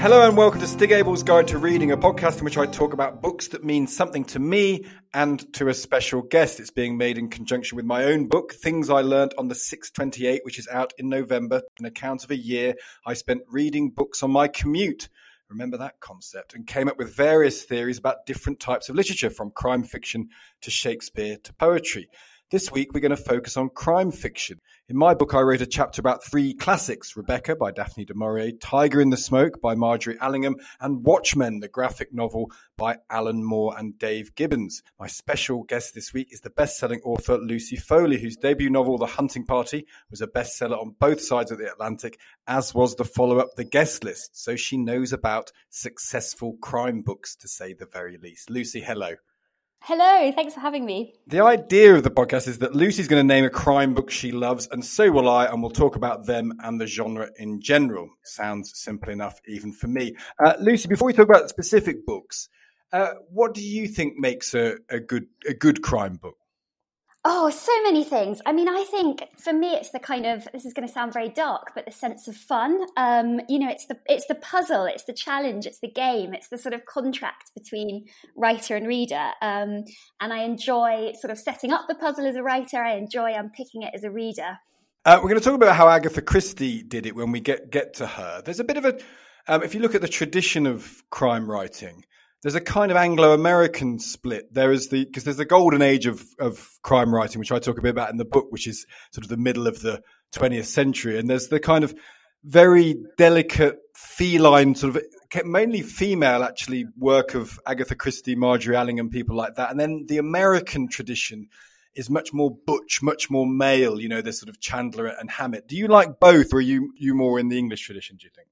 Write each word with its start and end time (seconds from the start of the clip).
Hello 0.00 0.26
and 0.26 0.34
welcome 0.34 0.62
to 0.62 0.66
Stig 0.66 0.92
Abell's 0.92 1.22
Guide 1.22 1.48
to 1.48 1.58
Reading, 1.58 1.92
a 1.92 1.96
podcast 1.98 2.38
in 2.38 2.44
which 2.46 2.56
I 2.56 2.64
talk 2.64 2.94
about 2.94 3.20
books 3.20 3.48
that 3.48 3.62
mean 3.62 3.86
something 3.86 4.24
to 4.24 4.38
me 4.38 4.86
and 5.12 5.52
to 5.52 5.68
a 5.68 5.74
special 5.74 6.22
guest. 6.22 6.58
It's 6.58 6.70
being 6.70 6.96
made 6.96 7.18
in 7.18 7.28
conjunction 7.28 7.76
with 7.76 7.84
my 7.84 8.04
own 8.04 8.26
book, 8.26 8.54
Things 8.54 8.88
I 8.88 9.02
Learned 9.02 9.34
on 9.36 9.48
the 9.48 9.54
628, 9.54 10.40
which 10.42 10.58
is 10.58 10.66
out 10.68 10.94
in 10.96 11.10
November, 11.10 11.60
an 11.78 11.84
account 11.84 12.24
of 12.24 12.30
a 12.30 12.36
year 12.36 12.76
I 13.04 13.12
spent 13.12 13.42
reading 13.50 13.90
books 13.90 14.22
on 14.22 14.30
my 14.30 14.48
commute. 14.48 15.10
Remember 15.50 15.76
that 15.76 16.00
concept 16.00 16.54
and 16.54 16.66
came 16.66 16.88
up 16.88 16.96
with 16.96 17.14
various 17.14 17.62
theories 17.64 17.98
about 17.98 18.24
different 18.24 18.58
types 18.58 18.88
of 18.88 18.96
literature, 18.96 19.28
from 19.28 19.50
crime 19.50 19.82
fiction 19.82 20.30
to 20.62 20.70
Shakespeare 20.70 21.36
to 21.44 21.52
poetry. 21.52 22.08
This 22.50 22.72
week, 22.72 22.94
we're 22.94 23.00
going 23.00 23.10
to 23.10 23.16
focus 23.18 23.58
on 23.58 23.68
crime 23.68 24.12
fiction. 24.12 24.60
In 24.90 24.96
my 24.96 25.14
book, 25.14 25.34
I 25.34 25.40
wrote 25.40 25.60
a 25.60 25.66
chapter 25.66 26.00
about 26.00 26.24
three 26.24 26.52
classics 26.52 27.16
Rebecca 27.16 27.54
by 27.54 27.70
Daphne 27.70 28.04
du 28.04 28.12
Maurier, 28.12 28.50
Tiger 28.60 29.00
in 29.00 29.10
the 29.10 29.16
Smoke 29.16 29.60
by 29.60 29.76
Margery 29.76 30.18
Allingham, 30.18 30.56
and 30.80 31.04
Watchmen, 31.04 31.60
the 31.60 31.68
graphic 31.68 32.12
novel 32.12 32.50
by 32.76 32.96
Alan 33.08 33.44
Moore 33.44 33.78
and 33.78 33.96
Dave 34.00 34.34
Gibbons. 34.34 34.82
My 34.98 35.06
special 35.06 35.62
guest 35.62 35.94
this 35.94 36.12
week 36.12 36.32
is 36.32 36.40
the 36.40 36.50
best 36.50 36.76
selling 36.76 37.00
author 37.04 37.38
Lucy 37.38 37.76
Foley, 37.76 38.18
whose 38.18 38.36
debut 38.36 38.68
novel, 38.68 38.98
The 38.98 39.06
Hunting 39.06 39.46
Party, 39.46 39.86
was 40.10 40.22
a 40.22 40.26
bestseller 40.26 40.82
on 40.82 40.96
both 40.98 41.20
sides 41.20 41.52
of 41.52 41.58
the 41.58 41.70
Atlantic, 41.70 42.18
as 42.48 42.74
was 42.74 42.96
the 42.96 43.04
follow 43.04 43.38
up, 43.38 43.50
The 43.54 43.62
Guest 43.62 44.02
List. 44.02 44.42
So 44.42 44.56
she 44.56 44.76
knows 44.76 45.12
about 45.12 45.52
successful 45.68 46.56
crime 46.60 47.02
books, 47.02 47.36
to 47.36 47.46
say 47.46 47.74
the 47.74 47.86
very 47.86 48.18
least. 48.18 48.50
Lucy, 48.50 48.80
hello. 48.80 49.14
Hello, 49.82 50.30
thanks 50.32 50.52
for 50.52 50.60
having 50.60 50.84
me. 50.84 51.14
The 51.26 51.42
idea 51.42 51.94
of 51.94 52.02
the 52.02 52.10
podcast 52.10 52.46
is 52.46 52.58
that 52.58 52.74
Lucy's 52.74 53.08
going 53.08 53.26
to 53.26 53.26
name 53.26 53.46
a 53.46 53.50
crime 53.50 53.94
book 53.94 54.10
she 54.10 54.30
loves, 54.30 54.68
and 54.70 54.84
so 54.84 55.10
will 55.10 55.28
I, 55.28 55.46
and 55.46 55.62
we'll 55.62 55.70
talk 55.70 55.96
about 55.96 56.26
them 56.26 56.52
and 56.62 56.78
the 56.78 56.86
genre 56.86 57.30
in 57.38 57.62
general. 57.62 58.10
Sounds 58.22 58.78
simple 58.78 59.10
enough, 59.10 59.40
even 59.48 59.72
for 59.72 59.88
me. 59.88 60.16
Uh, 60.38 60.52
Lucy, 60.60 60.86
before 60.86 61.06
we 61.06 61.14
talk 61.14 61.30
about 61.30 61.48
specific 61.48 62.04
books, 62.04 62.50
uh, 62.92 63.14
what 63.30 63.54
do 63.54 63.62
you 63.62 63.88
think 63.88 64.18
makes 64.18 64.54
a, 64.54 64.76
a 64.90 65.00
good 65.00 65.26
a 65.48 65.54
good 65.54 65.80
crime 65.80 66.16
book? 66.16 66.36
Oh, 67.22 67.50
so 67.50 67.72
many 67.82 68.02
things. 68.02 68.40
I 68.46 68.52
mean, 68.52 68.66
I 68.66 68.82
think 68.90 69.24
for 69.36 69.52
me, 69.52 69.74
it's 69.74 69.90
the 69.90 69.98
kind 69.98 70.24
of 70.24 70.48
this 70.54 70.64
is 70.64 70.72
going 70.72 70.88
to 70.88 70.92
sound 70.92 71.12
very 71.12 71.28
dark, 71.28 71.72
but 71.74 71.84
the 71.84 71.90
sense 71.90 72.26
of 72.28 72.34
fun. 72.34 72.80
Um, 72.96 73.42
you 73.46 73.58
know, 73.58 73.68
it's 73.68 73.84
the 73.84 73.98
it's 74.06 74.26
the 74.26 74.36
puzzle, 74.36 74.86
it's 74.86 75.04
the 75.04 75.12
challenge, 75.12 75.66
it's 75.66 75.80
the 75.80 75.90
game, 75.90 76.32
it's 76.32 76.48
the 76.48 76.56
sort 76.56 76.72
of 76.72 76.86
contract 76.86 77.50
between 77.54 78.06
writer 78.36 78.74
and 78.74 78.86
reader. 78.86 79.32
Um, 79.42 79.84
and 80.18 80.32
I 80.32 80.44
enjoy 80.44 81.12
sort 81.20 81.30
of 81.30 81.38
setting 81.38 81.72
up 81.74 81.88
the 81.88 81.94
puzzle 81.94 82.26
as 82.26 82.36
a 82.36 82.42
writer. 82.42 82.78
I 82.78 82.94
enjoy 82.94 83.34
unpicking 83.34 83.82
it 83.82 83.92
as 83.94 84.02
a 84.02 84.10
reader. 84.10 84.58
Uh, 85.04 85.16
we're 85.16 85.28
going 85.28 85.40
to 85.40 85.44
talk 85.44 85.54
about 85.54 85.76
how 85.76 85.90
Agatha 85.90 86.22
Christie 86.22 86.82
did 86.82 87.04
it 87.04 87.14
when 87.14 87.32
we 87.32 87.40
get 87.40 87.70
get 87.70 87.92
to 87.94 88.06
her. 88.06 88.40
There's 88.42 88.60
a 88.60 88.64
bit 88.64 88.78
of 88.78 88.86
a 88.86 88.98
um, 89.46 89.62
if 89.62 89.74
you 89.74 89.80
look 89.80 89.94
at 89.94 90.00
the 90.00 90.08
tradition 90.08 90.66
of 90.66 91.02
crime 91.10 91.50
writing 91.50 92.06
there's 92.42 92.54
a 92.54 92.60
kind 92.60 92.90
of 92.90 92.96
Anglo-American 92.96 93.98
split. 93.98 94.52
There 94.52 94.72
is 94.72 94.88
the 94.88 95.04
because 95.04 95.24
there's 95.24 95.36
the 95.36 95.44
golden 95.44 95.82
age 95.82 96.06
of 96.06 96.24
of 96.38 96.78
crime 96.82 97.14
writing, 97.14 97.38
which 97.38 97.52
I 97.52 97.58
talk 97.58 97.78
a 97.78 97.82
bit 97.82 97.90
about 97.90 98.10
in 98.10 98.16
the 98.16 98.24
book, 98.24 98.46
which 98.50 98.66
is 98.66 98.86
sort 99.12 99.24
of 99.24 99.28
the 99.28 99.36
middle 99.36 99.66
of 99.66 99.80
the 99.80 100.02
20th 100.34 100.66
century, 100.66 101.18
and 101.18 101.28
there's 101.28 101.48
the 101.48 101.60
kind 101.60 101.84
of 101.84 101.94
very 102.42 102.96
delicate 103.18 103.78
feline 103.94 104.74
sort 104.74 104.96
of 104.96 105.02
mainly 105.44 105.82
female 105.82 106.42
actually 106.42 106.86
work 106.96 107.34
of 107.34 107.60
Agatha 107.66 107.94
Christie, 107.94 108.34
Margery 108.34 108.74
Allingham, 108.74 109.10
people 109.10 109.36
like 109.36 109.56
that, 109.56 109.70
and 109.70 109.78
then 109.78 110.06
the 110.08 110.18
American 110.18 110.88
tradition 110.88 111.48
is 111.94 112.08
much 112.08 112.32
more 112.32 112.56
butch, 112.66 113.02
much 113.02 113.30
more 113.30 113.46
male. 113.46 114.00
You 114.00 114.08
know, 114.08 114.22
there's 114.22 114.40
sort 114.40 114.48
of 114.48 114.60
Chandler 114.60 115.06
and 115.06 115.30
Hammett. 115.30 115.68
Do 115.68 115.76
you 115.76 115.88
like 115.88 116.20
both, 116.20 116.52
or 116.52 116.58
are 116.58 116.60
you 116.60 116.92
you 116.96 117.14
more 117.14 117.38
in 117.38 117.48
the 117.48 117.58
English 117.58 117.84
tradition? 117.84 118.16
Do 118.16 118.24
you 118.24 118.30
think? 118.34 118.48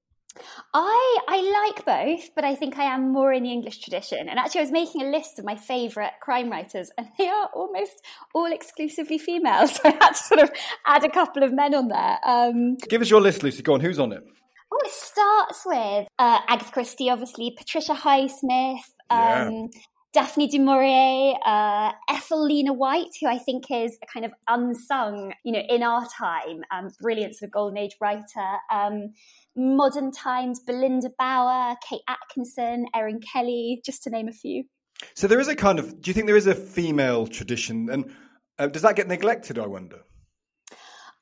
I 0.73 1.17
I 1.27 1.71
like 1.73 1.85
both, 1.85 2.29
but 2.35 2.43
I 2.43 2.55
think 2.55 2.77
I 2.77 2.83
am 2.83 3.11
more 3.11 3.33
in 3.33 3.43
the 3.43 3.51
English 3.51 3.79
tradition. 3.79 4.29
And 4.29 4.39
actually, 4.39 4.61
I 4.61 4.63
was 4.63 4.71
making 4.71 5.01
a 5.01 5.09
list 5.09 5.39
of 5.39 5.45
my 5.45 5.55
favourite 5.55 6.13
crime 6.21 6.49
writers, 6.49 6.91
and 6.97 7.07
they 7.17 7.27
are 7.27 7.49
almost 7.53 8.01
all 8.33 8.51
exclusively 8.51 9.17
female. 9.17 9.67
So 9.79 9.81
I 9.85 9.91
had 9.91 10.11
to 10.11 10.23
sort 10.23 10.41
of 10.41 10.51
add 10.85 11.03
a 11.03 11.09
couple 11.09 11.43
of 11.43 11.53
men 11.53 11.73
on 11.75 11.87
there. 11.87 12.17
Um, 12.25 12.77
Give 12.89 13.01
us 13.01 13.09
your 13.09 13.21
list, 13.21 13.43
Lucy. 13.43 13.61
Go 13.61 13.73
on. 13.75 13.79
Who's 13.79 13.99
on 13.99 14.11
it? 14.11 14.23
Oh, 14.71 14.79
it 14.85 14.91
starts 14.91 15.63
with 15.65 16.07
uh, 16.19 16.39
Agatha 16.47 16.71
Christie, 16.71 17.09
obviously, 17.09 17.53
Patricia 17.57 17.93
Highsmith, 17.93 18.81
um, 19.09 19.69
yeah. 19.73 19.81
Daphne 20.11 20.47
du 20.47 20.59
Maurier, 20.59 21.35
uh, 21.45 21.91
Ethel 22.09 22.43
Lina 22.45 22.73
White, 22.73 23.11
who 23.21 23.27
I 23.27 23.37
think 23.37 23.69
is 23.69 23.97
a 24.01 24.07
kind 24.11 24.25
of 24.25 24.33
unsung, 24.47 25.33
you 25.43 25.51
know, 25.51 25.61
in 25.69 25.83
our 25.83 26.07
time, 26.17 26.63
um, 26.71 26.89
brilliant 26.99 27.35
sort 27.35 27.49
of 27.49 27.53
golden 27.53 27.77
age 27.77 27.95
writer. 28.01 28.57
Um, 28.71 29.13
modern 29.55 30.11
times, 30.11 30.61
Belinda 30.61 31.11
Bauer, 31.19 31.75
Kate 31.87 32.01
Atkinson, 32.07 32.87
Erin 32.95 33.19
Kelly, 33.19 33.81
just 33.85 34.03
to 34.03 34.09
name 34.09 34.27
a 34.27 34.31
few. 34.31 34.63
So 35.13 35.27
there 35.27 35.39
is 35.39 35.47
a 35.47 35.55
kind 35.55 35.77
of, 35.77 36.01
do 36.01 36.09
you 36.09 36.13
think 36.13 36.25
there 36.25 36.35
is 36.35 36.47
a 36.47 36.55
female 36.55 37.27
tradition? 37.27 37.89
And 37.89 38.11
uh, 38.57 38.67
does 38.67 38.81
that 38.81 38.95
get 38.95 39.07
neglected, 39.07 39.59
I 39.59 39.67
wonder? 39.67 39.99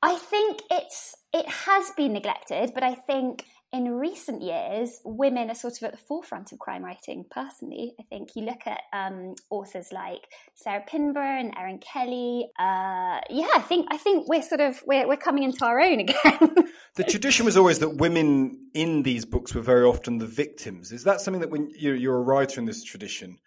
I 0.02 0.16
think 0.16 0.60
it's 0.70 1.14
it 1.32 1.46
has 1.48 1.90
been 1.96 2.12
neglected, 2.12 2.72
but 2.72 2.82
I 2.82 2.94
think 2.94 3.44
in 3.70 3.90
recent 3.90 4.40
years, 4.40 4.98
women 5.04 5.50
are 5.50 5.54
sort 5.54 5.76
of 5.76 5.82
at 5.82 5.92
the 5.92 5.98
forefront 5.98 6.52
of 6.52 6.58
crime 6.58 6.82
writing. 6.82 7.26
Personally, 7.30 7.94
I 8.00 8.02
think 8.04 8.34
you 8.34 8.44
look 8.44 8.66
at 8.66 8.80
um, 8.94 9.34
authors 9.50 9.92
like 9.92 10.26
Sarah 10.54 10.82
Pinborough 10.86 11.40
and 11.40 11.52
Erin 11.56 11.78
Kelly. 11.78 12.48
Uh, 12.58 13.20
yeah, 13.28 13.48
I 13.54 13.64
think 13.66 13.88
I 13.90 13.98
think 13.98 14.26
we're 14.26 14.42
sort 14.42 14.62
of 14.62 14.82
we're, 14.86 15.06
we're 15.06 15.18
coming 15.18 15.42
into 15.42 15.66
our 15.66 15.80
own 15.80 16.00
again. 16.00 16.54
the 16.94 17.04
tradition 17.04 17.44
was 17.44 17.58
always 17.58 17.80
that 17.80 17.96
women 17.96 18.70
in 18.72 19.02
these 19.02 19.26
books 19.26 19.54
were 19.54 19.60
very 19.60 19.84
often 19.84 20.16
the 20.16 20.26
victims. 20.26 20.90
Is 20.90 21.04
that 21.04 21.20
something 21.20 21.42
that 21.42 21.50
when 21.50 21.70
you're, 21.76 21.96
you're 21.96 22.16
a 22.16 22.22
writer 22.22 22.60
in 22.60 22.66
this 22.66 22.82
tradition? 22.82 23.38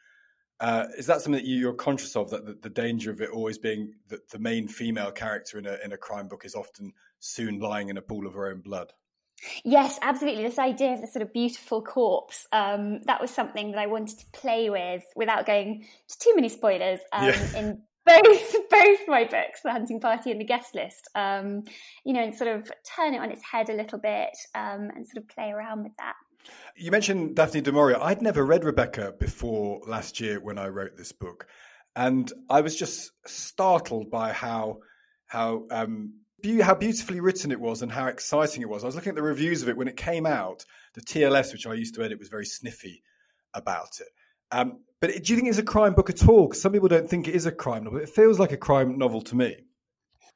Uh, 0.59 0.85
is 0.95 1.07
that 1.07 1.21
something 1.21 1.41
that 1.41 1.49
you're 1.49 1.73
conscious 1.73 2.15
of 2.15 2.29
that 2.29 2.45
the, 2.45 2.55
the 2.61 2.69
danger 2.69 3.09
of 3.09 3.21
it 3.21 3.31
always 3.31 3.57
being 3.57 3.95
that 4.09 4.29
the 4.29 4.37
main 4.37 4.67
female 4.67 5.11
character 5.11 5.57
in 5.57 5.65
a 5.65 5.79
in 5.83 5.91
a 5.91 5.97
crime 5.97 6.27
book 6.27 6.45
is 6.45 6.53
often 6.53 6.93
soon 7.19 7.59
lying 7.59 7.89
in 7.89 7.97
a 7.97 8.01
pool 8.03 8.27
of 8.27 8.35
her 8.35 8.51
own 8.51 8.61
blood? 8.61 8.93
Yes, 9.63 9.97
absolutely. 10.01 10.43
This 10.43 10.59
idea 10.59 10.93
of 10.93 11.01
the 11.01 11.07
sort 11.07 11.23
of 11.23 11.33
beautiful 11.33 11.81
corpse, 11.81 12.47
um, 12.51 13.01
that 13.03 13.21
was 13.21 13.31
something 13.31 13.71
that 13.71 13.79
I 13.79 13.87
wanted 13.87 14.19
to 14.19 14.25
play 14.33 14.69
with 14.69 15.03
without 15.15 15.45
going 15.45 15.85
to 16.09 16.19
too 16.19 16.33
many 16.35 16.49
spoilers 16.49 16.99
um, 17.11 17.25
yeah. 17.25 17.57
in 17.57 17.81
both 18.05 18.55
both 18.69 18.99
my 19.07 19.23
books, 19.25 19.61
The 19.63 19.71
Hunting 19.71 19.99
Party 19.99 20.31
and 20.31 20.39
The 20.39 20.45
Guest 20.45 20.75
List. 20.75 21.09
Um, 21.15 21.63
you 22.03 22.13
know, 22.13 22.21
and 22.21 22.35
sort 22.35 22.55
of 22.55 22.71
turn 22.95 23.13
it 23.13 23.19
on 23.19 23.31
its 23.31 23.43
head 23.43 23.69
a 23.69 23.73
little 23.73 23.99
bit 23.99 24.35
um, 24.55 24.89
and 24.95 25.07
sort 25.07 25.23
of 25.23 25.27
play 25.29 25.49
around 25.49 25.83
with 25.83 25.93
that. 25.97 26.13
You 26.75 26.91
mentioned 26.91 27.35
Daphne 27.35 27.61
du 27.61 27.71
Maurier. 27.71 28.01
I'd 28.01 28.21
never 28.21 28.43
read 28.43 28.63
Rebecca 28.63 29.13
before 29.19 29.81
last 29.85 30.19
year 30.19 30.39
when 30.39 30.57
I 30.57 30.69
wrote 30.69 30.97
this 30.97 31.11
book, 31.11 31.47
and 31.95 32.31
I 32.49 32.61
was 32.61 32.75
just 32.75 33.11
startled 33.27 34.09
by 34.09 34.33
how 34.33 34.79
how 35.27 35.65
um, 35.69 36.13
how 36.61 36.75
beautifully 36.75 37.19
written 37.19 37.51
it 37.51 37.59
was 37.59 37.81
and 37.81 37.91
how 37.91 38.07
exciting 38.07 38.61
it 38.61 38.69
was. 38.69 38.83
I 38.83 38.87
was 38.87 38.95
looking 38.95 39.11
at 39.11 39.15
the 39.15 39.21
reviews 39.21 39.61
of 39.61 39.69
it 39.69 39.77
when 39.77 39.87
it 39.87 39.97
came 39.97 40.25
out. 40.25 40.65
The 40.93 41.01
TLS, 41.01 41.53
which 41.53 41.67
I 41.67 41.73
used 41.73 41.95
to 41.95 42.03
edit, 42.03 42.19
was 42.19 42.29
very 42.29 42.45
sniffy 42.45 43.03
about 43.53 43.99
it. 43.99 44.07
Um, 44.51 44.79
but 44.99 45.23
do 45.23 45.33
you 45.33 45.37
think 45.37 45.49
it's 45.49 45.57
a 45.57 45.63
crime 45.63 45.93
book 45.93 46.09
at 46.09 46.27
all? 46.27 46.47
Because 46.47 46.61
some 46.61 46.73
people 46.73 46.89
don't 46.89 47.09
think 47.09 47.27
it 47.27 47.35
is 47.35 47.45
a 47.45 47.51
crime 47.51 47.85
novel. 47.85 47.99
It 47.99 48.09
feels 48.09 48.39
like 48.39 48.51
a 48.51 48.57
crime 48.57 48.97
novel 48.97 49.21
to 49.21 49.35
me. 49.35 49.55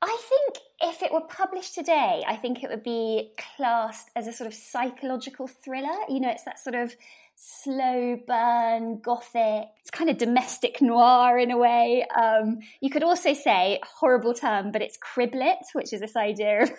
I 0.02 0.18
think 0.30 0.58
if 0.82 1.04
it 1.04 1.12
were 1.12 1.22
published 1.22 1.76
today, 1.76 2.24
I 2.28 2.36
think 2.36 2.64
it 2.64 2.70
would 2.70 2.84
be 2.84 3.32
classed 3.56 4.10
as 4.16 4.28
a 4.28 4.34
sort 4.34 4.48
of 4.48 4.54
psychological 4.54 5.48
thriller. 5.48 5.96
You 6.10 6.20
know, 6.20 6.30
it's 6.30 6.44
that 6.44 6.60
sort 6.60 6.76
of 6.76 6.96
slow 7.36 8.18
burn, 8.28 9.00
gothic. 9.02 9.68
It's 9.82 9.92
kind 9.92 10.10
of 10.10 10.18
domestic 10.18 10.82
noir 10.82 11.38
in 11.38 11.52
a 11.52 11.58
way. 11.58 12.06
Um, 12.18 12.60
you 12.82 12.90
could 12.90 13.04
also 13.04 13.34
say, 13.34 13.80
horrible 13.84 14.34
term, 14.34 14.72
but 14.72 14.82
it's 14.82 14.98
criblet, 14.98 15.64
which 15.74 15.94
is 15.94 16.02
this 16.02 16.16
idea 16.16 16.64
of 16.64 16.72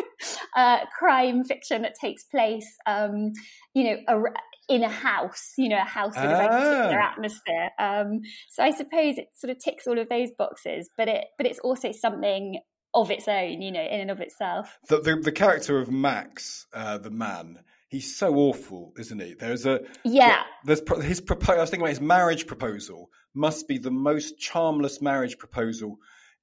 uh, 0.56 0.78
crime 0.98 1.44
fiction 1.44 1.82
that 1.82 1.94
takes 2.00 2.24
place, 2.24 2.76
um, 2.86 3.32
you 3.74 3.84
know, 4.06 4.24
in 4.68 4.82
a 4.82 4.88
house, 4.88 5.54
you 5.58 5.68
know, 5.68 5.80
a 5.80 5.84
house 5.84 6.14
with 6.14 6.24
a 6.24 6.28
very 6.28 6.48
particular 6.48 7.00
ah. 7.00 7.12
atmosphere. 7.12 7.70
Um, 7.78 8.20
so 8.50 8.62
I 8.62 8.70
suppose 8.70 9.18
it 9.18 9.28
sort 9.34 9.50
of 9.50 9.58
ticks 9.58 9.86
all 9.86 9.98
of 9.98 10.08
those 10.08 10.30
boxes, 10.36 10.88
but 10.96 11.08
it, 11.08 11.24
but 11.36 11.46
it's 11.46 11.58
also 11.58 11.92
something 11.92 12.60
of 12.94 13.10
its 13.10 13.26
own, 13.26 13.62
you 13.62 13.72
know, 13.72 13.82
in 13.82 14.00
and 14.00 14.10
of 14.10 14.20
itself. 14.20 14.78
The, 14.88 15.00
the, 15.00 15.16
the 15.16 15.32
character 15.32 15.78
of 15.78 15.90
Max, 15.90 16.66
uh, 16.72 16.98
the 16.98 17.10
man, 17.10 17.60
he's 17.92 18.16
so 18.16 18.34
awful, 18.34 18.94
isn't 18.98 19.20
he? 19.20 19.34
There's 19.34 19.66
a 19.66 19.80
yeah. 20.02 20.42
There's 20.64 20.82
his 21.02 21.20
proposal. 21.20 21.58
I 21.58 21.60
was 21.60 21.70
thinking 21.70 21.84
about 21.84 21.90
his 21.90 22.00
marriage 22.00 22.46
proposal 22.46 23.10
must 23.34 23.68
be 23.68 23.78
the 23.78 23.90
most 23.90 24.38
charmless 24.38 25.00
marriage 25.00 25.38
proposal 25.38 25.98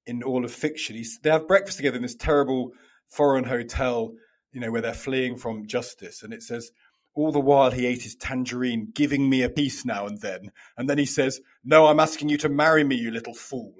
in 0.05 0.23
all 0.23 0.45
of 0.45 0.51
fiction. 0.51 0.95
He's, 0.95 1.19
they 1.21 1.31
have 1.31 1.47
breakfast 1.47 1.77
together 1.77 1.97
in 1.97 2.03
this 2.03 2.15
terrible 2.15 2.71
foreign 3.09 3.43
hotel, 3.43 4.13
you 4.51 4.61
know, 4.61 4.71
where 4.71 4.81
they're 4.81 4.93
fleeing 4.93 5.37
from 5.37 5.67
justice, 5.67 6.23
and 6.23 6.33
it 6.33 6.43
says. 6.43 6.71
All 7.15 7.31
the 7.31 7.39
while 7.39 7.71
he 7.71 7.87
ate 7.87 8.03
his 8.03 8.15
tangerine, 8.15 8.91
giving 8.93 9.29
me 9.29 9.41
a 9.41 9.49
piece 9.49 9.83
now 9.83 10.05
and 10.05 10.21
then. 10.21 10.51
And 10.77 10.87
then 10.87 10.99
he 10.99 11.07
says, 11.07 11.41
No, 11.65 11.87
I'm 11.87 11.99
asking 11.99 12.29
you 12.29 12.37
to 12.37 12.49
marry 12.49 12.83
me, 12.83 12.95
you 12.95 13.11
little 13.11 13.33
fool. 13.33 13.73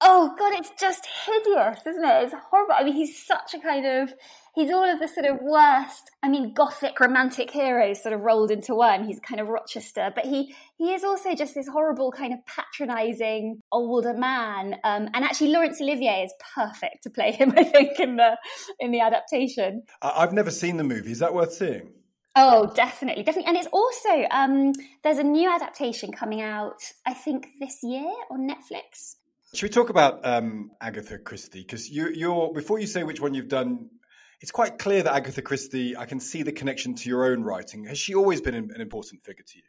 Oh 0.00 0.34
god, 0.36 0.54
it's 0.54 0.72
just 0.80 1.06
hideous, 1.26 1.80
isn't 1.86 2.02
it? 2.02 2.24
It's 2.24 2.34
horrible. 2.50 2.74
I 2.76 2.82
mean, 2.82 2.94
he's 2.94 3.22
such 3.24 3.54
a 3.54 3.60
kind 3.60 3.86
of 3.86 4.14
he's 4.54 4.72
all 4.72 4.84
of 4.84 4.98
the 4.98 5.08
sort 5.08 5.26
of 5.26 5.40
worst. 5.42 6.10
I 6.22 6.28
mean, 6.28 6.54
gothic 6.54 6.98
romantic 7.00 7.50
heroes 7.50 8.02
sort 8.02 8.14
of 8.14 8.20
rolled 8.20 8.50
into 8.50 8.74
one. 8.74 9.04
He's 9.04 9.20
kind 9.20 9.40
of 9.40 9.48
Rochester, 9.48 10.12
but 10.14 10.26
he 10.26 10.54
he 10.76 10.92
is 10.92 11.04
also 11.04 11.34
just 11.34 11.54
this 11.54 11.68
horrible 11.68 12.12
kind 12.12 12.32
of 12.32 12.40
patronising 12.46 13.62
older 13.72 14.14
man. 14.14 14.74
Um, 14.84 15.08
and 15.14 15.24
actually, 15.24 15.50
Laurence 15.50 15.80
Olivier 15.80 16.24
is 16.24 16.34
perfect 16.54 17.02
to 17.04 17.10
play 17.10 17.32
him. 17.32 17.52
I 17.56 17.64
think 17.64 17.98
in 18.00 18.16
the 18.16 18.36
in 18.78 18.90
the 18.90 19.00
adaptation. 19.00 19.82
I've 20.02 20.32
never 20.32 20.50
seen 20.50 20.76
the 20.76 20.84
movie. 20.84 21.12
Is 21.12 21.18
that 21.20 21.34
worth 21.34 21.52
seeing? 21.52 21.92
Oh, 22.36 22.72
definitely, 22.74 23.24
definitely. 23.24 23.48
And 23.48 23.56
it's 23.56 23.68
also 23.72 24.24
um, 24.30 24.72
there's 25.02 25.18
a 25.18 25.24
new 25.24 25.50
adaptation 25.50 26.12
coming 26.12 26.40
out, 26.40 26.80
I 27.04 27.12
think 27.12 27.48
this 27.58 27.82
year 27.82 28.12
on 28.30 28.48
Netflix. 28.48 29.16
Should 29.52 29.64
we 29.64 29.68
talk 29.70 29.90
about 29.90 30.24
um, 30.24 30.70
Agatha 30.80 31.18
Christie? 31.18 31.62
Because 31.62 31.90
you, 31.90 32.08
you're 32.08 32.52
before 32.52 32.78
you 32.78 32.86
say 32.86 33.02
which 33.02 33.20
one 33.20 33.34
you've 33.34 33.48
done, 33.48 33.90
it's 34.40 34.50
quite 34.50 34.78
clear 34.78 35.02
that 35.02 35.14
Agatha 35.14 35.42
Christie. 35.42 35.96
I 35.96 36.06
can 36.06 36.20
see 36.20 36.42
the 36.42 36.52
connection 36.52 36.94
to 36.94 37.08
your 37.08 37.30
own 37.30 37.42
writing. 37.42 37.84
Has 37.84 37.98
she 37.98 38.14
always 38.14 38.40
been 38.40 38.54
an 38.54 38.80
important 38.80 39.22
figure 39.24 39.44
to 39.46 39.58
you? 39.58 39.64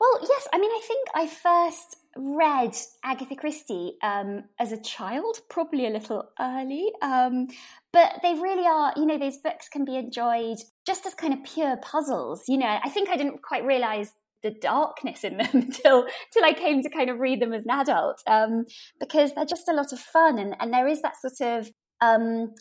Well, 0.00 0.18
yes. 0.22 0.48
I 0.52 0.58
mean, 0.58 0.70
I 0.70 0.80
think 0.86 1.08
I 1.14 1.26
first 1.26 1.96
read 2.16 2.74
Agatha 3.04 3.36
Christie 3.36 3.94
um, 4.02 4.44
as 4.58 4.72
a 4.72 4.80
child, 4.80 5.38
probably 5.48 5.86
a 5.86 5.90
little 5.90 6.24
early. 6.40 6.90
Um, 7.00 7.48
but 7.92 8.20
they 8.22 8.34
really 8.34 8.66
are, 8.66 8.92
you 8.96 9.06
know, 9.06 9.18
those 9.18 9.38
books 9.38 9.68
can 9.68 9.84
be 9.84 9.96
enjoyed 9.96 10.58
just 10.86 11.06
as 11.06 11.14
kind 11.14 11.32
of 11.32 11.44
pure 11.44 11.76
puzzles. 11.76 12.42
You 12.48 12.58
know, 12.58 12.78
I 12.82 12.88
think 12.88 13.08
I 13.08 13.16
didn't 13.16 13.42
quite 13.42 13.64
realize 13.64 14.10
the 14.42 14.50
darkness 14.50 15.24
in 15.24 15.38
them 15.38 15.48
until 15.52 16.06
till 16.32 16.44
I 16.44 16.52
came 16.52 16.82
to 16.82 16.90
kind 16.90 17.10
of 17.10 17.18
read 17.18 17.40
them 17.40 17.52
as 17.52 17.64
an 17.64 17.70
adult 17.70 18.22
um, 18.26 18.66
because 19.00 19.34
they're 19.34 19.46
just 19.46 19.68
a 19.68 19.72
lot 19.72 19.92
of 19.92 19.98
fun 19.98 20.38
and, 20.38 20.54
and 20.60 20.72
there 20.72 20.86
is 20.86 21.02
that 21.02 21.14
sort 21.20 21.58
of 21.58 21.70
um, 22.00 22.52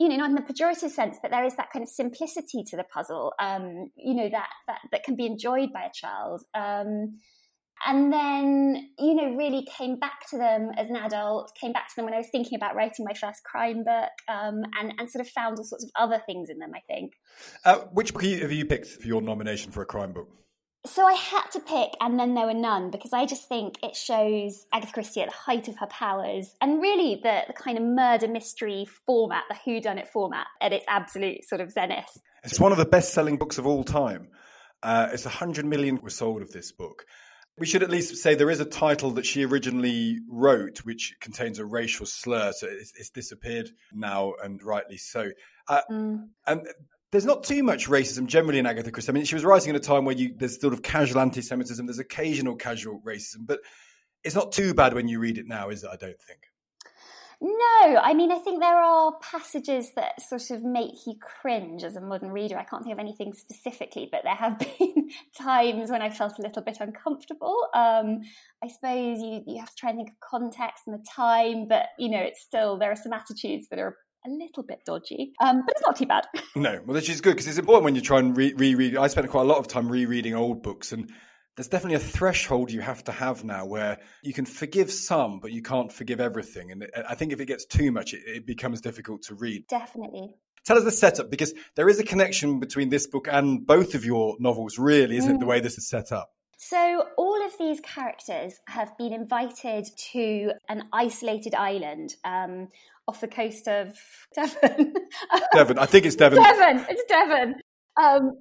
you 0.00 0.08
know 0.08 0.16
not 0.16 0.30
in 0.30 0.34
the 0.34 0.42
pejorative 0.42 0.90
sense 0.90 1.18
but 1.22 1.30
there 1.30 1.44
is 1.44 1.54
that 1.56 1.70
kind 1.70 1.82
of 1.82 1.88
simplicity 1.88 2.64
to 2.64 2.76
the 2.76 2.84
puzzle 2.84 3.32
um, 3.38 3.90
you 3.96 4.14
know 4.14 4.28
that, 4.28 4.48
that 4.66 4.78
that 4.90 5.04
can 5.04 5.14
be 5.14 5.26
enjoyed 5.26 5.72
by 5.72 5.82
a 5.82 5.92
child. 5.92 6.42
Um, 6.54 7.18
and 7.86 8.12
then 8.12 8.90
you 8.98 9.14
know 9.14 9.36
really 9.36 9.66
came 9.78 9.98
back 9.98 10.28
to 10.28 10.36
them 10.36 10.70
as 10.76 10.90
an 10.90 10.96
adult 10.96 11.50
came 11.58 11.72
back 11.72 11.88
to 11.88 11.96
them 11.96 12.04
when 12.04 12.14
i 12.14 12.18
was 12.18 12.28
thinking 12.30 12.56
about 12.56 12.74
writing 12.74 13.04
my 13.06 13.14
first 13.14 13.42
crime 13.44 13.84
book 13.84 14.10
um, 14.28 14.62
and, 14.78 14.92
and 14.98 15.10
sort 15.10 15.24
of 15.24 15.30
found 15.30 15.56
all 15.58 15.64
sorts 15.64 15.84
of 15.84 15.90
other 15.98 16.22
things 16.26 16.50
in 16.50 16.58
them 16.58 16.72
i 16.74 16.80
think. 16.92 17.12
Uh, 17.64 17.78
which 17.92 18.12
book 18.12 18.22
have 18.22 18.52
you 18.52 18.66
picked 18.66 18.86
for 18.86 19.06
your 19.06 19.22
nomination 19.22 19.72
for 19.72 19.82
a 19.82 19.86
crime 19.86 20.12
book 20.12 20.28
so 20.86 21.06
I 21.06 21.12
had 21.12 21.46
to 21.52 21.60
pick, 21.60 21.90
and 22.00 22.18
then 22.18 22.34
there 22.34 22.46
were 22.46 22.54
none 22.54 22.90
because 22.90 23.12
I 23.12 23.26
just 23.26 23.48
think 23.48 23.76
it 23.82 23.94
shows 23.94 24.66
Agatha 24.72 24.92
Christie 24.92 25.20
at 25.20 25.28
the 25.28 25.34
height 25.34 25.68
of 25.68 25.76
her 25.78 25.86
powers, 25.86 26.54
and 26.60 26.80
really 26.80 27.20
the, 27.22 27.42
the 27.46 27.52
kind 27.52 27.76
of 27.76 27.84
murder 27.84 28.28
mystery 28.28 28.86
format, 29.06 29.44
the 29.48 29.54
whodunit 29.54 30.08
format, 30.08 30.46
at 30.60 30.72
its 30.72 30.84
absolute 30.88 31.44
sort 31.46 31.60
of 31.60 31.70
zenith. 31.70 32.18
It's 32.44 32.58
one 32.58 32.72
of 32.72 32.78
the 32.78 32.86
best-selling 32.86 33.36
books 33.36 33.58
of 33.58 33.66
all 33.66 33.84
time. 33.84 34.28
Uh, 34.82 35.08
it's 35.12 35.26
100 35.26 35.66
million 35.66 36.00
were 36.00 36.08
sold 36.08 36.40
of 36.40 36.50
this 36.50 36.72
book. 36.72 37.04
We 37.58 37.66
should 37.66 37.82
at 37.82 37.90
least 37.90 38.16
say 38.16 38.34
there 38.34 38.48
is 38.48 38.60
a 38.60 38.64
title 38.64 39.10
that 39.12 39.26
she 39.26 39.44
originally 39.44 40.18
wrote, 40.30 40.78
which 40.78 41.14
contains 41.20 41.58
a 41.58 41.64
racial 41.66 42.06
slur. 42.06 42.52
So 42.52 42.66
it's, 42.70 42.92
it's 42.96 43.10
disappeared 43.10 43.68
now, 43.92 44.32
and 44.42 44.62
rightly 44.62 44.96
so. 44.96 45.28
Uh, 45.68 45.82
mm. 45.90 46.28
And 46.46 46.66
there's 47.12 47.24
not 47.24 47.44
too 47.44 47.62
much 47.62 47.88
racism 47.88 48.26
generally 48.26 48.58
in 48.58 48.66
Agatha 48.66 48.90
Christie. 48.90 49.10
I 49.10 49.14
mean, 49.14 49.24
she 49.24 49.34
was 49.34 49.44
writing 49.44 49.70
at 49.70 49.76
a 49.76 49.80
time 49.80 50.04
where 50.04 50.14
you, 50.14 50.34
there's 50.36 50.60
sort 50.60 50.72
of 50.72 50.82
casual 50.82 51.20
anti-Semitism, 51.20 51.84
there's 51.84 51.98
occasional 51.98 52.56
casual 52.56 53.00
racism, 53.04 53.46
but 53.46 53.60
it's 54.22 54.34
not 54.34 54.52
too 54.52 54.74
bad 54.74 54.94
when 54.94 55.08
you 55.08 55.18
read 55.18 55.38
it 55.38 55.46
now, 55.46 55.70
is 55.70 55.82
it? 55.82 55.90
I 55.92 55.96
don't 55.96 56.20
think. 56.20 56.40
No, 57.42 57.98
I 58.02 58.12
mean, 58.12 58.30
I 58.30 58.38
think 58.38 58.60
there 58.60 58.76
are 58.76 59.14
passages 59.22 59.92
that 59.96 60.20
sort 60.20 60.50
of 60.50 60.62
make 60.62 61.06
you 61.06 61.14
cringe 61.18 61.84
as 61.84 61.96
a 61.96 62.00
modern 62.00 62.32
reader. 62.32 62.58
I 62.58 62.64
can't 62.64 62.84
think 62.84 62.92
of 62.92 62.98
anything 62.98 63.32
specifically, 63.32 64.10
but 64.12 64.24
there 64.24 64.34
have 64.34 64.58
been 64.78 65.08
times 65.34 65.90
when 65.90 66.02
I 66.02 66.10
felt 66.10 66.38
a 66.38 66.42
little 66.42 66.62
bit 66.62 66.76
uncomfortable. 66.80 67.66
Um, 67.72 68.20
I 68.62 68.68
suppose 68.68 69.20
you, 69.22 69.42
you 69.46 69.58
have 69.58 69.70
to 69.70 69.74
try 69.74 69.88
and 69.88 69.98
think 69.98 70.10
of 70.10 70.20
context 70.20 70.84
and 70.86 70.98
the 70.98 71.04
time, 71.04 71.66
but 71.66 71.86
you 71.98 72.10
know, 72.10 72.20
it's 72.20 72.42
still 72.42 72.76
there 72.76 72.92
are 72.92 72.96
some 72.96 73.14
attitudes 73.14 73.68
that 73.70 73.78
are 73.78 73.96
a 74.26 74.30
little 74.30 74.62
bit 74.62 74.80
dodgy, 74.84 75.32
um, 75.40 75.62
but 75.66 75.74
it's 75.76 75.82
not 75.82 75.96
too 75.96 76.06
bad. 76.06 76.26
no, 76.56 76.80
well, 76.84 76.94
which 76.94 77.08
is 77.08 77.20
good 77.20 77.32
because 77.32 77.48
it's 77.48 77.58
important 77.58 77.84
when 77.84 77.94
you 77.94 78.00
try 78.00 78.18
and 78.18 78.36
re- 78.36 78.54
reread. 78.54 78.96
I 78.96 79.06
spent 79.06 79.28
quite 79.30 79.42
a 79.42 79.48
lot 79.48 79.58
of 79.58 79.68
time 79.68 79.88
rereading 79.88 80.34
old 80.34 80.62
books, 80.62 80.92
and 80.92 81.10
there's 81.56 81.68
definitely 81.68 81.96
a 81.96 82.00
threshold 82.00 82.70
you 82.70 82.80
have 82.80 83.04
to 83.04 83.12
have 83.12 83.44
now 83.44 83.66
where 83.66 83.98
you 84.22 84.32
can 84.32 84.44
forgive 84.44 84.90
some, 84.90 85.40
but 85.40 85.52
you 85.52 85.62
can't 85.62 85.92
forgive 85.92 86.20
everything. 86.20 86.72
And 86.72 86.86
I 87.08 87.14
think 87.14 87.32
if 87.32 87.40
it 87.40 87.46
gets 87.46 87.66
too 87.66 87.92
much, 87.92 88.14
it, 88.14 88.22
it 88.26 88.46
becomes 88.46 88.80
difficult 88.80 89.22
to 89.24 89.34
read. 89.34 89.66
Definitely. 89.68 90.34
Tell 90.64 90.76
us 90.76 90.84
the 90.84 90.92
setup 90.92 91.30
because 91.30 91.54
there 91.74 91.88
is 91.88 91.98
a 91.98 92.04
connection 92.04 92.60
between 92.60 92.90
this 92.90 93.06
book 93.06 93.28
and 93.30 93.66
both 93.66 93.94
of 93.94 94.04
your 94.04 94.36
novels, 94.38 94.78
really, 94.78 95.16
isn't 95.16 95.32
mm. 95.32 95.36
it? 95.36 95.40
The 95.40 95.46
way 95.46 95.60
this 95.60 95.78
is 95.78 95.88
set 95.88 96.12
up. 96.12 96.30
So, 96.62 97.06
all 97.16 97.46
of 97.46 97.52
these 97.58 97.80
characters 97.80 98.60
have 98.66 98.96
been 98.98 99.14
invited 99.14 99.88
to 100.12 100.52
an 100.68 100.84
isolated 100.92 101.54
island 101.54 102.14
um, 102.22 102.68
off 103.10 103.20
the 103.20 103.28
coast 103.28 103.66
of 103.66 103.92
Devon. 104.34 104.94
Devon, 105.52 105.78
I 105.78 105.86
think 105.86 106.06
it's 106.06 106.14
Devon. 106.14 106.40
Devon, 106.40 106.86
it's 106.88 107.02
Devon. 107.08 107.54
Um, 108.00 108.32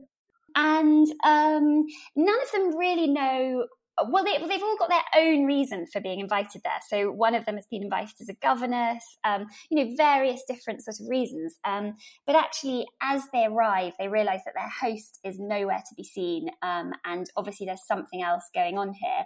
and 0.56 1.07
um, 1.25 1.86
none 2.16 2.42
of 2.44 2.51
them 2.51 2.77
really 2.77 3.07
know. 3.07 3.66
Well, 4.10 4.24
they, 4.24 4.33
have 4.33 4.63
all 4.63 4.77
got 4.77 4.89
their 4.89 5.24
own 5.24 5.45
reason 5.45 5.88
for 5.92 6.00
being 6.00 6.19
invited 6.19 6.62
there. 6.63 6.80
So 6.88 7.12
one 7.12 7.33
of 7.33 7.45
them 7.45 7.56
has 7.56 7.66
been 7.66 7.81
invited 7.81 8.13
as 8.21 8.30
a 8.30 8.36
governess. 8.36 9.04
Um, 9.25 9.48
you 9.71 9.83
know, 9.83 9.94
various 9.98 10.44
different 10.48 10.83
sort 10.83 10.98
of 11.01 11.10
reasons. 11.10 11.57
Um, 11.66 11.95
but 12.27 12.36
actually, 12.36 12.86
as 13.01 13.24
they 13.33 13.45
arrive, 13.45 13.94
they 13.98 14.07
realise 14.07 14.42
that 14.45 14.54
their 14.56 14.69
host 14.69 15.19
is 15.25 15.38
nowhere 15.39 15.80
to 15.89 15.95
be 15.98 16.04
seen, 16.04 16.50
um, 16.62 16.94
and 17.06 17.25
obviously 17.36 17.66
there's 17.66 17.86
something 17.88 18.21
else 18.21 18.44
going 18.54 18.77
on 18.77 18.94
here. 18.94 19.25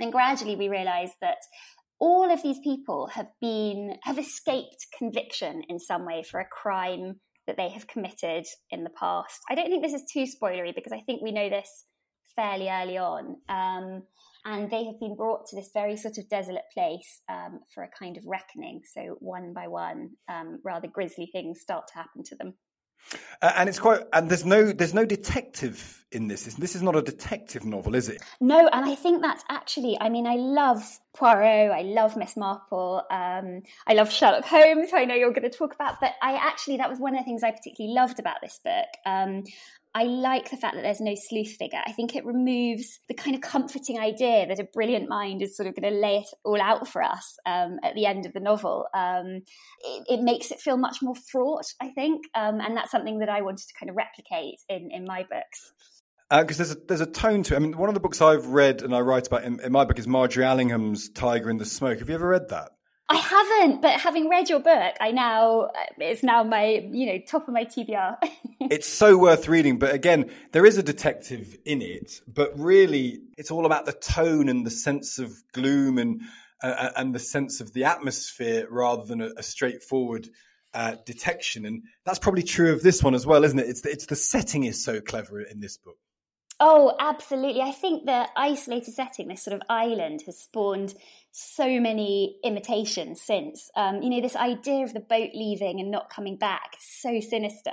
And 0.00 0.10
gradually, 0.10 0.56
we 0.56 0.68
realise 0.68 1.12
that 1.20 1.36
all 2.00 2.32
of 2.32 2.42
these 2.42 2.58
people 2.60 3.06
have 3.08 3.28
been 3.40 3.96
have 4.02 4.18
escaped 4.18 4.86
conviction 4.96 5.62
in 5.68 5.78
some 5.78 6.06
way 6.06 6.22
for 6.28 6.40
a 6.40 6.46
crime 6.46 7.20
that 7.46 7.56
they 7.56 7.68
have 7.68 7.86
committed 7.86 8.46
in 8.70 8.84
the 8.84 8.90
past. 8.90 9.40
I 9.50 9.54
don't 9.54 9.66
think 9.66 9.82
this 9.82 9.94
is 9.94 10.10
too 10.10 10.24
spoilery 10.24 10.74
because 10.74 10.92
I 10.92 11.00
think 11.00 11.22
we 11.22 11.32
know 11.32 11.48
this 11.50 11.86
fairly 12.36 12.68
early 12.68 12.96
on. 12.96 13.36
Um, 13.48 14.02
and 14.44 14.70
they 14.70 14.84
have 14.84 14.98
been 14.98 15.16
brought 15.16 15.46
to 15.48 15.56
this 15.56 15.70
very 15.74 15.96
sort 15.96 16.16
of 16.16 16.28
desolate 16.28 16.64
place 16.72 17.20
um, 17.28 17.60
for 17.74 17.82
a 17.82 17.90
kind 17.98 18.16
of 18.16 18.24
reckoning. 18.26 18.80
So 18.94 19.16
one 19.20 19.52
by 19.52 19.68
one, 19.68 20.10
um, 20.30 20.60
rather 20.64 20.88
grisly 20.88 21.28
things 21.30 21.60
start 21.60 21.88
to 21.88 21.94
happen 21.94 22.22
to 22.24 22.36
them. 22.36 22.54
Uh, 23.42 23.52
and 23.56 23.68
it's 23.68 23.78
quite 23.78 24.02
and 24.12 24.30
there's 24.30 24.44
no 24.44 24.72
there's 24.72 24.94
no 24.94 25.04
detective 25.04 26.04
in 26.12 26.28
this. 26.28 26.44
This 26.44 26.74
is 26.74 26.82
not 26.82 26.96
a 26.96 27.02
detective 27.02 27.64
novel 27.64 27.94
is 27.94 28.08
it? 28.08 28.22
No 28.40 28.68
and 28.68 28.84
i 28.84 28.94
think 28.94 29.22
that's 29.22 29.44
actually 29.48 29.96
i 30.00 30.08
mean 30.08 30.26
i 30.26 30.34
love 30.34 30.82
poirot 31.14 31.70
i 31.70 31.82
love 31.82 32.16
miss 32.16 32.36
marple 32.36 33.02
um, 33.10 33.62
i 33.86 33.94
love 33.94 34.10
sherlock 34.10 34.44
holmes 34.44 34.90
i 34.92 35.04
know 35.04 35.14
you're 35.14 35.32
going 35.32 35.50
to 35.50 35.56
talk 35.56 35.74
about 35.74 36.00
but 36.00 36.12
i 36.22 36.34
actually 36.34 36.76
that 36.76 36.88
was 36.88 36.98
one 36.98 37.14
of 37.14 37.20
the 37.20 37.24
things 37.24 37.42
i 37.42 37.50
particularly 37.50 37.94
loved 37.94 38.18
about 38.18 38.36
this 38.42 38.60
book. 38.62 38.88
Um, 39.06 39.44
I 39.94 40.04
like 40.04 40.50
the 40.50 40.56
fact 40.56 40.76
that 40.76 40.82
there's 40.82 41.00
no 41.00 41.14
sleuth 41.16 41.56
figure. 41.56 41.80
I 41.84 41.92
think 41.92 42.14
it 42.14 42.24
removes 42.24 43.00
the 43.08 43.14
kind 43.14 43.34
of 43.34 43.42
comforting 43.42 43.98
idea 43.98 44.46
that 44.46 44.60
a 44.60 44.68
brilliant 44.72 45.08
mind 45.08 45.42
is 45.42 45.56
sort 45.56 45.68
of 45.68 45.74
going 45.74 45.92
to 45.92 45.98
lay 45.98 46.18
it 46.18 46.28
all 46.44 46.60
out 46.60 46.86
for 46.86 47.02
us 47.02 47.36
um, 47.44 47.78
at 47.82 47.96
the 47.96 48.06
end 48.06 48.24
of 48.24 48.32
the 48.32 48.38
novel. 48.38 48.86
Um, 48.94 49.42
it, 49.80 50.04
it, 50.08 50.20
makes 50.22 50.52
it 50.52 50.60
feel 50.60 50.76
much 50.76 51.02
more 51.02 51.16
fraught, 51.16 51.66
I 51.80 51.88
think, 51.88 52.22
um, 52.36 52.60
and 52.60 52.76
that's 52.76 52.92
something 52.92 53.18
that 53.18 53.28
I 53.28 53.40
wanted 53.42 53.66
to 53.66 53.74
kind 53.78 53.90
of 53.90 53.96
replicate 53.96 54.60
in, 54.68 54.90
in 54.92 55.04
my 55.04 55.22
books 55.22 55.72
because 56.30 56.60
uh, 56.60 56.64
there's 56.64 56.70
a 56.70 56.80
there's 56.86 57.00
a 57.00 57.06
tone 57.06 57.42
to 57.42 57.54
it. 57.54 57.56
I 57.56 57.60
mean, 57.60 57.76
one 57.76 57.88
of 57.88 57.94
the 57.94 58.00
books 58.00 58.20
I've 58.20 58.46
read 58.46 58.82
and 58.82 58.94
I 58.94 59.00
write 59.00 59.26
about 59.26 59.42
in, 59.42 59.58
in, 59.58 59.72
my 59.72 59.84
book 59.84 59.98
is 59.98 60.06
Margery 60.06 60.44
Allingham's 60.44 61.08
Tiger 61.08 61.50
in 61.50 61.56
the 61.56 61.64
Smoke. 61.64 61.98
Have 61.98 62.08
you 62.08 62.14
ever 62.14 62.28
read 62.28 62.50
that? 62.50 62.70
I 63.10 63.16
haven't, 63.16 63.82
but 63.82 63.98
having 63.98 64.28
read 64.28 64.48
your 64.48 64.60
book, 64.60 64.94
I 65.00 65.10
now 65.10 65.70
it's 65.98 66.22
now 66.22 66.44
my 66.44 66.88
you 66.92 67.06
know 67.06 67.18
top 67.26 67.48
of 67.48 67.54
my 67.54 67.64
TBR. 67.64 68.18
it's 68.60 68.88
so 68.88 69.18
worth 69.18 69.48
reading, 69.48 69.80
but 69.80 69.92
again, 69.92 70.30
there 70.52 70.64
is 70.64 70.78
a 70.78 70.82
detective 70.82 71.58
in 71.64 71.82
it, 71.82 72.20
but 72.28 72.56
really, 72.56 73.18
it's 73.36 73.50
all 73.50 73.66
about 73.66 73.84
the 73.84 73.92
tone 73.92 74.48
and 74.48 74.64
the 74.64 74.70
sense 74.70 75.18
of 75.18 75.32
gloom 75.52 75.98
and 75.98 76.20
uh, 76.62 76.90
and 76.96 77.12
the 77.12 77.18
sense 77.18 77.60
of 77.60 77.72
the 77.72 77.82
atmosphere 77.84 78.68
rather 78.70 79.04
than 79.04 79.20
a, 79.20 79.30
a 79.36 79.42
straightforward 79.42 80.28
uh, 80.72 80.94
detection. 81.04 81.66
And 81.66 81.82
that's 82.06 82.20
probably 82.20 82.44
true 82.44 82.72
of 82.72 82.80
this 82.80 83.02
one 83.02 83.16
as 83.16 83.26
well, 83.26 83.42
isn't 83.42 83.58
it? 83.58 83.68
It's 83.68 83.80
the, 83.80 83.90
it's 83.90 84.06
the 84.06 84.14
setting 84.14 84.62
is 84.62 84.84
so 84.84 85.00
clever 85.00 85.40
in 85.40 85.58
this 85.58 85.78
book. 85.78 85.96
Oh, 86.62 86.94
absolutely. 87.00 87.62
I 87.62 87.72
think 87.72 88.04
the 88.04 88.28
isolated 88.36 88.92
setting, 88.92 89.28
this 89.28 89.42
sort 89.42 89.54
of 89.54 89.62
island, 89.70 90.24
has 90.26 90.38
spawned 90.38 90.94
so 91.32 91.80
many 91.80 92.36
imitations 92.44 93.22
since. 93.22 93.70
Um, 93.76 94.02
you 94.02 94.10
know, 94.10 94.20
this 94.20 94.36
idea 94.36 94.84
of 94.84 94.92
the 94.92 95.00
boat 95.00 95.30
leaving 95.32 95.80
and 95.80 95.90
not 95.90 96.10
coming 96.10 96.36
back, 96.36 96.76
so 96.78 97.18
sinister. 97.20 97.72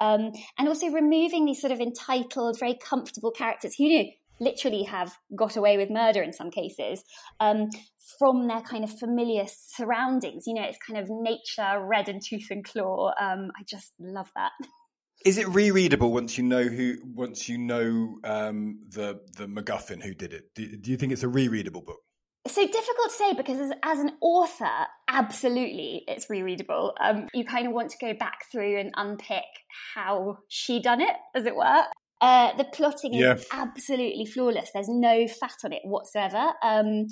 Um, 0.00 0.30
and 0.56 0.68
also 0.68 0.88
removing 0.90 1.46
these 1.46 1.60
sort 1.60 1.72
of 1.72 1.80
entitled, 1.80 2.60
very 2.60 2.74
comfortable 2.74 3.32
characters 3.32 3.74
who, 3.74 3.84
you 3.86 3.98
know, 4.04 4.10
literally 4.38 4.84
have 4.84 5.16
got 5.34 5.56
away 5.56 5.76
with 5.76 5.90
murder 5.90 6.22
in 6.22 6.32
some 6.32 6.50
cases 6.50 7.02
um, 7.40 7.70
from 8.18 8.46
their 8.46 8.60
kind 8.60 8.84
of 8.84 8.98
familiar 9.00 9.46
surroundings. 9.48 10.44
You 10.46 10.54
know, 10.54 10.62
it's 10.62 10.78
kind 10.78 11.00
of 11.00 11.08
nature, 11.10 11.84
red 11.84 12.08
and 12.08 12.22
tooth 12.24 12.52
and 12.52 12.64
claw. 12.64 13.08
Um, 13.20 13.50
I 13.58 13.64
just 13.66 13.94
love 13.98 14.30
that. 14.36 14.52
Is 15.24 15.38
it 15.38 15.46
rereadable 15.46 16.10
once 16.12 16.36
you 16.36 16.44
know 16.44 16.62
who? 16.62 16.96
Once 17.04 17.48
you 17.48 17.58
know 17.58 18.18
um, 18.24 18.80
the 18.88 19.20
the 19.36 19.46
MacGuffin 19.46 20.02
who 20.02 20.14
did 20.14 20.32
it? 20.32 20.54
Do, 20.54 20.76
do 20.76 20.90
you 20.90 20.96
think 20.96 21.12
it's 21.12 21.22
a 21.22 21.28
rereadable 21.28 21.84
book? 21.84 22.00
So 22.48 22.66
difficult 22.66 23.08
to 23.08 23.14
say 23.14 23.32
because 23.34 23.60
as, 23.60 23.72
as 23.84 24.00
an 24.00 24.12
author, 24.20 24.86
absolutely, 25.08 26.02
it's 26.08 26.26
rereadable. 26.26 26.92
Um, 27.00 27.28
you 27.32 27.44
kind 27.44 27.68
of 27.68 27.72
want 27.72 27.90
to 27.90 27.96
go 28.00 28.14
back 28.14 28.46
through 28.50 28.80
and 28.80 28.90
unpick 28.96 29.44
how 29.94 30.38
she 30.48 30.82
done 30.82 31.00
it, 31.00 31.14
as 31.36 31.46
it 31.46 31.54
were. 31.54 31.84
Uh, 32.20 32.56
the 32.56 32.64
plotting 32.64 33.14
yeah. 33.14 33.34
is 33.34 33.46
absolutely 33.52 34.26
flawless. 34.26 34.70
There's 34.72 34.88
no 34.88 35.28
fat 35.28 35.56
on 35.64 35.72
it 35.72 35.82
whatsoever. 35.84 36.52
Um, 36.62 37.06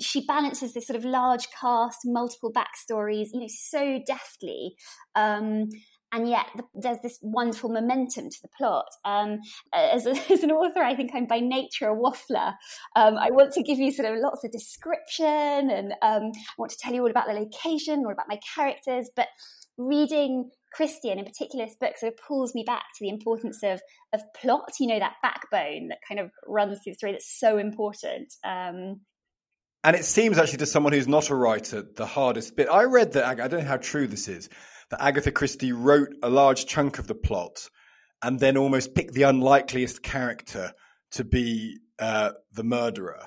she 0.00 0.24
balances 0.26 0.74
this 0.74 0.86
sort 0.86 0.96
of 0.96 1.04
large 1.04 1.48
cast, 1.58 1.98
multiple 2.04 2.52
backstories, 2.52 3.28
you 3.32 3.40
know, 3.40 3.48
so 3.48 4.00
deftly. 4.06 4.74
Um, 5.14 5.68
and 6.12 6.28
yet 6.28 6.46
the, 6.56 6.64
there's 6.74 7.00
this 7.02 7.18
wonderful 7.22 7.70
momentum 7.70 8.30
to 8.30 8.42
the 8.42 8.48
plot. 8.56 8.86
Um, 9.04 9.40
as, 9.72 10.06
a, 10.06 10.10
as, 10.32 10.42
an 10.42 10.50
author, 10.50 10.82
I 10.82 10.94
think 10.94 11.12
I'm 11.14 11.26
by 11.26 11.40
nature 11.40 11.88
a 11.88 11.96
waffler. 11.96 12.54
Um, 12.96 13.16
I 13.16 13.30
want 13.30 13.52
to 13.52 13.62
give 13.62 13.78
you 13.78 13.92
sort 13.92 14.12
of 14.12 14.18
lots 14.18 14.44
of 14.44 14.52
description 14.52 15.26
and 15.26 15.92
um, 16.02 16.32
I 16.34 16.54
want 16.58 16.72
to 16.72 16.78
tell 16.78 16.92
you 16.92 17.02
all 17.02 17.10
about 17.10 17.26
the 17.26 17.34
location, 17.34 18.04
or 18.04 18.12
about 18.12 18.28
my 18.28 18.40
characters, 18.54 19.10
but 19.14 19.28
reading 19.76 20.50
Christie, 20.72 21.10
in 21.10 21.24
particular 21.24 21.66
this 21.66 21.76
book 21.80 21.96
sort 21.96 22.12
of 22.12 22.18
pulls 22.26 22.54
me 22.54 22.62
back 22.64 22.84
to 22.96 23.04
the 23.04 23.08
importance 23.08 23.62
of 23.62 23.80
of 24.12 24.20
plot, 24.40 24.72
you 24.78 24.86
know, 24.86 24.98
that 24.98 25.14
backbone 25.22 25.88
that 25.88 25.98
kind 26.06 26.20
of 26.20 26.30
runs 26.46 26.80
through 26.82 26.92
the 26.92 26.98
story 26.98 27.12
that's 27.12 27.38
so 27.38 27.58
important. 27.58 28.32
Um, 28.44 29.00
and 29.82 29.96
it 29.96 30.04
seems 30.04 30.38
actually 30.38 30.58
to 30.58 30.66
someone 30.66 30.92
who's 30.92 31.08
not 31.08 31.30
a 31.30 31.34
writer, 31.34 31.82
the 31.82 32.06
hardest 32.06 32.54
bit. 32.54 32.68
I 32.68 32.84
read 32.84 33.12
that, 33.12 33.24
I 33.24 33.48
don't 33.48 33.60
know 33.60 33.66
how 33.66 33.78
true 33.78 34.06
this 34.06 34.28
is, 34.28 34.50
that 34.90 35.02
Agatha 35.02 35.30
Christie 35.30 35.72
wrote 35.72 36.14
a 36.22 36.28
large 36.28 36.66
chunk 36.66 36.98
of 36.98 37.06
the 37.06 37.14
plot 37.14 37.68
and 38.22 38.38
then 38.38 38.56
almost 38.56 38.94
picked 38.94 39.14
the 39.14 39.22
unlikeliest 39.22 40.02
character 40.02 40.72
to 41.12 41.24
be 41.24 41.78
uh, 41.98 42.32
the 42.52 42.64
murderer. 42.64 43.26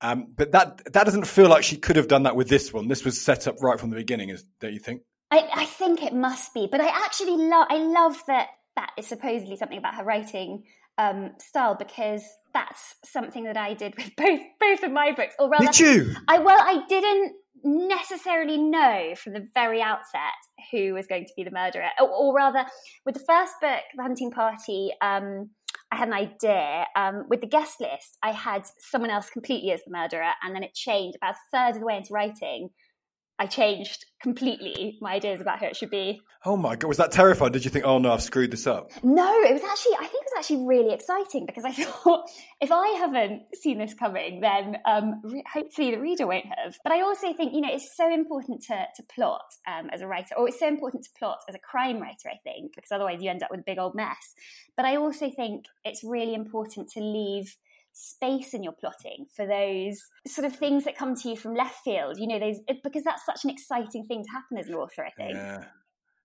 Um, 0.00 0.26
but 0.36 0.52
that 0.52 0.82
that 0.92 1.04
doesn't 1.04 1.26
feel 1.26 1.48
like 1.48 1.62
she 1.62 1.76
could 1.76 1.96
have 1.96 2.08
done 2.08 2.24
that 2.24 2.34
with 2.34 2.48
this 2.48 2.72
one. 2.72 2.88
This 2.88 3.04
was 3.04 3.20
set 3.20 3.46
up 3.46 3.62
right 3.62 3.78
from 3.78 3.90
the 3.90 3.96
beginning, 3.96 4.30
is, 4.30 4.44
don't 4.60 4.72
you 4.72 4.80
think? 4.80 5.02
I, 5.30 5.48
I 5.54 5.64
think 5.64 6.02
it 6.02 6.12
must 6.12 6.52
be, 6.52 6.68
but 6.70 6.80
I 6.80 6.88
actually 6.88 7.36
love 7.36 7.66
I 7.70 7.78
love 7.78 8.20
that 8.26 8.48
that 8.74 8.90
is 8.98 9.06
supposedly 9.06 9.56
something 9.56 9.78
about 9.78 9.94
her 9.94 10.04
writing 10.04 10.64
um, 10.98 11.32
style 11.38 11.76
because 11.76 12.22
that's 12.52 12.96
something 13.04 13.44
that 13.44 13.56
I 13.56 13.74
did 13.74 13.94
with 13.96 14.10
both 14.16 14.40
both 14.60 14.82
of 14.82 14.90
my 14.90 15.12
books. 15.12 15.34
Or 15.38 15.48
rather, 15.48 15.66
did 15.66 15.78
you? 15.78 16.14
I 16.26 16.38
well, 16.38 16.58
I 16.60 16.84
didn't 16.88 17.36
necessarily 17.64 18.58
know 18.58 19.14
from 19.16 19.32
the 19.32 19.46
very 19.54 19.80
outset 19.80 20.38
who 20.70 20.94
was 20.94 21.06
going 21.06 21.24
to 21.26 21.32
be 21.36 21.44
the 21.44 21.50
murderer, 21.50 21.88
or, 22.00 22.08
or 22.08 22.34
rather, 22.34 22.64
with 23.04 23.14
the 23.14 23.24
first 23.26 23.54
book, 23.60 23.80
The 23.96 24.02
Hunting 24.02 24.30
Party. 24.30 24.90
Um, 25.00 25.50
I 25.90 25.96
had 25.96 26.08
an 26.08 26.14
idea. 26.14 26.86
Um, 26.96 27.26
with 27.28 27.42
the 27.42 27.46
guest 27.46 27.80
list, 27.80 28.16
I 28.22 28.32
had 28.32 28.62
someone 28.78 29.10
else 29.10 29.28
completely 29.28 29.72
as 29.72 29.80
the 29.84 29.92
murderer, 29.92 30.30
and 30.42 30.54
then 30.54 30.62
it 30.62 30.74
changed 30.74 31.16
about 31.16 31.34
a 31.34 31.56
third 31.56 31.76
of 31.76 31.80
the 31.80 31.86
way 31.86 31.96
into 31.96 32.14
writing. 32.14 32.70
I 33.42 33.46
changed 33.46 34.06
completely 34.22 34.98
my 35.00 35.14
ideas 35.14 35.40
about 35.40 35.58
who 35.58 35.66
it 35.66 35.74
should 35.74 35.90
be. 35.90 36.20
Oh 36.46 36.56
my 36.56 36.76
god, 36.76 36.86
was 36.86 36.98
that 36.98 37.10
terrifying? 37.10 37.50
Did 37.50 37.64
you 37.64 37.72
think, 37.72 37.84
oh 37.84 37.98
no, 37.98 38.12
I've 38.12 38.22
screwed 38.22 38.52
this 38.52 38.68
up? 38.68 38.92
No, 39.02 39.42
it 39.42 39.52
was 39.52 39.64
actually, 39.64 39.94
I 39.96 40.06
think 40.06 40.22
it 40.22 40.30
was 40.32 40.38
actually 40.38 40.64
really 40.64 40.94
exciting 40.94 41.44
because 41.44 41.64
I 41.64 41.72
thought 41.72 42.30
if 42.60 42.70
I 42.70 42.86
haven't 43.00 43.42
seen 43.60 43.78
this 43.78 43.94
coming, 43.94 44.40
then 44.40 44.76
um, 44.86 45.22
re- 45.24 45.42
hopefully 45.52 45.90
the 45.90 46.00
reader 46.00 46.28
won't 46.28 46.46
have. 46.46 46.78
But 46.84 46.92
I 46.92 47.00
also 47.00 47.32
think, 47.32 47.52
you 47.52 47.62
know, 47.62 47.70
it's 47.72 47.96
so 47.96 48.14
important 48.14 48.62
to, 48.68 48.86
to 48.94 49.02
plot 49.12 49.42
um, 49.66 49.90
as 49.92 50.02
a 50.02 50.06
writer, 50.06 50.36
or 50.36 50.46
it's 50.46 50.60
so 50.60 50.68
important 50.68 51.02
to 51.02 51.10
plot 51.18 51.38
as 51.48 51.56
a 51.56 51.58
crime 51.58 52.00
writer, 52.00 52.28
I 52.28 52.38
think, 52.44 52.76
because 52.76 52.92
otherwise 52.92 53.20
you 53.20 53.28
end 53.28 53.42
up 53.42 53.50
with 53.50 53.60
a 53.60 53.64
big 53.66 53.78
old 53.78 53.96
mess. 53.96 54.36
But 54.76 54.86
I 54.86 54.94
also 54.94 55.30
think 55.30 55.64
it's 55.84 56.04
really 56.04 56.34
important 56.34 56.90
to 56.90 57.00
leave 57.00 57.56
space 57.92 58.54
in 58.54 58.62
your 58.62 58.72
plotting 58.72 59.26
for 59.34 59.46
those 59.46 60.02
sort 60.26 60.46
of 60.46 60.56
things 60.56 60.84
that 60.84 60.96
come 60.96 61.14
to 61.14 61.28
you 61.28 61.36
from 61.36 61.54
left 61.54 61.84
field 61.84 62.18
you 62.18 62.26
know 62.26 62.38
those 62.38 62.58
because 62.82 63.04
that's 63.04 63.24
such 63.24 63.44
an 63.44 63.50
exciting 63.50 64.04
thing 64.06 64.24
to 64.24 64.30
happen 64.30 64.56
as 64.56 64.68
an 64.68 64.74
author 64.74 65.04
i 65.04 65.10
think 65.10 65.34
yeah 65.34 65.64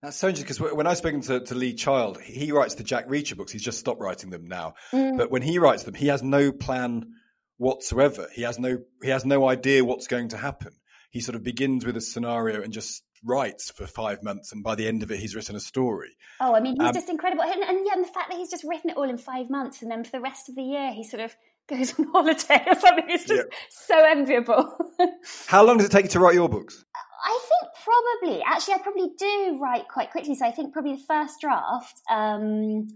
that's 0.01 0.17
so 0.17 0.27
interesting 0.27 0.57
because 0.57 0.75
when 0.75 0.85
I've 0.85 0.97
spoken 0.97 1.21
to, 1.21 1.39
to 1.39 1.55
Lee 1.55 1.73
Child, 1.73 2.21
he 2.21 2.51
writes 2.51 2.75
the 2.75 2.83
Jack 2.83 3.07
Reacher 3.07 3.35
books. 3.35 3.51
He's 3.51 3.63
just 3.63 3.79
stopped 3.79 3.99
writing 3.99 4.29
them 4.29 4.47
now. 4.47 4.75
Mm. 4.93 5.17
But 5.17 5.31
when 5.31 5.41
he 5.41 5.57
writes 5.57 5.83
them, 5.83 5.95
he 5.95 6.07
has 6.07 6.21
no 6.21 6.51
plan 6.51 7.15
whatsoever. 7.57 8.27
He 8.31 8.43
has 8.43 8.59
no 8.59 8.77
he 9.01 9.09
has 9.09 9.25
no 9.25 9.47
idea 9.47 9.83
what's 9.83 10.05
going 10.07 10.29
to 10.29 10.37
happen. 10.37 10.73
He 11.09 11.21
sort 11.21 11.35
of 11.35 11.43
begins 11.43 11.83
with 11.83 11.97
a 11.97 12.01
scenario 12.01 12.61
and 12.61 12.71
just 12.71 13.01
writes 13.23 13.71
for 13.71 13.87
five 13.87 14.21
months, 14.21 14.51
and 14.51 14.63
by 14.63 14.75
the 14.75 14.87
end 14.87 15.01
of 15.01 15.11
it, 15.11 15.19
he's 15.19 15.35
written 15.35 15.55
a 15.55 15.59
story. 15.59 16.15
Oh, 16.39 16.53
I 16.53 16.59
mean, 16.59 16.75
he's 16.79 16.89
um, 16.89 16.93
just 16.93 17.09
incredible, 17.09 17.43
and, 17.43 17.63
and 17.63 17.85
yeah, 17.85 17.93
and 17.93 18.03
the 18.03 18.09
fact 18.09 18.29
that 18.29 18.37
he's 18.37 18.51
just 18.51 18.63
written 18.63 18.91
it 18.91 18.97
all 18.97 19.09
in 19.09 19.17
five 19.17 19.49
months, 19.49 19.81
and 19.81 19.89
then 19.89 20.03
for 20.03 20.11
the 20.11 20.21
rest 20.21 20.49
of 20.49 20.55
the 20.55 20.61
year, 20.61 20.91
he 20.91 21.03
sort 21.03 21.23
of 21.23 21.35
goes 21.67 21.97
on 21.99 22.07
holiday 22.07 22.63
or 22.67 22.75
something. 22.75 23.05
It's 23.09 23.25
just 23.25 23.47
yeah. 23.49 23.57
so 23.69 24.03
enviable. 24.03 24.77
How 25.47 25.63
long 25.63 25.77
does 25.77 25.87
it 25.87 25.91
take 25.91 26.05
you 26.05 26.09
to 26.11 26.19
write 26.19 26.35
your 26.35 26.49
books? 26.49 26.83
I 27.25 27.39
think 27.49 27.71
probably, 27.83 28.43
actually, 28.45 28.75
I 28.75 28.77
probably 28.79 29.09
do 29.17 29.59
write 29.61 29.87
quite 29.87 30.11
quickly. 30.11 30.35
So 30.35 30.45
I 30.45 30.51
think 30.51 30.73
probably 30.73 30.95
the 30.95 31.03
first 31.07 31.41
draft, 31.41 32.01
um, 32.09 32.87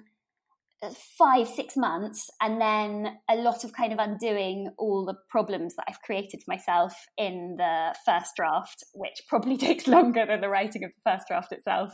five, 1.18 1.48
six 1.48 1.76
months, 1.76 2.30
and 2.40 2.60
then 2.60 3.18
a 3.30 3.36
lot 3.36 3.64
of 3.64 3.74
kind 3.74 3.94
of 3.94 4.00
undoing 4.00 4.70
all 4.78 5.06
the 5.06 5.16
problems 5.30 5.76
that 5.76 5.86
I've 5.88 6.02
created 6.02 6.42
for 6.44 6.52
myself 6.52 6.94
in 7.18 7.56
the 7.58 7.96
first 8.06 8.32
draft, 8.36 8.84
which 8.94 9.22
probably 9.28 9.58
takes 9.68 9.88
longer 9.88 10.26
than 10.26 10.42
the 10.42 10.50
writing 10.50 10.84
of 10.84 10.92
the 10.92 11.12
first 11.12 11.28
draft 11.28 11.52
itself. 11.52 11.94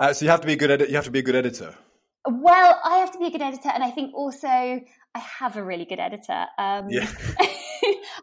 Uh, 0.00 0.12
so 0.12 0.24
you 0.24 0.30
have 0.30 0.40
to 0.40 0.46
be 0.46 0.52
a 0.52 0.56
good 0.56 0.70
edit. 0.70 0.88
You 0.88 0.96
have 0.96 1.06
to 1.06 1.10
be 1.10 1.18
a 1.20 1.22
good 1.22 1.36
editor. 1.36 1.74
Well, 2.26 2.78
I 2.84 2.98
have 2.98 3.12
to 3.12 3.18
be 3.18 3.26
a 3.26 3.30
good 3.30 3.42
editor, 3.42 3.70
and 3.72 3.82
I 3.82 3.90
think 3.90 4.14
also 4.14 4.80
I 5.14 5.20
have 5.20 5.56
a 5.56 5.64
really 5.64 5.84
good 5.84 5.98
editor. 5.98 6.46
Um, 6.58 6.86
yeah. 6.88 7.10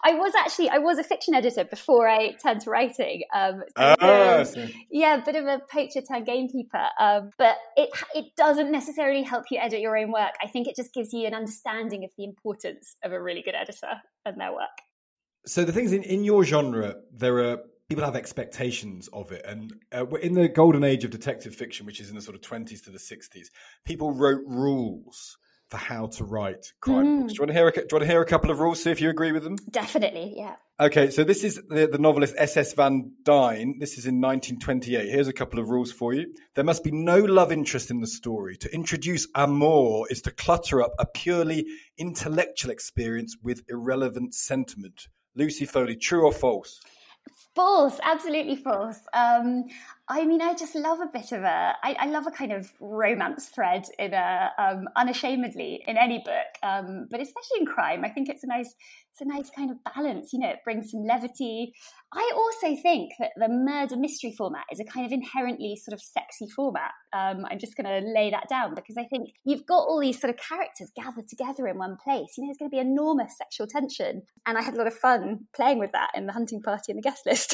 I 0.04 0.13
was 0.13 0.34
actually 0.38 0.70
I 0.70 0.77
was 0.77 0.98
a 0.98 1.04
fiction 1.04 1.34
editor 1.34 1.63
before 1.63 2.08
I 2.08 2.34
turned 2.34 2.62
to 2.62 2.70
writing. 2.70 3.24
Um, 3.34 3.63
so 3.77 3.96
ah, 4.00 4.46
yeah, 4.92 5.15
a 5.15 5.25
bit 5.25 5.36
of 5.36 5.46
a 5.46 5.62
poacher 5.72 6.01
turned 6.01 6.25
gamekeeper. 6.25 6.88
Um, 7.00 7.32
but 7.38 7.56
it 7.75 7.89
it 8.13 8.25
doesn't 8.38 8.72
necessarily 8.72 9.24
help 9.24 9.46
you 9.50 9.60
edit 9.60 9.82
your 9.82 9.98
own 9.98 10.12
work. 10.12 10.34
I 10.44 10.48
think 10.48 10.68
it 10.68 10.75
just 10.75 10.94
gives 10.94 11.12
you 11.12 11.25
an 11.25 11.34
understanding 11.34 12.04
of 12.04 12.12
the 12.18 12.25
importance 12.25 12.96
of 13.04 13.12
a 13.12 13.22
really 13.22 13.42
good 13.42 13.56
editor 13.56 14.01
and 14.25 14.39
their 14.39 14.51
work. 14.51 14.77
So 15.48 15.63
the 15.63 15.74
things 15.74 15.92
in 15.92 16.04
in 16.04 16.24
your 16.24 16.44
genre, 16.44 16.96
there 17.12 17.39
are 17.39 17.58
people 17.89 18.04
have 18.04 18.15
expectations 18.15 19.10
of 19.13 19.32
it. 19.32 19.46
And 19.46 19.74
uh, 19.92 20.06
we're 20.06 20.20
in 20.20 20.34
the 20.34 20.48
golden 20.48 20.84
age 20.84 21.04
of 21.04 21.12
detective 21.12 21.56
fiction, 21.56 21.86
which 21.86 22.00
is 22.00 22.10
in 22.10 22.15
the 22.15 22.22
sort 22.22 22.36
of 22.36 22.42
20s 22.42 22.84
to 22.86 22.89
the 22.89 22.98
60s, 22.98 23.48
people 23.86 24.12
wrote 24.12 24.42
rules 24.46 25.38
for 25.75 25.86
how 25.86 26.08
to 26.08 26.24
write 26.24 26.74
crime 26.79 27.05
mm. 27.05 27.22
books. 27.22 27.34
Do 27.34 27.36
you, 27.36 27.41
want 27.41 27.50
to 27.50 27.53
hear 27.53 27.67
a, 27.67 27.72
do 27.72 27.82
you 27.82 27.88
want 27.91 28.01
to 28.03 28.08
hear 28.08 28.22
a 28.22 28.25
couple 28.25 28.51
of 28.51 28.60
rules, 28.60 28.82
see 28.82 28.91
if 28.91 29.01
you 29.01 29.10
agree 29.10 29.32
with 29.32 29.44
them? 29.44 29.58
Definitely, 29.70 30.34
yeah. 30.38 30.55
Okay, 30.79 31.10
so 31.10 31.24
this 31.24 31.44
is 31.44 31.62
the, 31.70 31.88
the 31.88 31.98
novelist 31.98 32.36
S.S. 32.38 32.74
Van 32.74 33.12
Dyne. 33.24 33.77
This 33.79 33.98
is 33.98 34.05
in 34.05 34.22
1928. 34.22 35.10
Here's 35.10 35.27
a 35.27 35.34
couple 35.34 35.60
of 35.60 35.70
rules 35.70 35.91
for 35.91 36.13
you. 36.13 36.34
There 36.55 36.63
must 36.63 36.84
be 36.84 36.91
no 36.91 37.20
love 37.20 37.51
interest 37.51 37.91
in 37.91 38.01
the 38.01 38.08
story. 38.08 38.58
To 38.58 38.74
introduce 38.74 39.27
amour 39.36 40.08
is 40.10 40.22
to 40.24 40.32
clutter 40.32 40.82
up 40.82 40.94
a 41.00 41.05
purely 41.05 41.65
intellectual 41.98 42.72
experience 42.72 43.38
with 43.41 43.63
irrelevant 43.70 44.34
sentiment. 44.34 45.08
Lucy 45.36 45.65
Foley, 45.65 45.96
true 45.96 46.25
or 46.25 46.34
false? 46.34 46.82
False, 47.56 48.00
absolutely 48.04 48.58
false. 48.58 49.00
Um, 49.14 49.64
I 50.10 50.26
mean, 50.26 50.42
I 50.42 50.54
just 50.54 50.76
love 50.76 51.00
a 51.00 51.08
bit 51.08 51.32
of 51.32 51.42
a. 51.44 51.74
I, 51.82 51.96
I 51.98 52.06
love 52.08 52.28
a 52.28 52.32
kind 52.32 52.52
of 52.52 52.72
romance 52.82 53.48
thread 53.48 53.86
in 53.98 54.14
a 54.14 54.52
um, 54.60 54.90
unashamedly 54.96 55.84
in 55.88 55.98
any 55.98 56.20
book, 56.20 56.62
um, 56.62 57.08
but 57.10 57.22
especially 57.22 57.62
in 57.62 57.66
crime. 57.66 58.04
I 58.04 58.10
think 58.10 58.28
it's 58.28 58.44
a 58.44 58.48
nice 58.48 58.76
it's 59.16 59.22
a 59.22 59.26
nice 59.26 59.50
kind 59.50 59.72
of 59.72 59.78
balance. 59.96 60.34
You 60.34 60.40
know, 60.40 60.50
it 60.50 60.60
brings 60.66 60.92
some 60.92 61.06
levity. 61.06 61.74
I 62.14 62.32
also 62.36 62.76
think 62.82 63.12
that 63.20 63.32
the 63.38 63.48
murder 63.48 63.96
mystery 63.96 64.34
format 64.38 64.66
is 64.72 64.82
a 64.82 64.84
kind 64.84 65.06
of 65.06 65.14
inherently 65.14 65.78
sort 65.78 65.94
of 65.94 66.02
sexy 66.02 66.50
format. 66.50 66.92
Um, 67.14 67.46
I'm 67.50 67.58
just 67.58 67.78
going 67.78 67.88
to 67.88 68.08
lay 68.08 68.30
that 68.30 68.50
down 68.50 68.76
because 68.76 68.98
I 68.98 69.06
think 69.06 69.30
you've 69.46 69.66
got 69.66 69.88
all 69.88 70.02
these 70.02 70.20
sort 70.20 70.34
of 70.34 70.40
characters 70.40 70.92
gathered 70.96 71.30
together 71.30 71.66
in 71.68 71.78
one 71.78 71.98
place. 72.04 72.38
You 72.38 72.44
know, 72.44 72.48
there's 72.48 72.58
going 72.58 72.70
to 72.70 72.76
be 72.76 72.80
enormous 72.80 73.38
sexual 73.38 73.68
tension, 73.68 74.24
and 74.46 74.58
I 74.58 74.62
had 74.62 74.74
a 74.74 74.78
lot 74.78 74.88
of 74.88 74.94
fun 74.94 75.48
playing 75.56 75.80
with 75.80 75.94
that 75.94 76.12
in 76.14 76.26
the 76.26 76.34
hunting 76.34 76.62
party 76.62 76.92
and 76.92 76.98
the 76.98 77.02
guest 77.02 77.26
list. 77.26 77.45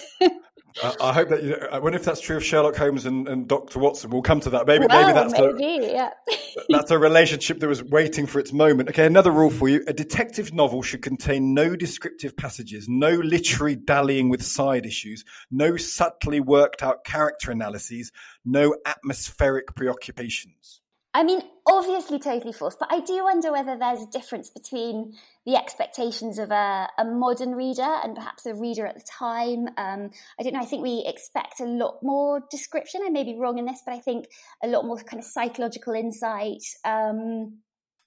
I, 0.84 0.96
I 1.02 1.14
hope 1.14 1.30
that 1.30 1.44
you 1.44 1.50
know, 1.52 1.68
I 1.72 1.80
wonder 1.80 1.98
if 1.98 2.06
that's 2.06 2.22
true 2.22 2.38
of 2.38 2.46
Sherlock 2.46 2.76
Holmes 2.76 3.06
and, 3.06 3.28
and 3.28 3.48
Doctor 3.48 3.80
Watson. 3.80 4.10
We'll 4.10 4.22
come 4.22 4.40
to 4.42 4.52
that. 4.52 4.68
Maybe 4.68 4.86
well, 4.88 5.02
maybe 5.02 5.14
that's 5.14 5.34
maybe, 5.34 5.86
a, 5.86 5.94
yeah. 5.94 6.10
that's 6.70 6.92
a 6.92 6.98
relationship 6.98 7.60
that 7.60 7.68
was 7.68 7.84
waiting 7.84 8.26
for 8.26 8.40
its 8.40 8.54
moment. 8.54 8.90
Okay, 8.90 9.06
another 9.06 9.32
rule 9.32 9.50
for 9.50 9.68
you: 9.68 9.84
a 9.88 9.94
detective 9.94 10.54
novel 10.54 10.82
should 10.82 11.02
contain 11.02 11.54
no 11.54 11.76
descriptive 11.76 12.38
passages, 12.38 12.88
no 12.88 13.12
literary 13.12 13.76
dallying 13.76 14.30
with 14.30 14.44
side 14.44 14.86
issues, 14.86 15.26
no 15.50 15.78
subtly 15.78 16.40
worked 16.40 16.84
out 16.84 17.04
character 17.04 17.52
analyses, 17.52 18.12
no 18.46 18.76
atmospheric 18.86 19.76
preoccupations. 19.76 20.81
I 21.14 21.24
mean, 21.24 21.42
obviously 21.68 22.20
totally 22.20 22.54
false, 22.54 22.78
but 22.80 22.88
I 22.92 23.02
do 23.02 23.24
wonder 23.24 23.52
whether 23.52 23.78
there's 23.78 24.02
a 24.02 24.12
difference 24.12 24.50
between 24.50 25.14
the 25.46 25.56
expectations 25.56 26.40
of 26.40 26.52
a, 26.52 26.88
a 26.98 27.04
modern 27.04 27.52
reader 27.52 27.82
and 27.82 28.16
perhaps 28.16 28.46
a 28.46 28.56
reader 28.56 28.86
at 28.86 28.96
the 28.96 29.04
time. 29.20 29.68
Um, 29.78 30.12
I 30.40 30.44
don't 30.44 30.54
know, 30.54 30.62
I 30.62 30.66
think 30.66 30.84
we 30.84 31.04
expect 31.06 31.60
a 31.60 31.66
lot 31.66 32.00
more 32.02 32.42
description. 32.50 33.02
I 33.06 33.10
may 33.10 33.26
be 33.26 33.38
wrong 33.38 33.58
in 33.58 33.66
this, 33.66 33.82
but 33.86 33.94
I 33.94 34.00
think 34.00 34.28
a 34.64 34.68
lot 34.68 34.86
more 34.86 34.98
kind 34.98 35.20
of 35.20 35.26
psychological 35.26 35.94
insight. 35.94 36.64
Um, 36.86 37.58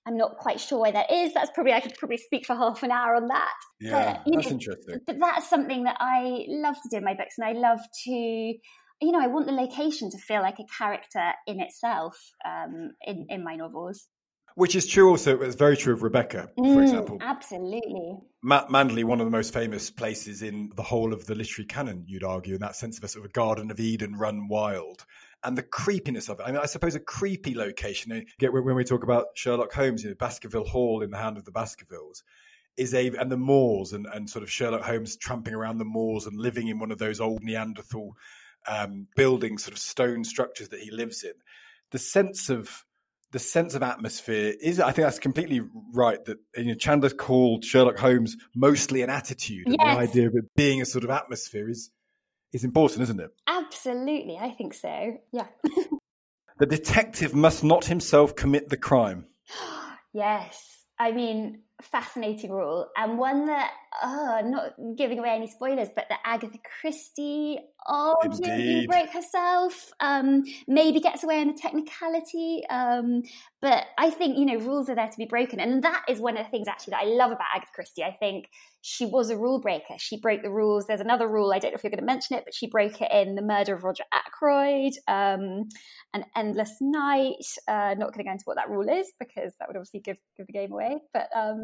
I'm 0.07 0.17
not 0.17 0.39
quite 0.39 0.61
sure 0.61 0.81
why 0.81 0.91
that 0.91 1.11
is. 1.11 1.35
That's 1.35 1.51
probably 1.51 1.73
I 1.73 1.81
could 1.81 1.97
probably 1.99 2.19
speak 2.19 2.47
for 2.47 2.55
half 2.55 2.83
an 2.83 2.91
hour 2.91 3.17
on 3.17 3.29
that. 3.29 3.55
Yeah, 3.81 3.91
but, 4.25 4.33
that's 4.35 4.47
know, 4.47 4.53
interesting. 4.53 5.01
But 5.07 5.19
that's 5.19 5.49
something 5.49 5.85
that 5.85 5.97
I 5.99 6.45
love 6.49 6.77
to 6.83 6.89
do 6.91 6.99
in 6.99 7.05
my 7.05 7.15
books, 7.15 7.37
and 7.39 7.47
I 7.47 7.53
love 7.53 7.81
to 8.05 8.55
you 9.05 9.13
know, 9.13 9.21
I 9.21 9.29
want 9.29 9.47
the 9.47 9.53
location 9.53 10.11
to 10.11 10.19
feel 10.19 10.43
like 10.43 10.59
a 10.59 10.65
character 10.79 11.33
in 11.47 11.61
itself 11.61 12.17
um, 12.45 12.93
in, 13.03 13.27
in 13.29 13.45
my 13.45 13.57
novels. 13.57 14.09
Which 14.57 14.77
is 14.77 14.87
true 14.87 15.11
also, 15.11 15.41
it's 15.41 15.57
very 15.57 15.77
true 15.77 15.95
of 15.95 16.03
Rebecca, 16.03 16.49
for 16.57 16.65
mm, 16.65 16.83
example. 16.83 17.19
Absolutely. 17.21 18.19
Matt 18.41 18.69
Manderley, 18.69 19.03
one 19.03 19.21
of 19.21 19.27
the 19.27 19.33
most 19.33 19.53
famous 19.53 19.91
places 19.91 20.43
in 20.43 20.71
the 20.77 20.83
whole 20.85 21.13
of 21.13 21.27
the 21.27 21.35
literary 21.35 21.67
canon, 21.67 22.05
you'd 22.07 22.23
argue, 22.23 22.55
in 22.55 22.61
that 22.61 22.77
sense 22.77 22.99
of 22.99 23.03
a 23.03 23.09
sort 23.09 23.25
of 23.25 23.31
a 23.31 23.33
Garden 23.33 23.73
of 23.73 23.81
Eden 23.81 24.15
run 24.15 24.47
wild. 24.47 25.05
And 25.43 25.59
the 25.59 25.63
creepiness 25.63 26.29
of 26.29 26.39
it. 26.39 26.45
I 26.47 26.53
mean, 26.53 26.61
I 26.63 26.67
suppose 26.67 26.95
a 26.95 27.01
creepy 27.01 27.57
location. 27.57 28.25
When 28.39 28.77
we 28.77 28.85
talk 28.85 29.03
about 29.03 29.27
Sherlock 29.35 29.73
Holmes, 29.73 30.05
you 30.05 30.11
know, 30.11 30.17
Baskerville 30.17 30.65
Hall 30.65 31.03
in 31.03 31.11
The 31.11 31.19
Hound 31.19 31.37
of 31.37 31.45
the 31.45 31.51
Baskervilles 31.51 32.23
is 32.77 32.95
a 32.95 33.09
and 33.09 33.31
the 33.31 33.37
moors 33.37 33.93
and, 33.93 34.07
and 34.07 34.29
sort 34.29 34.43
of 34.43 34.51
Sherlock 34.51 34.83
Holmes 34.83 35.17
tramping 35.17 35.55
around 35.55 35.79
the 35.79 35.85
moors 35.85 36.27
and 36.27 36.39
living 36.39 36.69
in 36.69 36.79
one 36.79 36.91
of 36.93 36.99
those 36.99 37.21
old 37.21 37.43
Neanderthal 37.43 38.17
um, 38.69 39.07
building 39.17 39.59
sort 39.59 39.73
of 39.73 39.79
stone 39.79 40.25
structures 40.25 40.71
that 40.71 40.81
he 40.81 40.91
lives 40.91 41.23
in. 41.23 41.33
The 41.91 41.99
sense 41.99 42.51
of 42.51 42.85
the 43.35 43.41
sense 43.41 43.75
of 43.75 43.83
atmosphere 43.83 44.55
is 44.61 44.79
I 44.79 44.93
think 44.93 45.07
that's 45.07 45.19
completely 45.19 45.61
right 45.93 46.25
that 46.25 46.39
you 46.57 46.67
know 46.67 46.75
Chandler 46.75 47.11
called 47.11 47.65
Sherlock 47.65 47.99
Holmes 47.99 48.37
mostly 48.55 49.03
an 49.03 49.11
attitude 49.11 49.67
yes. 49.67 49.77
and 49.81 49.91
the 49.91 50.01
idea 50.01 50.29
of 50.29 50.35
it 50.37 50.45
being 50.55 50.81
a 50.81 50.85
sort 50.85 51.03
of 51.03 51.11
atmosphere 51.11 51.69
is 51.69 51.91
is 52.53 52.63
important 52.63 53.03
isn't 53.03 53.19
it 53.19 53.31
absolutely 53.49 54.39
I 54.39 54.51
think 54.51 54.73
so 54.73 55.19
yeah 55.33 55.47
the 56.61 56.67
detective 56.67 57.35
must 57.35 57.65
not 57.65 57.87
himself 57.87 58.37
commit 58.37 58.69
the 58.69 58.77
crime 58.77 59.27
yes 60.13 60.85
I 60.97 61.11
mean 61.11 61.63
fascinating 61.83 62.53
rule 62.53 62.87
and 62.97 63.19
one 63.19 63.47
that 63.47 63.73
oh, 64.03 64.41
not 64.45 64.75
giving 64.97 65.19
away 65.19 65.31
any 65.31 65.47
spoilers 65.47 65.89
but 65.95 66.07
the 66.09 66.17
agatha 66.25 66.59
christie 66.81 67.59
arguably 67.87 68.87
break 68.87 69.11
herself 69.11 69.93
um, 70.01 70.43
maybe 70.67 71.01
gets 71.01 71.23
away 71.23 71.41
on 71.41 71.51
a 71.51 71.55
technicality 71.55 72.63
um, 72.71 73.23
but 73.61 73.85
i 73.99 74.11
think 74.11 74.39
you 74.39 74.45
know 74.45 74.59
rules 74.59 74.89
are 74.89 74.95
there 74.95 75.09
to 75.09 75.17
be 75.19 75.27
broken 75.27 75.61
and 75.61 75.83
that 75.83 76.03
is 76.09 76.19
one 76.19 76.37
of 76.37 76.45
the 76.45 76.51
things 76.51 76.69
actually 76.69 76.93
that 76.93 77.03
i 77.03 77.07
love 77.07 77.31
about 77.31 77.47
agatha 77.55 77.71
christie. 77.75 78.03
I 78.03 78.17
think 78.19 78.49
she 78.87 79.07
was 79.07 79.31
a 79.31 79.37
rule 79.37 79.61
breaker. 79.61 79.95
She 79.97 80.21
broke 80.21 80.43
the 80.43 80.51
rules. 80.51 80.87
There's 80.87 81.01
another 81.01 81.27
rule 81.27 81.53
i 81.53 81.59
don't 81.59 81.73
know 81.73 81.77
if 81.77 81.85
you're 81.85 81.91
going 81.91 82.01
to 82.01 82.07
mention 82.07 82.37
it 82.37 82.45
but 82.45 82.55
she 82.55 82.67
broke 82.67 83.01
it 83.01 83.11
in 83.13 83.35
the 83.35 83.43
murder 83.43 83.75
of 83.75 83.85
roger 83.85 84.05
ackroyd 84.13 84.93
um, 85.09 85.69
an 86.13 86.25
endless 86.37 86.77
night. 86.81 87.45
Uh, 87.69 87.95
not 87.99 88.13
going 88.13 88.19
to 88.19 88.25
go 88.25 88.33
into 88.33 88.45
what 88.45 88.57
that 88.57 88.71
rule 88.71 88.89
is 88.89 89.13
because 89.19 89.53
that 89.59 89.69
would 89.69 89.77
obviously 89.77 90.01
give, 90.01 90.17
give 90.37 90.47
the 90.47 90.53
game 90.53 90.73
away 90.73 90.99
but 91.13 91.29
um, 91.35 91.63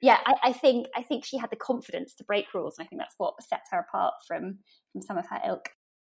yeah, 0.00 0.18
I, 0.24 0.34
I, 0.44 0.52
think 0.52 0.86
I 0.96 1.02
think 1.02 1.24
she 1.24 1.36
had 1.36 1.50
the 1.50 1.56
confidence 1.70 2.14
to 2.16 2.24
break 2.24 2.52
rules, 2.54 2.78
and 2.78 2.84
I 2.84 2.88
think 2.88 3.00
that's 3.00 3.14
what 3.18 3.42
sets 3.42 3.68
her 3.70 3.80
apart 3.80 4.14
from 4.26 4.58
from 4.92 5.02
some 5.02 5.18
of 5.18 5.26
her 5.28 5.40
ilk. 5.46 5.70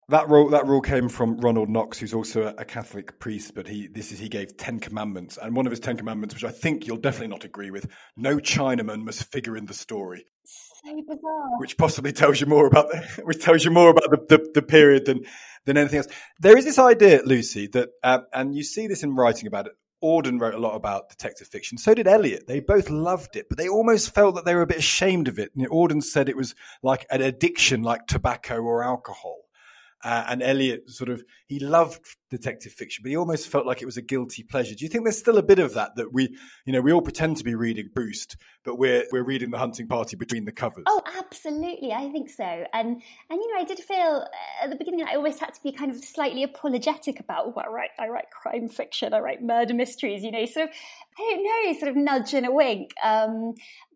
That 0.10 0.28
rule 0.28 0.50
that 0.50 0.68
rule 0.68 0.82
came 0.82 1.08
from 1.08 1.38
Ronald 1.38 1.70
Knox, 1.70 1.98
who's 1.98 2.14
also 2.14 2.54
a, 2.58 2.66
Catholic 2.66 3.20
priest, 3.20 3.56
but 3.56 3.68
he 3.68 3.88
this 3.88 4.12
is 4.12 4.20
he 4.20 4.28
gave 4.28 4.58
Ten 4.58 4.80
Commandments, 4.80 5.38
and 5.42 5.56
one 5.56 5.66
of 5.66 5.72
his 5.72 5.80
Ten 5.80 5.96
Commandments, 5.96 6.36
which 6.36 6.44
I 6.44 6.52
think 6.52 6.86
you'll 6.86 6.98
definitely 6.98 7.30
not 7.30 7.46
agree 7.46 7.72
with, 7.72 7.88
no 8.18 8.38
Chinaman 8.38 9.06
must 9.06 9.32
figure 9.32 9.56
in 9.56 9.66
the 9.66 9.74
story. 9.74 10.26
So 10.44 11.02
bizarre. 11.08 11.58
Which 11.60 11.78
possibly 11.78 12.12
tells 12.12 12.42
you 12.42 12.48
more 12.48 12.68
about 12.68 12.92
the, 12.92 12.98
which 13.24 13.42
tells 13.42 13.64
you 13.64 13.72
more 13.72 13.92
about 13.92 14.10
the, 14.10 14.38
the, 14.38 14.52
the 14.56 14.62
period 14.62 15.06
than 15.06 15.22
than 15.66 15.78
anything 15.78 16.00
else. 16.00 16.08
There 16.42 16.58
is 16.58 16.66
this 16.66 16.80
idea, 16.80 17.22
Lucy, 17.24 17.68
that 17.68 17.90
uh, 18.04 18.20
and 18.34 18.54
you 18.54 18.64
see 18.64 18.88
this 18.88 19.04
in 19.04 19.16
writing 19.16 19.48
about 19.48 19.68
it 19.68 19.74
Auden 20.04 20.40
wrote 20.40 20.54
a 20.54 20.60
lot 20.60 20.76
about 20.76 21.10
detective 21.10 21.48
fiction. 21.48 21.78
So 21.78 21.94
did 21.94 22.08
Eliot. 22.08 22.48
They 22.48 22.60
both 22.60 22.90
loved 22.90 23.36
it, 23.36 23.48
but 23.50 23.58
they 23.58 23.70
almost 23.70 24.14
felt 24.14 24.36
that 24.36 24.46
they 24.46 24.54
were 24.54 24.62
a 24.62 24.68
bit 24.68 24.78
ashamed 24.78 25.28
of 25.28 25.40
it. 25.40 25.52
You 25.56 25.64
know, 25.64 25.70
Auden 25.70 26.04
said 26.04 26.30
it 26.30 26.38
was 26.38 26.56
like 26.82 27.06
an 27.10 27.22
addiction, 27.22 27.84
like 27.84 28.08
tobacco 28.08 28.60
or 28.60 28.84
alcohol. 28.84 29.43
Uh, 30.04 30.26
and 30.28 30.44
Eliot 30.44 30.90
sort 30.90 31.10
of 31.10 31.24
he 31.48 31.60
loved 31.60 32.06
detective 32.30 32.74
fiction, 32.74 33.02
but 33.04 33.10
he 33.10 33.16
almost 33.16 33.48
felt 33.48 33.66
like 33.66 33.82
it 33.82 33.86
was 33.86 33.98
a 33.98 34.02
guilty 34.02 34.44
pleasure. 34.44 34.76
Do 34.76 34.84
you 34.84 34.90
think 34.90 35.06
there's 35.06 35.18
still 35.18 35.38
a 35.38 35.44
bit 35.44 35.60
of 35.60 35.76
that 35.76 35.96
that 35.96 36.12
we, 36.12 36.36
you 36.66 36.74
know, 36.74 36.82
we 36.82 36.92
all 36.92 37.02
pretend 37.02 37.38
to 37.38 37.44
be 37.44 37.56
reading 37.56 37.90
Proust, 37.96 38.36
but 38.66 38.78
we're 38.78 39.06
we're 39.12 39.24
reading 39.24 39.52
the 39.52 39.58
Hunting 39.58 39.88
Party 39.88 40.16
between 40.16 40.46
the 40.46 40.52
covers? 40.52 40.84
Oh, 40.88 41.02
absolutely, 41.18 41.94
I 41.94 42.10
think 42.10 42.30
so. 42.30 42.44
And 42.44 43.02
and 43.30 43.42
you 43.42 43.54
know, 43.54 43.62
I 43.62 43.64
did 43.64 43.80
feel 43.80 44.26
uh, 44.26 44.64
at 44.64 44.70
the 44.70 44.76
beginning 44.76 45.06
I 45.08 45.16
always 45.16 45.40
had 45.40 45.54
to 45.54 45.64
be 45.64 45.72
kind 45.72 45.92
of 45.92 46.04
slightly 46.04 46.44
apologetic 46.44 47.20
about, 47.20 47.46
oh, 47.48 47.60
I 47.60 47.70
write 47.70 47.92
I 47.98 48.08
write 48.08 48.30
crime 48.32 48.68
fiction, 48.68 49.14
I 49.14 49.20
write 49.20 49.42
murder 49.42 49.74
mysteries, 49.74 50.24
you 50.24 50.32
know, 50.32 50.44
of 50.44 50.50
I 50.58 50.64
don't 51.18 51.44
know, 51.44 51.80
sort 51.80 51.90
of 51.90 51.96
nudge 51.96 52.34
and 52.34 52.46
a 52.46 52.52
wink. 52.52 52.94
Um, 53.04 53.54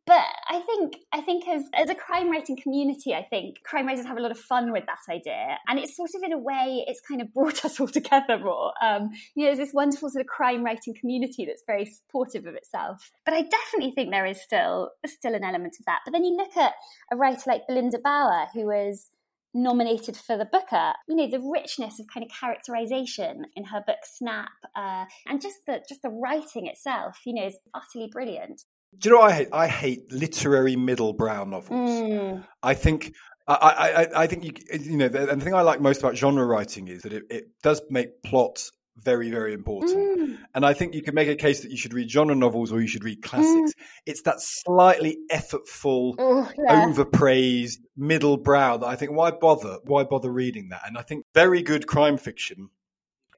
but 0.08 0.24
I 0.50 0.62
think 0.62 0.96
I 1.12 1.20
think 1.20 1.48
as 1.50 1.64
as 1.76 1.90
a 1.90 1.96
crime 1.96 2.32
writing 2.32 2.56
community, 2.56 3.14
I 3.14 3.24
think 3.24 3.62
crime 3.64 3.86
writers 3.86 4.06
have 4.06 4.18
a 4.18 4.22
lot 4.22 4.32
of 4.32 4.40
fun 4.40 4.72
with 4.72 4.86
that 4.86 5.14
idea, 5.14 5.58
and 5.68 5.78
it's 5.78 5.98
sort 5.98 6.12
of 6.16 6.24
in 6.24 6.32
a 6.32 6.38
way 6.38 6.86
it's 6.88 7.02
kind 7.02 7.22
of 7.22 7.34
brought 7.34 7.66
us 7.66 7.80
all 7.80 7.90
together 7.90 8.40
more. 8.40 8.72
Um, 8.82 9.10
you 9.36 9.44
know, 9.44 9.54
there's 9.54 9.68
this 9.68 9.74
wonderful 9.74 10.10
sort 10.10 10.22
of 10.22 10.28
crime 10.28 10.64
writing 10.64 10.96
community 10.98 11.46
that's 11.46 11.64
very 11.68 11.86
supportive 11.86 12.46
of 12.46 12.56
itself. 12.56 13.12
But 13.26 13.34
I 13.34 13.42
definitely 13.42 13.92
think 13.92 14.12
there 14.12 14.26
is 14.26 14.42
still 14.42 14.92
still 15.06 15.36
an 15.36 15.44
element 15.44 15.76
of 15.78 15.86
that. 15.86 16.00
But 16.06 16.14
then 16.14 16.24
you 16.24 16.38
look 16.38 16.56
at 16.56 16.74
a 17.12 17.18
writer 17.18 17.44
like 17.46 17.68
Belinda 17.68 18.00
Bauer, 18.00 18.48
who 18.54 18.68
was 18.68 19.10
nominated 19.54 20.16
for 20.16 20.38
the 20.38 20.46
Booker. 20.46 20.94
You 21.10 21.18
know, 21.18 21.30
the 21.30 21.42
richness 21.52 22.00
of 22.00 22.08
kind 22.08 22.26
of 22.26 22.32
characterization 22.32 23.48
in 23.58 23.66
her 23.66 23.84
book 23.86 24.00
Snap, 24.06 24.52
uh, 24.74 25.04
and 25.28 25.42
just 25.42 25.66
the 25.68 25.82
just 25.90 26.02
the 26.02 26.10
writing 26.10 26.66
itself, 26.68 27.20
you 27.26 27.34
know, 27.34 27.46
is 27.46 27.60
utterly 27.74 28.10
brilliant. 28.10 28.64
Do 28.98 29.10
you 29.10 29.16
know 29.16 29.22
what 29.22 29.32
I 29.32 29.36
hate? 29.36 29.48
I 29.54 29.68
hate 29.68 30.12
literary 30.12 30.76
middle 30.76 31.14
brow 31.14 31.44
novels. 31.44 31.90
Mm. 31.90 32.46
I 32.64 32.74
think 32.74 33.14
I, 33.48 33.54
I, 33.54 34.24
I 34.24 34.28
think 34.28 34.44
you, 34.44 34.52
you 34.80 34.98
know, 34.98 35.08
the, 35.08 35.30
and 35.30 35.40
the 35.40 35.46
thing 35.46 35.54
I 35.54 35.62
like 35.62 35.80
most 35.80 36.00
about 36.00 36.18
genre 36.18 36.46
writing 36.46 36.88
is 36.88 37.04
that 37.04 37.14
it, 37.14 37.24
it 37.30 37.46
does 37.64 37.82
make 37.90 38.22
plots 38.24 38.72
very, 38.98 39.30
very 39.30 39.54
important. 39.54 40.20
Mm. 40.20 40.38
And 40.56 40.66
I 40.66 40.74
think 40.74 40.96
you 40.96 41.02
can 41.02 41.14
make 41.14 41.30
a 41.30 41.36
case 41.36 41.62
that 41.62 41.72
you 41.72 41.78
should 41.78 41.94
read 41.94 42.10
genre 42.10 42.36
novels 42.36 42.72
or 42.72 42.82
you 42.82 42.88
should 42.88 43.04
read 43.04 43.22
classics. 43.22 43.72
Mm. 43.72 43.84
It's 44.06 44.22
that 44.24 44.38
slightly 44.40 45.18
effortful, 45.32 46.16
oh, 46.18 46.52
yeah. 46.58 46.86
overpraised 46.86 47.80
middle 47.96 48.38
brow 48.38 48.78
that 48.78 48.88
I 48.88 48.96
think, 48.96 49.12
why 49.12 49.32
bother? 49.32 49.78
Why 49.84 50.04
bother 50.04 50.32
reading 50.32 50.70
that? 50.70 50.82
And 50.86 50.98
I 50.98 51.04
think 51.04 51.26
very 51.34 51.62
good 51.62 51.88
crime 51.88 52.18
fiction 52.18 52.70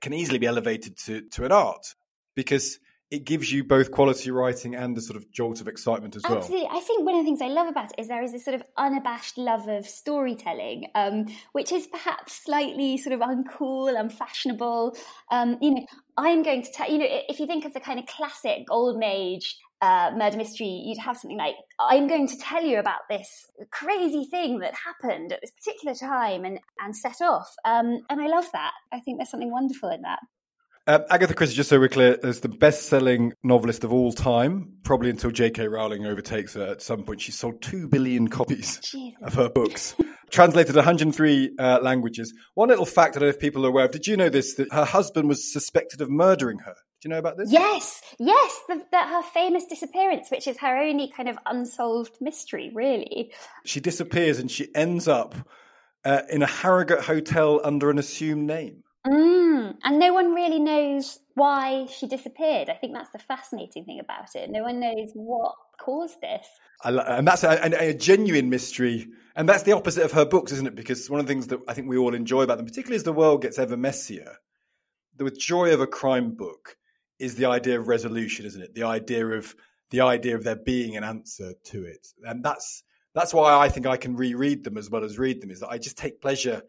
can 0.01 0.13
easily 0.13 0.39
be 0.39 0.47
elevated 0.47 0.97
to, 1.05 1.21
to 1.31 1.45
an 1.45 1.51
art 1.51 1.93
because 2.35 2.79
it 3.11 3.25
gives 3.25 3.51
you 3.51 3.63
both 3.63 3.91
quality 3.91 4.29
writing 4.29 4.75
and 4.75 4.95
a 4.97 5.01
sort 5.01 5.17
of 5.17 5.31
jolt 5.31 5.61
of 5.61 5.67
excitement 5.67 6.15
as 6.15 6.23
well. 6.23 6.37
Absolutely. 6.37 6.67
I 6.71 6.79
think 6.79 7.05
one 7.05 7.15
of 7.15 7.21
the 7.21 7.25
things 7.25 7.41
I 7.41 7.47
love 7.47 7.67
about 7.67 7.85
it 7.85 8.01
is 8.01 8.07
there 8.07 8.21
is 8.23 8.31
this 8.31 8.45
sort 8.45 8.53
of 8.55 8.63
unabashed 8.77 9.37
love 9.37 9.67
of 9.67 9.87
storytelling, 9.87 10.91
um, 10.93 11.25
which 11.53 11.71
is 11.71 11.87
perhaps 11.87 12.43
slightly 12.43 12.97
sort 12.97 13.13
of 13.13 13.21
uncool, 13.21 13.99
unfashionable. 13.99 14.95
Um, 15.31 15.57
you 15.59 15.71
know, 15.71 15.85
I'm 16.17 16.43
going 16.43 16.61
to 16.61 16.71
tell 16.71 16.89
you 16.89 16.99
know 16.99 17.07
if 17.09 17.39
you 17.39 17.47
think 17.47 17.65
of 17.65 17.73
the 17.73 17.79
kind 17.79 17.99
of 17.99 18.05
classic 18.05 18.67
golden 18.67 19.03
age 19.03 19.57
uh, 19.81 20.11
murder 20.15 20.37
mystery, 20.37 20.67
you'd 20.67 20.99
have 20.99 21.17
something 21.17 21.37
like, 21.37 21.55
I'm 21.79 22.07
going 22.07 22.27
to 22.27 22.37
tell 22.37 22.63
you 22.63 22.79
about 22.79 23.01
this 23.09 23.47
crazy 23.71 24.25
thing 24.25 24.59
that 24.59 24.73
happened 24.75 25.31
at 25.31 25.39
this 25.41 25.51
particular 25.51 25.95
time 25.95 26.43
and, 26.43 26.59
and 26.79 26.95
set 26.95 27.21
off. 27.21 27.55
Um, 27.65 28.01
and 28.09 28.21
I 28.21 28.27
love 28.27 28.45
that. 28.51 28.73
I 28.91 28.99
think 28.99 29.17
there's 29.17 29.29
something 29.29 29.51
wonderful 29.51 29.89
in 29.89 30.01
that. 30.01 30.19
Uh, 30.87 30.99
Agatha 31.09 31.33
Christie, 31.33 31.55
just 31.55 31.69
so 31.69 31.79
we're 31.79 31.87
clear, 31.87 32.17
is 32.23 32.39
the 32.39 32.49
best-selling 32.49 33.33
novelist 33.43 33.83
of 33.83 33.93
all 33.93 34.11
time, 34.11 34.73
probably 34.83 35.09
until 35.11 35.29
J.K. 35.29 35.67
Rowling 35.67 36.05
overtakes 36.05 36.55
her 36.55 36.65
at 36.65 36.81
some 36.81 37.03
point. 37.03 37.21
She 37.21 37.31
sold 37.31 37.61
two 37.61 37.87
billion 37.87 38.27
copies 38.27 38.79
Jesus. 38.79 39.21
of 39.21 39.35
her 39.35 39.49
books, 39.49 39.95
translated 40.31 40.75
103 40.75 41.51
uh, 41.59 41.79
languages. 41.81 42.33
One 42.55 42.69
little 42.69 42.85
fact 42.85 43.15
I 43.15 43.19
don't 43.19 43.27
know 43.27 43.29
if 43.29 43.39
people 43.39 43.65
are 43.65 43.69
aware 43.69 43.85
of. 43.85 43.91
Did 43.91 44.07
you 44.07 44.17
know 44.17 44.29
this? 44.29 44.55
That 44.55 44.73
her 44.73 44.85
husband 44.85 45.27
was 45.27 45.53
suspected 45.53 46.01
of 46.01 46.09
murdering 46.09 46.59
her. 46.59 46.73
Do 47.01 47.07
you 47.07 47.13
know 47.13 47.19
about 47.19 47.37
this? 47.37 47.51
Yes, 47.51 48.01
yes, 48.17 48.59
the, 48.67 48.81
that 48.91 49.09
her 49.09 49.21
famous 49.31 49.65
disappearance, 49.65 50.29
which 50.29 50.47
is 50.47 50.57
her 50.57 50.75
only 50.81 51.09
kind 51.15 51.29
of 51.29 51.37
unsolved 51.45 52.17
mystery, 52.19 52.71
really. 52.73 53.31
She 53.63 53.79
disappears 53.79 54.39
and 54.39 54.49
she 54.49 54.67
ends 54.75 55.07
up 55.07 55.35
uh, 56.03 56.23
in 56.29 56.41
a 56.41 56.47
Harrogate 56.47 57.01
hotel 57.01 57.61
under 57.63 57.89
an 57.89 57.99
assumed 57.99 58.47
name. 58.47 58.83
Mm, 59.07 59.75
and 59.83 59.99
no 59.99 60.13
one 60.13 60.33
really 60.33 60.59
knows 60.59 61.19
why 61.35 61.87
she 61.87 62.07
disappeared. 62.07 62.69
I 62.69 62.73
think 62.73 62.93
that's 62.93 63.11
the 63.11 63.19
fascinating 63.19 63.85
thing 63.85 63.99
about 63.99 64.35
it. 64.35 64.49
No 64.49 64.63
one 64.63 64.79
knows 64.79 65.11
what 65.13 65.55
caused 65.79 66.19
this. 66.21 66.45
and 66.83 67.25
that's 67.27 67.43
a, 67.43 67.59
a, 67.63 67.89
a, 67.89 67.93
genuine 67.93 68.49
mystery. 68.49 69.07
And 69.35 69.47
that's 69.47 69.63
the 69.63 69.71
opposite 69.71 70.03
of 70.03 70.11
her 70.11 70.25
books, 70.25 70.51
isn't 70.51 70.67
it? 70.67 70.75
Because 70.75 71.09
one 71.09 71.21
of 71.21 71.27
the 71.27 71.31
things 71.31 71.47
that 71.47 71.61
I 71.67 71.73
think 71.73 71.87
we 71.87 71.97
all 71.97 72.13
enjoy 72.13 72.41
about 72.41 72.57
them, 72.57 72.65
particularly 72.65 72.97
as 72.97 73.03
the 73.03 73.13
world 73.13 73.41
gets 73.41 73.57
ever 73.57 73.77
messier, 73.77 74.35
the 75.15 75.31
joy 75.31 75.73
of 75.73 75.79
a 75.79 75.87
crime 75.87 76.31
book 76.31 76.75
is 77.19 77.35
the 77.35 77.45
idea 77.45 77.79
of 77.79 77.87
resolution, 77.87 78.45
isn't 78.45 78.61
it? 78.61 78.75
The 78.75 78.83
idea 78.83 79.25
of 79.25 79.55
the 79.91 80.01
idea 80.01 80.35
of 80.35 80.43
there 80.43 80.55
being 80.55 80.97
an 80.97 81.03
answer 81.03 81.53
to 81.65 81.83
it, 81.83 82.07
and 82.23 82.43
that's 82.43 82.83
that's 83.13 83.33
why 83.33 83.57
I 83.57 83.69
think 83.69 83.85
I 83.85 83.97
can 83.97 84.15
reread 84.15 84.63
them 84.63 84.77
as 84.77 84.89
well 84.89 85.03
as 85.03 85.17
read 85.17 85.41
them. 85.41 85.51
Is 85.51 85.59
that 85.61 85.69
I 85.69 85.77
just 85.77 85.97
take 85.97 86.21
pleasure 86.21 86.61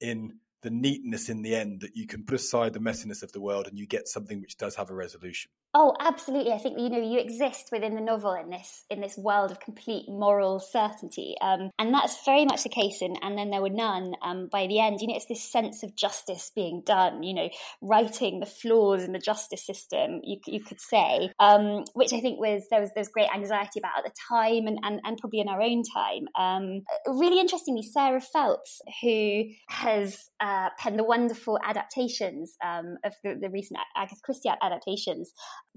in 0.00 0.38
the 0.62 0.70
neatness 0.70 1.28
in 1.28 1.42
the 1.42 1.54
end 1.54 1.80
that 1.82 1.96
you 1.96 2.06
can 2.06 2.24
put 2.24 2.36
aside 2.36 2.72
the 2.72 2.80
messiness 2.80 3.22
of 3.22 3.32
the 3.32 3.40
world 3.40 3.66
and 3.66 3.78
you 3.78 3.86
get 3.86 4.08
something 4.08 4.40
which 4.40 4.56
does 4.56 4.76
have 4.76 4.90
a 4.90 4.94
resolution. 4.94 5.50
Oh, 5.74 5.94
absolutely. 6.00 6.52
I 6.52 6.58
think 6.58 6.78
you 6.78 6.88
know 6.88 6.98
you 6.98 7.18
exist 7.18 7.68
within 7.70 7.94
the 7.94 8.00
novel 8.00 8.32
in 8.32 8.48
this 8.48 8.84
in 8.88 9.02
this 9.02 9.18
world 9.18 9.50
of 9.50 9.60
complete 9.60 10.08
moral 10.08 10.60
certainty, 10.60 11.36
um, 11.42 11.70
and 11.78 11.92
that's 11.92 12.24
very 12.24 12.46
much 12.46 12.62
the 12.62 12.70
case. 12.70 13.02
In 13.02 13.16
and 13.20 13.36
then 13.36 13.50
there 13.50 13.60
were 13.60 13.68
none. 13.68 14.14
Um, 14.22 14.48
by 14.50 14.66
the 14.66 14.80
end, 14.80 15.00
you 15.00 15.08
know, 15.08 15.14
it's 15.14 15.26
this 15.26 15.42
sense 15.42 15.82
of 15.82 15.94
justice 15.94 16.50
being 16.54 16.82
done. 16.86 17.22
You 17.22 17.34
know, 17.34 17.48
righting 17.82 18.40
the 18.40 18.46
flaws 18.46 19.04
in 19.04 19.12
the 19.12 19.18
justice 19.18 19.64
system. 19.64 20.22
You, 20.24 20.38
you 20.46 20.60
could 20.64 20.80
say, 20.80 21.30
um, 21.38 21.84
which 21.92 22.14
I 22.14 22.20
think 22.20 22.40
was 22.40 22.62
there 22.70 22.80
was 22.80 22.90
there's 22.94 23.08
great 23.08 23.28
anxiety 23.32 23.78
about 23.78 23.98
at 23.98 24.04
the 24.04 24.12
time, 24.30 24.66
and 24.66 24.78
and, 24.82 25.00
and 25.04 25.18
probably 25.18 25.40
in 25.40 25.48
our 25.48 25.60
own 25.60 25.82
time. 25.82 26.28
Um, 26.34 26.80
really 27.06 27.40
interestingly, 27.40 27.82
Sarah 27.82 28.22
Phelps, 28.22 28.80
who 29.02 29.44
has 29.68 30.30
uh, 30.40 30.47
penned 30.78 30.98
the 30.98 31.04
wonderful 31.04 31.58
adaptations 31.64 32.56
um, 32.64 32.96
of 33.04 33.14
the, 33.22 33.38
the 33.40 33.50
recent 33.50 33.78
Agatha 33.96 34.20
Christie 34.22 34.50
adaptations 34.62 35.32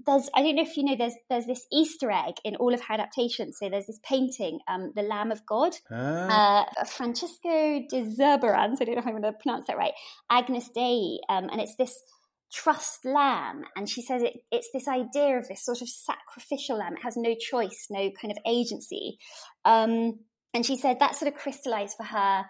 there's 0.06 0.28
I 0.34 0.42
don't 0.42 0.56
know 0.56 0.62
if 0.62 0.76
you 0.76 0.84
know 0.84 0.96
there's 0.96 1.14
there's 1.28 1.46
this 1.46 1.66
Easter 1.72 2.10
egg 2.10 2.34
in 2.44 2.56
all 2.56 2.74
of 2.74 2.80
her 2.82 2.94
adaptations. 2.94 3.58
So 3.58 3.68
there's 3.68 3.86
this 3.86 4.00
painting, 4.02 4.60
um, 4.68 4.92
the 4.94 5.02
Lamb 5.02 5.32
of 5.32 5.44
God, 5.46 5.74
ah. 5.90 6.66
uh, 6.80 6.84
Francisco 6.84 7.80
de 7.88 8.04
Zurbarán. 8.18 8.76
I 8.80 8.84
don't 8.84 8.94
know 8.94 8.98
if 8.98 9.06
I'm 9.06 9.12
going 9.12 9.22
to 9.22 9.32
pronounce 9.32 9.66
that 9.66 9.76
right. 9.76 9.92
Agnus 10.30 10.68
Dei, 10.74 11.18
um, 11.28 11.48
and 11.50 11.60
it's 11.60 11.76
this 11.76 12.02
trussed 12.52 13.06
lamb 13.06 13.64
and 13.76 13.88
she 13.88 14.02
says 14.02 14.22
it, 14.22 14.34
it's 14.50 14.68
this 14.74 14.86
idea 14.86 15.38
of 15.38 15.48
this 15.48 15.64
sort 15.64 15.80
of 15.80 15.88
sacrificial 15.88 16.76
lamb 16.76 16.92
it 16.92 17.02
has 17.02 17.16
no 17.16 17.34
choice 17.34 17.86
no 17.88 18.10
kind 18.20 18.30
of 18.30 18.36
agency 18.46 19.16
um, 19.64 20.18
and 20.52 20.66
she 20.66 20.76
said 20.76 20.98
that 21.00 21.16
sort 21.16 21.32
of 21.32 21.38
crystallized 21.38 21.96
for 21.96 22.04
her 22.04 22.44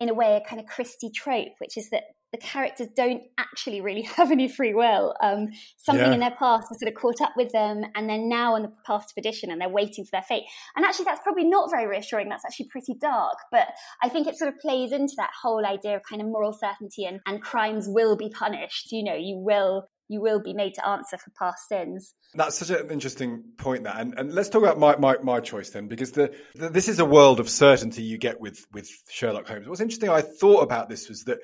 in 0.00 0.08
a 0.08 0.14
way 0.14 0.36
a 0.36 0.48
kind 0.48 0.60
of 0.60 0.66
Christie 0.66 1.10
trope 1.10 1.54
which 1.60 1.76
is 1.76 1.90
that 1.90 2.04
the 2.32 2.38
characters 2.38 2.88
don't 2.94 3.22
actually 3.38 3.80
really 3.80 4.02
have 4.16 4.30
any 4.30 4.48
free 4.48 4.74
will. 4.74 5.14
Um, 5.22 5.48
something 5.78 6.06
yeah. 6.06 6.14
in 6.14 6.20
their 6.20 6.34
past 6.38 6.68
has 6.68 6.78
sort 6.78 6.92
of 6.92 7.00
caught 7.00 7.20
up 7.20 7.32
with 7.36 7.52
them, 7.52 7.84
and 7.94 8.08
they're 8.08 8.18
now 8.18 8.54
on 8.54 8.62
the 8.62 8.72
path 8.86 9.08
to 9.08 9.14
perdition, 9.14 9.50
and 9.50 9.60
they're 9.60 9.68
waiting 9.68 10.04
for 10.04 10.10
their 10.12 10.22
fate. 10.22 10.44
And 10.76 10.84
actually, 10.84 11.06
that's 11.06 11.22
probably 11.22 11.44
not 11.44 11.70
very 11.70 11.86
reassuring. 11.86 12.28
That's 12.28 12.44
actually 12.44 12.68
pretty 12.68 12.94
dark. 13.00 13.38
But 13.50 13.68
I 14.02 14.08
think 14.08 14.26
it 14.26 14.36
sort 14.36 14.52
of 14.52 14.60
plays 14.60 14.92
into 14.92 15.14
that 15.16 15.30
whole 15.42 15.64
idea 15.64 15.96
of 15.96 16.02
kind 16.02 16.20
of 16.20 16.28
moral 16.28 16.52
certainty 16.52 17.04
and, 17.04 17.20
and 17.26 17.40
crimes 17.40 17.86
will 17.88 18.16
be 18.16 18.28
punished. 18.28 18.92
You 18.92 19.04
know, 19.04 19.16
you 19.16 19.36
will 19.38 19.88
you 20.08 20.20
will 20.20 20.40
be 20.40 20.54
made 20.54 20.74
to 20.74 20.86
answer 20.86 21.18
for 21.18 21.30
past 21.38 21.68
sins. 21.68 22.14
That's 22.34 22.56
such 22.58 22.70
an 22.70 22.90
interesting 22.90 23.44
point. 23.58 23.84
That 23.84 24.00
and, 24.00 24.14
and 24.18 24.32
let's 24.32 24.48
talk 24.48 24.62
about 24.62 24.78
my, 24.78 24.96
my, 24.96 25.18
my 25.22 25.40
choice 25.40 25.70
then, 25.70 25.86
because 25.86 26.12
the, 26.12 26.34
the, 26.54 26.70
this 26.70 26.88
is 26.88 26.98
a 26.98 27.04
world 27.04 27.40
of 27.40 27.48
certainty 27.48 28.02
you 28.02 28.18
get 28.18 28.40
with 28.40 28.66
with 28.72 28.90
Sherlock 29.08 29.46
Holmes. 29.46 29.68
What's 29.68 29.80
interesting, 29.80 30.10
I 30.10 30.22
thought 30.22 30.62
about 30.62 30.88
this 30.88 31.08
was 31.08 31.24
that 31.24 31.38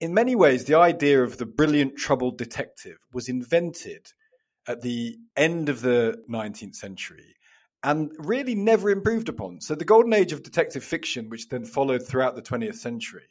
in 0.00 0.14
many 0.14 0.36
ways, 0.36 0.64
the 0.64 0.76
idea 0.76 1.22
of 1.22 1.38
the 1.38 1.46
brilliant 1.46 1.96
troubled 1.96 2.36
detective 2.36 2.98
was 3.12 3.28
invented 3.28 4.06
at 4.66 4.82
the 4.82 5.16
end 5.36 5.68
of 5.68 5.80
the 5.80 6.22
19th 6.30 6.74
century 6.74 7.34
and 7.82 8.10
really 8.18 8.54
never 8.54 8.90
improved 8.90 9.28
upon. 9.28 9.60
So, 9.60 9.74
the 9.74 9.84
golden 9.84 10.12
age 10.14 10.32
of 10.32 10.42
detective 10.42 10.84
fiction, 10.84 11.28
which 11.28 11.48
then 11.48 11.64
followed 11.64 12.06
throughout 12.06 12.34
the 12.34 12.42
20th 12.42 12.76
century, 12.76 13.28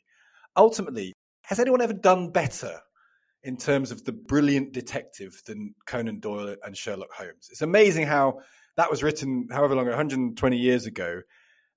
ultimately, 0.56 1.14
has 1.44 1.60
anyone 1.60 1.82
ever 1.82 1.94
done 1.94 2.30
better 2.30 2.80
in 3.44 3.58
terms 3.58 3.92
of 3.92 4.04
the 4.06 4.12
brilliant 4.12 4.72
detective 4.72 5.42
than 5.46 5.76
Conan 5.86 6.20
Doyle 6.20 6.56
and 6.64 6.76
Sherlock 6.78 7.12
Holmes? 7.14 7.50
It's 7.52 7.62
amazing 7.62 8.06
how 8.06 8.40
that 8.78 8.90
was 8.90 9.04
written, 9.04 9.48
however 9.52 9.76
long, 9.76 9.88
120 9.88 10.58
years 10.58 10.86
ago, 10.86 11.22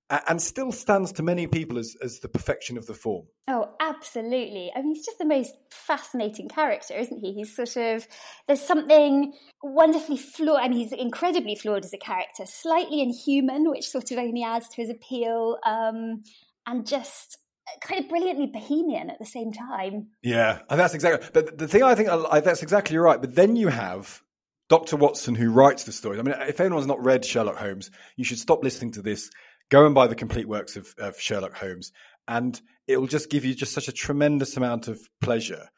and 0.09 0.41
still 0.41 0.71
stands 0.71 1.11
to 1.13 1.23
many 1.23 1.47
people 1.47 1.77
as, 1.77 1.95
as 2.01 2.19
the 2.19 2.29
perfection 2.29 2.77
of 2.77 2.85
the 2.85 2.93
form. 2.93 3.25
Oh, 3.49 3.69
absolutely. 3.81 4.71
I 4.73 4.81
mean, 4.81 4.95
he's 4.95 5.05
just 5.05 5.17
the 5.17 5.25
most 5.25 5.53
fascinating 5.69 6.47
character, 6.47 6.95
isn't 6.95 7.19
he? 7.19 7.33
He's 7.33 7.53
sort 7.53 7.75
of, 7.75 8.07
there's 8.47 8.61
something 8.61 9.33
wonderfully 9.61 10.17
flawed. 10.17 10.61
I 10.61 10.69
mean, 10.69 10.79
he's 10.79 10.93
incredibly 10.93 11.55
flawed 11.55 11.83
as 11.83 11.93
a 11.93 11.97
character, 11.97 12.45
slightly 12.45 13.01
inhuman, 13.01 13.69
which 13.69 13.89
sort 13.89 14.11
of 14.11 14.17
only 14.17 14.43
adds 14.43 14.69
to 14.69 14.81
his 14.81 14.89
appeal, 14.89 15.57
um, 15.65 16.23
and 16.65 16.87
just 16.87 17.37
kind 17.81 18.03
of 18.03 18.09
brilliantly 18.09 18.47
bohemian 18.47 19.09
at 19.09 19.19
the 19.19 19.25
same 19.25 19.51
time. 19.51 20.07
Yeah, 20.23 20.59
and 20.69 20.79
that's 20.79 20.93
exactly. 20.93 21.27
But 21.33 21.57
the 21.57 21.67
thing 21.67 21.83
I 21.83 21.95
think 21.95 22.09
I, 22.09 22.39
that's 22.39 22.63
exactly 22.63 22.97
right. 22.97 23.19
But 23.19 23.35
then 23.35 23.55
you 23.55 23.67
have 23.67 24.21
Dr. 24.69 24.97
Watson 24.97 25.35
who 25.35 25.51
writes 25.51 25.83
the 25.83 25.91
story. 25.91 26.19
I 26.19 26.21
mean, 26.21 26.35
if 26.47 26.59
anyone's 26.59 26.87
not 26.87 27.03
read 27.03 27.25
Sherlock 27.25 27.57
Holmes, 27.57 27.91
you 28.15 28.23
should 28.23 28.39
stop 28.39 28.63
listening 28.63 28.91
to 28.93 29.01
this 29.01 29.29
go 29.69 29.85
and 29.85 29.93
buy 29.93 30.07
the 30.07 30.15
complete 30.15 30.47
works 30.47 30.77
of, 30.77 30.93
of 30.97 31.19
Sherlock 31.19 31.55
Holmes, 31.55 31.91
and 32.27 32.59
it 32.87 32.97
will 32.97 33.07
just 33.07 33.29
give 33.29 33.45
you 33.45 33.53
just 33.53 33.73
such 33.73 33.87
a 33.87 33.93
tremendous 33.93 34.57
amount 34.57 34.87
of 34.87 34.99
pleasure. 35.21 35.69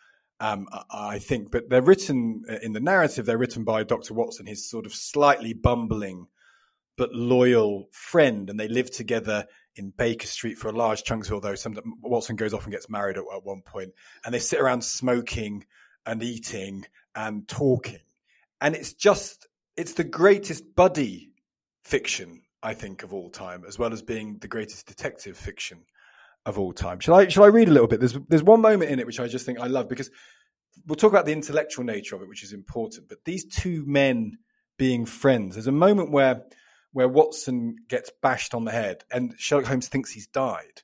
Um, 0.42 0.68
I 0.90 1.20
think, 1.20 1.52
but 1.52 1.70
they're 1.70 1.82
written 1.82 2.44
uh, 2.50 2.60
in 2.62 2.72
the 2.72 2.80
narrative. 2.80 3.26
They're 3.26 3.38
written 3.38 3.66
by 3.66 3.84
Doctor 3.84 4.14
Watson, 4.14 4.46
his 4.46 4.70
sort 4.70 4.86
of 4.86 4.94
slightly 4.94 5.52
bumbling 5.52 6.28
but 6.98 7.14
loyal 7.14 7.88
friend, 7.92 8.50
and 8.50 8.60
they 8.60 8.68
live 8.68 8.92
together 8.92 9.46
in 9.76 9.92
Baker 9.92 10.28
Street 10.28 10.58
for 10.58 10.70
a 10.70 10.74
large 10.74 11.04
chunk 11.04 11.26
of 11.26 11.32
it, 11.32 11.36
although 11.36 11.56
some 11.56 11.76
Watson 12.02 12.36
goes 12.36 12.54
off 12.54 12.64
and 12.64 12.74
gets 12.74 12.90
married 12.90 13.18
at, 13.18 13.24
at 13.34 13.46
one 13.46 13.62
point, 13.62 13.92
and 14.26 14.34
they 14.34 14.40
sit 14.40 14.60
around 14.60 14.84
smoking 14.84 15.66
and 16.06 16.24
eating 16.24 16.86
and 17.16 17.48
talking, 17.48 18.00
and 18.62 18.76
it's 18.76 18.94
just 18.94 19.48
it's 19.78 19.94
the 19.94 20.04
greatest 20.04 20.76
buddy 20.76 21.32
fiction 21.84 22.42
I 22.62 22.74
think, 22.74 23.04
of 23.04 23.14
all 23.14 23.30
time, 23.30 23.64
as 23.68 23.80
well 23.80 23.94
as 23.94 24.02
being 24.02 24.38
the 24.40 24.48
greatest 24.48 24.86
detective 24.88 25.38
fiction 25.38 25.86
of 26.46 26.60
all 26.60 26.74
time. 26.74 27.00
Shall 27.00 27.16
I 27.16 27.28
shall 27.28 27.44
I 27.44 27.48
read 27.48 27.70
a 27.70 27.72
little 27.72 27.88
bit? 27.88 28.00
There's 28.00 28.18
there's 28.28 28.44
one 28.44 28.62
moment 28.62 28.92
in 28.92 29.00
it 29.00 29.06
which 29.06 29.20
I 29.20 29.28
just 29.28 29.46
think 29.46 29.60
I 29.60 29.68
love 29.68 29.88
because 29.88 30.12
we'll 30.86 30.96
talk 30.96 31.12
about 31.12 31.26
the 31.26 31.32
intellectual 31.32 31.86
nature 31.86 32.16
of 32.16 32.22
it, 32.22 32.30
which 32.30 32.44
is 32.44 32.54
important. 32.54 33.08
But 33.08 33.24
these 33.24 33.46
two 33.46 33.84
men 33.86 34.38
being 34.78 35.06
friends, 35.06 35.56
there's 35.56 35.68
a 35.68 35.72
moment 35.72 36.12
where 36.12 36.44
where 36.92 37.08
Watson 37.08 37.76
gets 37.88 38.12
bashed 38.22 38.54
on 38.54 38.66
the 38.66 38.72
head 38.72 39.04
and 39.12 39.36
Sherlock 39.38 39.66
Holmes 39.66 39.88
thinks 39.88 40.12
he's 40.12 40.28
died. 40.28 40.82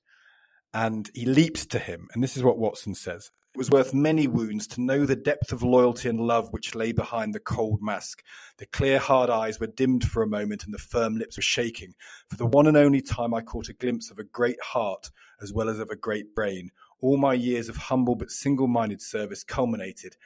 And 0.73 1.09
he 1.13 1.25
leaps 1.25 1.67
to 1.67 1.79
him. 1.79 2.09
And 2.13 2.21
this 2.21 2.35
is 2.35 2.43
what 2.43 2.57
Watson 2.57 2.95
says. 2.95 3.31
It 3.53 3.57
was 3.57 3.71
worth 3.71 3.93
many 3.93 4.27
wounds 4.27 4.67
to 4.67 4.81
know 4.81 5.05
the 5.05 5.15
depth 5.15 5.53
of 5.53 5.63
loyalty 5.63 6.09
and 6.09 6.19
love 6.19 6.51
which 6.51 6.75
lay 6.75 6.91
behind 6.91 7.33
the 7.33 7.39
cold 7.39 7.81
mask. 7.81 8.21
The 8.57 8.65
clear, 8.65 8.99
hard 8.99 9.29
eyes 9.29 9.61
were 9.61 9.67
dimmed 9.67 10.03
for 10.03 10.21
a 10.21 10.27
moment 10.27 10.65
and 10.65 10.73
the 10.73 10.77
firm 10.77 11.15
lips 11.15 11.37
were 11.37 11.41
shaking. 11.41 11.93
For 12.29 12.35
the 12.35 12.45
one 12.45 12.67
and 12.67 12.75
only 12.75 13.01
time 13.01 13.33
I 13.33 13.39
caught 13.39 13.69
a 13.69 13.73
glimpse 13.73 14.11
of 14.11 14.19
a 14.19 14.25
great 14.25 14.61
heart 14.61 15.09
as 15.41 15.53
well 15.53 15.69
as 15.69 15.79
of 15.79 15.89
a 15.89 15.95
great 15.95 16.35
brain. 16.35 16.71
All 16.99 17.15
my 17.15 17.33
years 17.33 17.69
of 17.69 17.77
humble 17.77 18.15
but 18.15 18.29
single 18.29 18.67
minded 18.67 19.01
service 19.01 19.45
culminated 19.45 20.17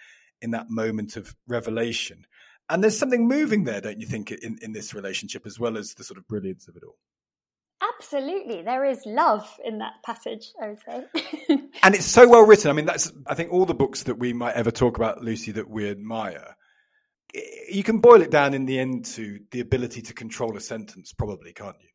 in 0.42 0.50
that 0.52 0.72
moment 0.72 1.16
of 1.16 1.36
revelation. 1.48 2.26
And 2.70 2.84
there's 2.84 2.98
something 2.98 3.28
moving 3.28 3.64
there, 3.64 3.82
don't 3.82 4.00
you 4.00 4.06
think, 4.06 4.32
in, 4.32 4.60
in 4.62 4.74
this 4.74 4.94
relationship, 4.94 5.46
as 5.46 5.60
well 5.60 5.78
as 5.78 5.96
the 5.96 6.04
sort 6.04 6.18
of 6.18 6.28
brilliance 6.28 6.68
of 6.68 6.76
it 6.76 6.84
all? 6.84 6.98
Absolutely, 7.82 8.62
there 8.62 8.86
is 8.86 9.00
love 9.06 9.48
in 9.64 9.80
that 9.80 9.94
passage. 10.06 10.52
I 10.62 10.70
would 10.70 10.80
say, 10.86 11.58
and 11.84 11.96
it's 11.96 12.06
so 12.06 12.28
well 12.28 12.46
written. 12.46 12.70
I 12.70 12.74
mean, 12.74 12.86
that's 12.86 13.12
I 13.26 13.36
think 13.36 13.52
all 13.52 13.66
the 13.66 13.74
books 13.74 14.04
that 14.04 14.20
we 14.20 14.34
might 14.34 14.56
ever 14.56 14.72
talk 14.72 14.98
about, 14.98 15.24
Lucy, 15.24 15.54
that 15.54 15.70
we 15.70 15.90
admire. 15.90 16.56
Eh, 17.34 17.42
you 17.72 17.84
can 17.84 18.00
boil 18.00 18.22
it 18.22 18.32
down 18.32 18.54
in 18.54 18.66
the 18.66 18.80
end 18.80 19.06
to 19.06 19.40
the 19.52 19.62
ability 19.62 20.02
to 20.04 20.14
control 20.14 20.58
a 20.58 20.62
sentence, 20.62 21.14
probably, 21.14 21.54
can't 21.54 21.78
you? 21.82 21.90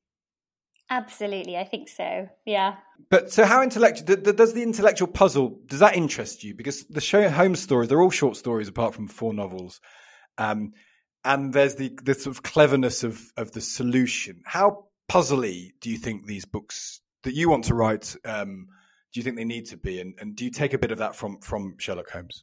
Absolutely, 0.90 1.56
I 1.56 1.64
think 1.64 1.88
so. 1.88 2.28
Yeah. 2.44 2.76
But 3.10 3.32
so, 3.32 3.44
how 3.44 3.62
intellectual 3.62 4.16
does 4.16 4.54
the 4.54 4.62
intellectual 4.62 5.08
puzzle 5.08 5.58
does 5.66 5.80
that 5.80 5.96
interest 5.96 6.44
you? 6.44 6.54
Because 6.54 6.84
the 6.84 7.00
show 7.00 7.28
Holmes 7.28 7.60
stories, 7.60 7.88
they're 7.88 8.00
all 8.00 8.10
short 8.10 8.36
stories 8.36 8.68
apart 8.68 8.94
from 8.94 9.08
four 9.08 9.34
novels, 9.34 9.80
um, 10.38 10.72
and 11.24 11.52
there's 11.52 11.76
the 11.76 11.96
the 12.02 12.14
sort 12.14 12.36
of 12.36 12.42
cleverness 12.42 13.04
of 13.04 13.20
of 13.36 13.52
the 13.52 13.60
solution. 13.60 14.42
How 14.44 14.86
puzzly 15.08 15.72
do 15.80 15.90
you 15.90 15.98
think 15.98 16.26
these 16.26 16.44
books 16.44 17.00
that 17.22 17.34
you 17.34 17.48
want 17.50 17.64
to 17.64 17.74
write 17.74 18.16
um, 18.24 18.68
do 19.12 19.20
you 19.20 19.24
think 19.24 19.36
they 19.36 19.44
need 19.44 19.66
to 19.66 19.76
be 19.76 20.00
and, 20.00 20.14
and 20.18 20.34
do 20.34 20.44
you 20.44 20.50
take 20.50 20.72
a 20.72 20.78
bit 20.78 20.90
of 20.90 20.98
that 20.98 21.14
from 21.14 21.38
from 21.40 21.74
sherlock 21.78 22.10
holmes 22.10 22.42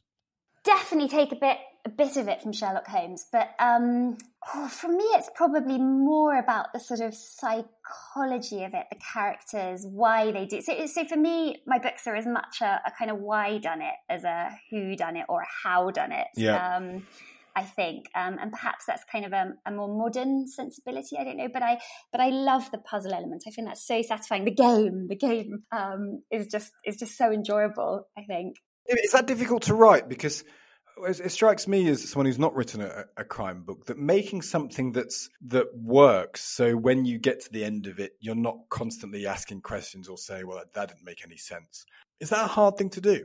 definitely 0.64 1.08
take 1.08 1.32
a 1.32 1.36
bit 1.36 1.58
a 1.84 1.88
bit 1.88 2.16
of 2.16 2.28
it 2.28 2.40
from 2.40 2.52
Sherlock 2.52 2.86
Holmes, 2.86 3.26
but 3.32 3.50
um, 3.58 4.16
oh, 4.54 4.68
for 4.68 4.88
me, 4.88 5.02
it's 5.14 5.28
probably 5.34 5.78
more 5.78 6.38
about 6.38 6.72
the 6.72 6.78
sort 6.78 7.00
of 7.00 7.12
psychology 7.12 8.62
of 8.62 8.72
it, 8.74 8.86
the 8.88 8.98
characters, 9.12 9.84
why 9.84 10.30
they 10.30 10.46
do. 10.46 10.60
So, 10.60 10.86
so 10.86 11.04
for 11.04 11.16
me, 11.16 11.60
my 11.66 11.78
books 11.78 12.06
are 12.06 12.14
as 12.14 12.26
much 12.26 12.60
a, 12.60 12.80
a 12.86 12.92
kind 12.96 13.10
of 13.10 13.18
why 13.18 13.58
done 13.58 13.82
it 13.82 13.94
as 14.08 14.22
a 14.22 14.50
who 14.70 14.94
done 14.94 15.16
it 15.16 15.26
or 15.28 15.40
a 15.40 15.46
how 15.64 15.90
done 15.90 16.12
it. 16.12 16.28
Yeah. 16.36 16.76
Um, 16.76 17.06
I 17.54 17.62
think, 17.62 18.06
um, 18.14 18.38
and 18.40 18.50
perhaps 18.52 18.86
that's 18.86 19.04
kind 19.10 19.24
of 19.24 19.32
a, 19.32 19.52
a, 19.66 19.70
more 19.70 19.88
modern 19.88 20.46
sensibility. 20.46 21.16
I 21.18 21.24
don't 21.24 21.36
know, 21.36 21.48
but 21.52 21.62
I 21.62 21.80
but 22.10 22.20
I 22.20 22.30
love 22.30 22.70
the 22.70 22.78
puzzle 22.78 23.12
element. 23.12 23.44
I 23.46 23.50
think 23.50 23.68
that's 23.68 23.86
so 23.86 24.02
satisfying. 24.02 24.44
The 24.44 24.54
game, 24.54 25.06
the 25.08 25.16
game 25.16 25.64
um, 25.70 26.22
is 26.30 26.46
just 26.46 26.72
is 26.84 26.96
just 26.96 27.16
so 27.16 27.30
enjoyable. 27.30 28.06
I 28.16 28.22
think. 28.24 28.56
Is 28.86 29.12
that 29.12 29.26
difficult 29.26 29.64
to 29.64 29.74
write 29.74 30.08
because 30.08 30.44
it 31.06 31.30
strikes 31.30 31.66
me 31.66 31.88
as 31.88 32.10
someone 32.10 32.26
who's 32.26 32.38
not 32.38 32.54
written 32.54 32.80
a, 32.80 33.04
a, 33.16 33.24
crime 33.24 33.62
book 33.62 33.86
that 33.86 33.98
making 33.98 34.42
something 34.42 34.92
that's 34.92 35.30
that 35.46 35.66
works 35.74 36.42
so 36.42 36.74
when 36.76 37.04
you 37.04 37.18
get 37.18 37.40
to 37.40 37.50
the 37.50 37.64
end 37.64 37.86
of 37.86 37.98
it 37.98 38.12
you're 38.20 38.34
not 38.34 38.58
constantly 38.68 39.26
asking 39.26 39.60
questions 39.62 40.08
or 40.08 40.18
saying 40.18 40.46
well 40.46 40.58
that, 40.58 40.72
that 40.74 40.88
didn't 40.88 41.04
make 41.04 41.24
any 41.24 41.36
sense 41.36 41.86
is 42.20 42.28
that 42.28 42.44
a 42.44 42.48
hard 42.48 42.76
thing 42.76 42.90
to 42.90 43.00
do 43.00 43.24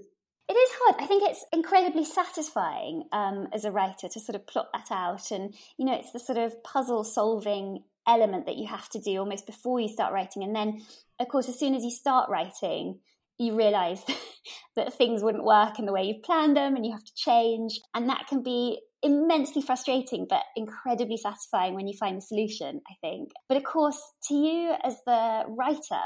it 0.50 0.54
is 0.54 0.70
hard. 0.82 0.96
I 1.02 1.08
think 1.08 1.24
it's 1.24 1.46
incredibly 1.52 2.06
satisfying 2.06 3.04
um, 3.12 3.48
as 3.54 3.66
a 3.66 3.72
writer 3.72 4.08
to 4.08 4.20
sort 4.20 4.36
of 4.36 4.48
plot 4.48 4.70
that 4.74 4.92
out. 4.92 5.32
And, 5.32 5.54
you 5.78 5.86
know, 5.86 5.94
it's 5.94 6.12
the 6.12 6.20
sort 6.20 6.38
of 6.38 6.64
puzzle 6.64 7.04
solving 7.04 7.84
element 8.08 8.46
that 8.46 8.56
you 8.56 8.68
have 8.68 8.88
to 8.90 9.00
do 9.00 9.18
almost 9.18 9.46
before 9.46 9.80
you 9.80 9.90
start 9.90 10.14
writing. 10.14 10.44
And 10.44 10.56
then, 10.56 10.82
of 11.20 11.28
course, 11.28 11.50
as 11.50 11.60
soon 11.60 11.76
as 11.76 11.84
you 11.84 11.92
start 11.92 12.30
writing, 12.30 13.00
you 13.38 13.58
realize 13.58 14.02
that 14.76 14.94
things 14.94 15.22
wouldn't 15.22 15.44
work 15.44 15.80
in 15.80 15.86
the 15.86 15.92
way 15.92 16.04
you've 16.04 16.24
planned 16.24 16.56
them 16.56 16.76
and 16.76 16.86
you 16.86 16.94
have 16.94 17.04
to 17.04 17.16
change. 17.16 17.82
And 17.94 18.10
that 18.10 18.28
can 18.28 18.42
be 18.42 18.80
immensely 19.04 19.62
frustrating, 19.62 20.26
but 20.30 20.44
incredibly 20.56 21.18
satisfying 21.18 21.76
when 21.76 21.88
you 21.88 21.98
find 21.98 22.18
the 22.18 22.22
solution, 22.22 22.82
I 22.90 22.96
think. 23.02 23.32
But 23.48 23.58
of 23.58 23.64
course, 23.64 24.00
to 24.30 24.34
you 24.34 24.76
as 24.84 24.96
the 25.06 25.44
writer, 25.48 26.02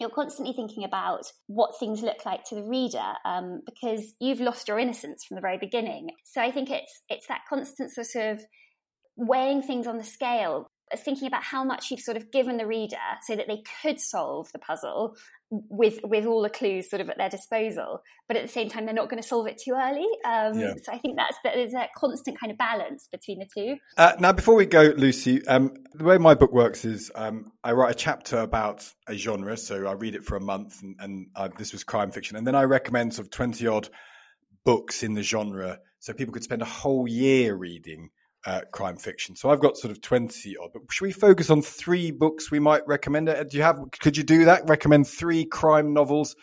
you're 0.00 0.10
constantly 0.10 0.54
thinking 0.54 0.82
about 0.82 1.30
what 1.46 1.78
things 1.78 2.02
look 2.02 2.24
like 2.24 2.42
to 2.44 2.54
the 2.54 2.64
reader 2.64 3.12
um, 3.26 3.60
because 3.66 4.14
you've 4.18 4.40
lost 4.40 4.66
your 4.66 4.78
innocence 4.78 5.24
from 5.24 5.34
the 5.34 5.42
very 5.42 5.58
beginning. 5.58 6.08
So 6.24 6.40
I 6.40 6.50
think 6.50 6.70
it's 6.70 7.02
it's 7.10 7.26
that 7.28 7.42
constant 7.48 7.92
sort 7.92 8.32
of 8.32 8.42
weighing 9.16 9.60
things 9.62 9.86
on 9.86 9.98
the 9.98 10.04
scale 10.04 10.70
thinking 10.96 11.28
about 11.28 11.42
how 11.42 11.64
much 11.64 11.90
you've 11.90 12.00
sort 12.00 12.16
of 12.16 12.30
given 12.30 12.56
the 12.56 12.66
reader 12.66 12.96
so 13.26 13.36
that 13.36 13.46
they 13.46 13.62
could 13.82 14.00
solve 14.00 14.50
the 14.52 14.58
puzzle 14.58 15.16
with 15.50 15.98
with 16.04 16.26
all 16.26 16.42
the 16.42 16.50
clues 16.50 16.88
sort 16.88 17.00
of 17.00 17.10
at 17.10 17.18
their 17.18 17.28
disposal. 17.28 18.02
But 18.28 18.36
at 18.36 18.42
the 18.42 18.52
same 18.52 18.68
time 18.68 18.84
they're 18.84 18.94
not 18.94 19.08
going 19.10 19.20
to 19.20 19.26
solve 19.26 19.46
it 19.48 19.58
too 19.58 19.72
early. 19.72 20.06
Um, 20.24 20.58
yeah. 20.58 20.74
so 20.82 20.92
i 20.92 20.98
think 20.98 21.16
that's 21.16 21.36
there's 21.42 21.74
a 21.74 21.88
constant 21.96 22.38
kind 22.38 22.52
of 22.52 22.58
balance 22.58 23.08
between 23.10 23.40
the 23.40 23.46
two. 23.52 23.76
Uh, 23.96 24.12
now 24.18 24.32
before 24.32 24.54
we 24.54 24.66
go 24.66 24.92
lucy 24.96 25.44
um, 25.46 25.74
the 25.94 26.04
way 26.04 26.18
my 26.18 26.34
book 26.34 26.52
works 26.52 26.84
is 26.84 27.10
um, 27.14 27.52
i 27.64 27.72
write 27.72 27.90
a 27.90 27.94
chapter 27.94 28.38
about 28.38 28.88
a 29.08 29.14
genre 29.14 29.56
so 29.56 29.86
i 29.86 29.92
read 29.92 30.14
it 30.14 30.24
for 30.24 30.36
a 30.36 30.40
month 30.40 30.82
and, 30.82 30.96
and 31.00 31.26
uh, 31.34 31.48
this 31.58 31.72
was 31.72 31.84
crime 31.84 32.10
fiction. 32.10 32.36
And 32.36 32.46
then 32.46 32.54
i 32.54 32.62
recommend 32.62 33.14
sort 33.14 33.26
of 33.26 33.30
20 33.30 33.66
odd 33.66 33.88
books 34.64 35.02
in 35.02 35.14
the 35.14 35.22
genre 35.22 35.80
so 35.98 36.12
people 36.12 36.32
could 36.32 36.44
spend 36.44 36.62
a 36.62 36.66
whole 36.66 37.08
year 37.08 37.54
reading 37.54 38.10
uh, 38.46 38.62
crime 38.72 38.96
fiction. 38.96 39.36
So 39.36 39.50
I've 39.50 39.60
got 39.60 39.76
sort 39.76 39.90
of 39.90 40.00
20 40.00 40.56
odd, 40.56 40.70
but 40.72 40.82
should 40.90 41.04
we 41.04 41.12
focus 41.12 41.50
on 41.50 41.62
three 41.62 42.10
books 42.10 42.50
we 42.50 42.58
might 42.58 42.86
recommend? 42.86 43.28
Uh, 43.28 43.44
do 43.44 43.56
you 43.56 43.62
have, 43.62 43.78
could 44.00 44.16
you 44.16 44.22
do 44.22 44.46
that? 44.46 44.68
Recommend 44.68 45.06
three 45.06 45.44
crime 45.44 45.92
novels, 45.92 46.36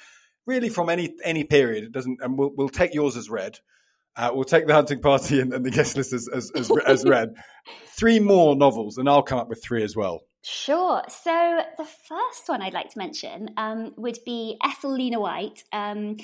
really 0.46 0.70
from 0.70 0.90
any, 0.90 1.16
any 1.24 1.44
period. 1.44 1.84
It 1.84 1.92
doesn't, 1.92 2.20
and 2.22 2.38
we'll, 2.38 2.52
we'll 2.56 2.70
take 2.70 2.94
yours 2.94 3.18
as 3.18 3.30
read. 3.30 3.60
Uh, 4.16 4.32
we'll 4.34 4.46
take 4.46 4.66
the 4.66 4.74
hunting 4.74 5.00
party 5.00 5.40
and, 5.40 5.54
and 5.54 5.64
the 5.64 5.70
guest 5.70 5.96
list 5.96 6.12
as, 6.12 6.28
as, 6.28 6.52
as, 6.56 6.72
as 6.88 7.06
read. 7.06 7.34
three 7.98 8.20
more 8.20 8.56
novels, 8.56 8.98
and 8.98 9.08
I'll 9.08 9.24
come 9.24 9.40
up 9.40 9.50
with 9.50 9.64
three 9.64 9.84
as 9.84 9.96
well. 9.96 10.22
Sure. 10.44 11.04
So 11.10 11.62
the 11.78 11.88
first 12.08 12.48
one 12.48 12.62
I'd 12.62 12.74
like 12.74 12.90
to 12.92 12.98
mention 12.98 13.50
um, 13.58 13.94
would 13.98 14.20
be 14.26 14.58
Ethel 14.64 14.94
Lina 14.94 15.20
White. 15.20 15.64
Um, 15.74 16.18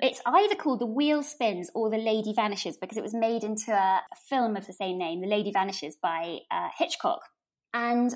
it's 0.00 0.20
either 0.26 0.54
called 0.54 0.80
The 0.80 0.86
Wheel 0.86 1.22
Spins 1.22 1.70
or 1.74 1.88
The 1.88 1.96
Lady 1.96 2.32
Vanishes 2.34 2.76
because 2.76 2.98
it 2.98 3.02
was 3.02 3.14
made 3.14 3.42
into 3.42 3.72
a, 3.72 4.00
film 4.28 4.56
of 4.56 4.66
the 4.66 4.72
same 4.72 4.98
name, 4.98 5.20
The 5.20 5.26
Lady 5.26 5.50
Vanishes 5.50 5.96
by 5.96 6.40
uh, 6.50 6.68
Hitchcock. 6.78 7.20
And 7.72 8.14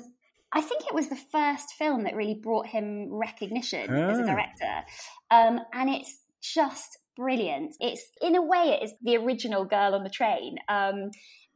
I 0.53 0.61
think 0.61 0.83
it 0.85 0.93
was 0.93 1.09
the 1.09 1.19
first 1.31 1.73
film 1.73 2.03
that 2.03 2.15
really 2.15 2.35
brought 2.35 2.67
him 2.67 3.07
recognition 3.11 3.87
oh. 3.89 4.09
as 4.09 4.19
a 4.19 4.23
ah. 4.23 4.25
director. 4.25 4.83
Um, 5.31 5.59
and 5.73 5.89
it's 5.89 6.19
just 6.41 6.99
brilliant. 7.17 7.75
It's 7.79 8.03
in 8.21 8.35
a 8.35 8.41
way 8.41 8.77
it 8.79 8.83
is 8.83 8.93
the 9.01 9.17
original 9.17 9.65
Girl 9.65 9.95
on 9.95 10.03
the 10.03 10.09
Train. 10.09 10.57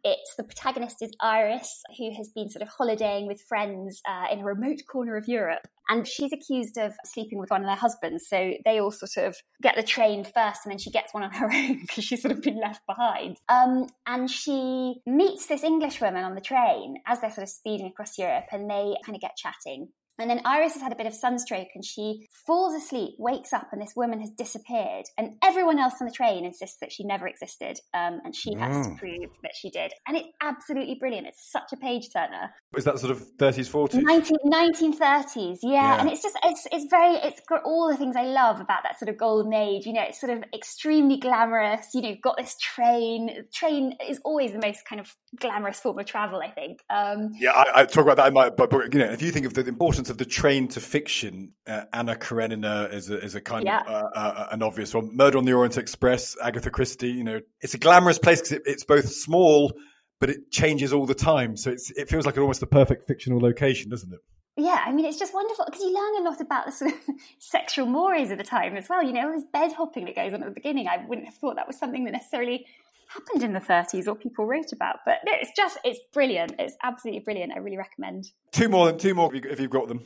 It's 0.04 0.36
the 0.36 0.44
protagonist 0.44 1.02
is 1.02 1.12
Iris, 1.22 1.84
who 1.98 2.12
has 2.16 2.30
been 2.30 2.50
sort 2.50 2.62
of 2.62 2.70
holidaying 2.70 3.28
with 3.28 3.42
friends 3.42 4.02
uh, 4.08 4.28
in 4.32 4.40
a 4.40 4.44
remote 4.44 4.80
corner 4.92 5.16
of 5.16 5.28
Europe. 5.28 5.68
And 5.90 6.08
she's 6.08 6.32
accused 6.32 6.78
of 6.78 6.94
sleeping 7.04 7.40
with 7.40 7.50
one 7.50 7.62
of 7.62 7.68
their 7.68 7.76
husbands. 7.76 8.26
So 8.28 8.54
they 8.64 8.80
all 8.80 8.92
sort 8.92 9.18
of 9.18 9.36
get 9.62 9.76
the 9.76 9.84
train 9.84 10.24
first, 10.24 10.62
and 10.64 10.72
then 10.72 10.78
she 10.78 10.92
gets 10.92 11.14
one 11.14 11.24
on 11.24 11.32
her 11.32 11.52
own 11.54 11.82
because 11.82 12.04
she's 12.04 12.22
sort 12.22 12.32
of 12.32 12.42
been 12.42 12.60
left 12.60 12.86
behind. 12.88 13.38
Um, 13.50 13.88
and 14.06 14.30
she 14.30 15.02
meets 15.06 15.48
this 15.48 15.64
English 15.64 16.00
woman 16.00 16.24
on 16.24 16.36
the 16.36 16.42
train 16.42 16.98
as 17.08 17.22
they're 17.22 17.32
sort 17.32 17.44
of 17.44 17.50
speeding 17.50 17.88
across 17.88 18.18
Europe, 18.18 18.46
and 18.52 18.70
they 18.70 18.96
kind 19.06 19.16
of 19.16 19.22
get 19.22 19.36
chatting. 19.36 19.90
And 20.22 20.30
then 20.30 20.42
Iris 20.46 20.74
has 20.74 20.82
had 20.82 20.92
a 20.92 20.96
bit 20.96 21.08
of 21.08 21.14
sunstroke 21.14 21.70
and 21.76 21.84
she 21.84 22.28
falls 22.46 22.74
asleep, 22.74 23.16
wakes 23.18 23.54
up, 23.54 23.70
and 23.72 23.82
this 23.82 23.94
woman 23.96 24.20
has 24.22 24.32
disappeared. 24.32 25.06
And 25.18 25.36
everyone 25.44 25.80
else 25.80 25.96
on 26.02 26.08
the 26.08 26.14
train 26.14 26.46
insists 26.46 26.78
that 26.82 26.92
she 26.92 27.04
never 27.04 27.28
existed. 27.28 27.80
Um, 27.94 28.20
and 28.24 28.36
she 28.36 28.54
has 28.56 28.88
to 28.88 28.94
mm. 28.94 28.98
prove 28.98 29.30
that 29.44 29.54
she 29.56 29.70
did. 29.70 29.94
And 30.08 30.18
it's 30.18 30.28
absolutely 30.42 30.96
brilliant. 30.96 31.28
It's 31.28 31.52
such 31.52 31.72
a 31.74 31.78
page 31.78 32.10
turner. 32.14 32.52
Is 32.76 32.86
that 32.86 33.00
sort 33.00 33.12
of 33.12 33.26
30s, 33.38 33.70
40s? 33.70 34.02
19, 34.04 34.38
1930s, 34.46 35.60
yeah. 35.64 35.72
yeah. 35.72 36.00
And 36.02 36.10
it's 36.10 36.22
just, 36.22 36.38
it's, 36.44 36.68
it's 36.72 36.86
very, 36.90 37.16
it's 37.16 37.42
got 37.48 37.64
all 37.64 37.90
the 37.90 37.98
things 37.98 38.16
I 38.16 38.24
love 38.26 38.60
about 38.62 38.84
that 38.84 39.00
sort 39.00 39.10
of 39.10 39.18
golden 39.18 39.54
age. 39.54 39.86
You 39.86 39.94
know, 39.94 40.04
it's 40.04 40.20
sort 40.20 40.38
of 40.38 40.44
extremely 40.54 41.18
glamorous. 41.18 41.88
You 41.94 42.02
know, 42.02 42.10
you've 42.10 42.22
got 42.22 42.38
this 42.38 42.56
train. 42.58 43.46
Train 43.54 43.96
is 44.08 44.20
always 44.24 44.52
the 44.52 44.60
most 44.60 44.86
kind 44.86 45.00
of 45.00 45.16
glamorous 45.38 45.80
form 45.80 46.00
of 46.00 46.06
travel, 46.06 46.42
I 46.44 46.50
think. 46.50 46.84
Um, 46.90 47.34
yeah, 47.40 47.52
I, 47.52 47.82
I, 47.82 47.86
talk 47.86 48.04
about 48.04 48.18
that 48.18 48.28
in 48.28 48.34
my 48.34 48.50
book. 48.50 48.72
You 48.94 49.00
know, 49.00 49.12
if 49.12 49.22
you 49.22 49.32
think 49.32 49.46
of 49.46 49.54
the 49.54 49.66
importance 49.68 50.09
of 50.10 50.17
the 50.17 50.26
train 50.26 50.67
to 50.69 50.80
fiction, 50.80 51.54
uh, 51.67 51.84
Anna 51.93 52.15
Karenina 52.15 52.89
is 52.91 53.10
a, 53.10 53.24
is 53.24 53.36
a 53.36 53.41
kind 53.41 53.65
yeah. 53.65 53.82
of 53.82 53.88
uh, 53.88 54.10
uh, 54.15 54.48
an 54.52 54.63
obvious 54.63 54.93
one. 54.93 55.15
Murder 55.15 55.38
on 55.38 55.45
the 55.45 55.54
Orient 55.54 55.78
Express, 55.78 56.36
Agatha 56.41 56.69
Christie. 56.69 57.12
You 57.12 57.24
know, 57.24 57.41
it's 57.62 57.74
a 57.74 57.78
glamorous 57.78 58.19
place 58.19 58.39
because 58.39 58.54
it, 58.54 58.63
it's 58.65 58.84
both 58.84 59.10
small, 59.10 59.74
but 60.19 60.30
it 60.30 60.52
changes 60.52 60.93
all 60.93 61.06
the 61.06 61.15
time. 61.15 61.58
So 61.58 61.72
it 61.72 62.10
feels 62.10 62.26
like 62.26 62.34
it's 62.34 62.41
almost 62.41 62.60
the 62.60 62.67
perfect 62.67 63.08
fictional 63.08 63.39
location, 63.39 63.89
doesn't 63.89 64.13
it? 64.13 64.19
Yeah, 64.58 64.84
I 64.86 64.91
mean, 64.91 65.06
it's 65.06 65.17
just 65.17 65.34
wonderful 65.34 65.65
because 65.65 65.82
you 65.82 65.93
learn 65.93 66.26
a 66.26 66.30
lot 66.30 66.41
about 66.41 66.65
the 66.65 66.72
sort 66.72 66.91
of 66.91 67.00
sexual 67.39 67.86
mores 67.86 68.30
of 68.30 68.38
the 68.38 68.43
time 68.43 68.76
as 68.76 68.89
well. 68.89 69.02
You 69.02 69.13
know, 69.13 69.32
this 69.32 69.45
bed 69.54 69.72
hopping 69.72 70.06
that 70.06 70.15
goes 70.15 70.34
on 70.34 70.41
at 70.41 70.48
the 70.48 70.54
beginning. 70.54 70.88
I 70.88 71.06
wouldn't 71.08 71.28
have 71.28 71.36
thought 71.36 71.56
that 71.56 71.67
was 71.67 71.78
something 71.78 72.04
that 72.04 72.12
necessarily 72.12 72.65
happened 73.10 73.43
in 73.43 73.54
the 73.54 73.60
30s 73.60 74.08
or 74.08 74.15
people 74.15 74.45
wrote 74.45 74.72
about. 74.72 74.98
But 75.06 75.17
it's 75.26 75.52
just, 75.56 75.78
it's 75.84 76.00
brilliant. 76.13 76.54
It's 76.60 76.76
absolutely 76.84 77.22
brilliant. 77.22 77.54
I 77.54 77.60
really 77.60 77.78
recommend. 77.78 78.26
Two 78.52 78.69
more, 78.69 78.91
two 78.91 79.13
more 79.13 79.34
if 79.34 79.60
you've 79.60 79.69
got 79.69 79.88
them. 79.88 80.02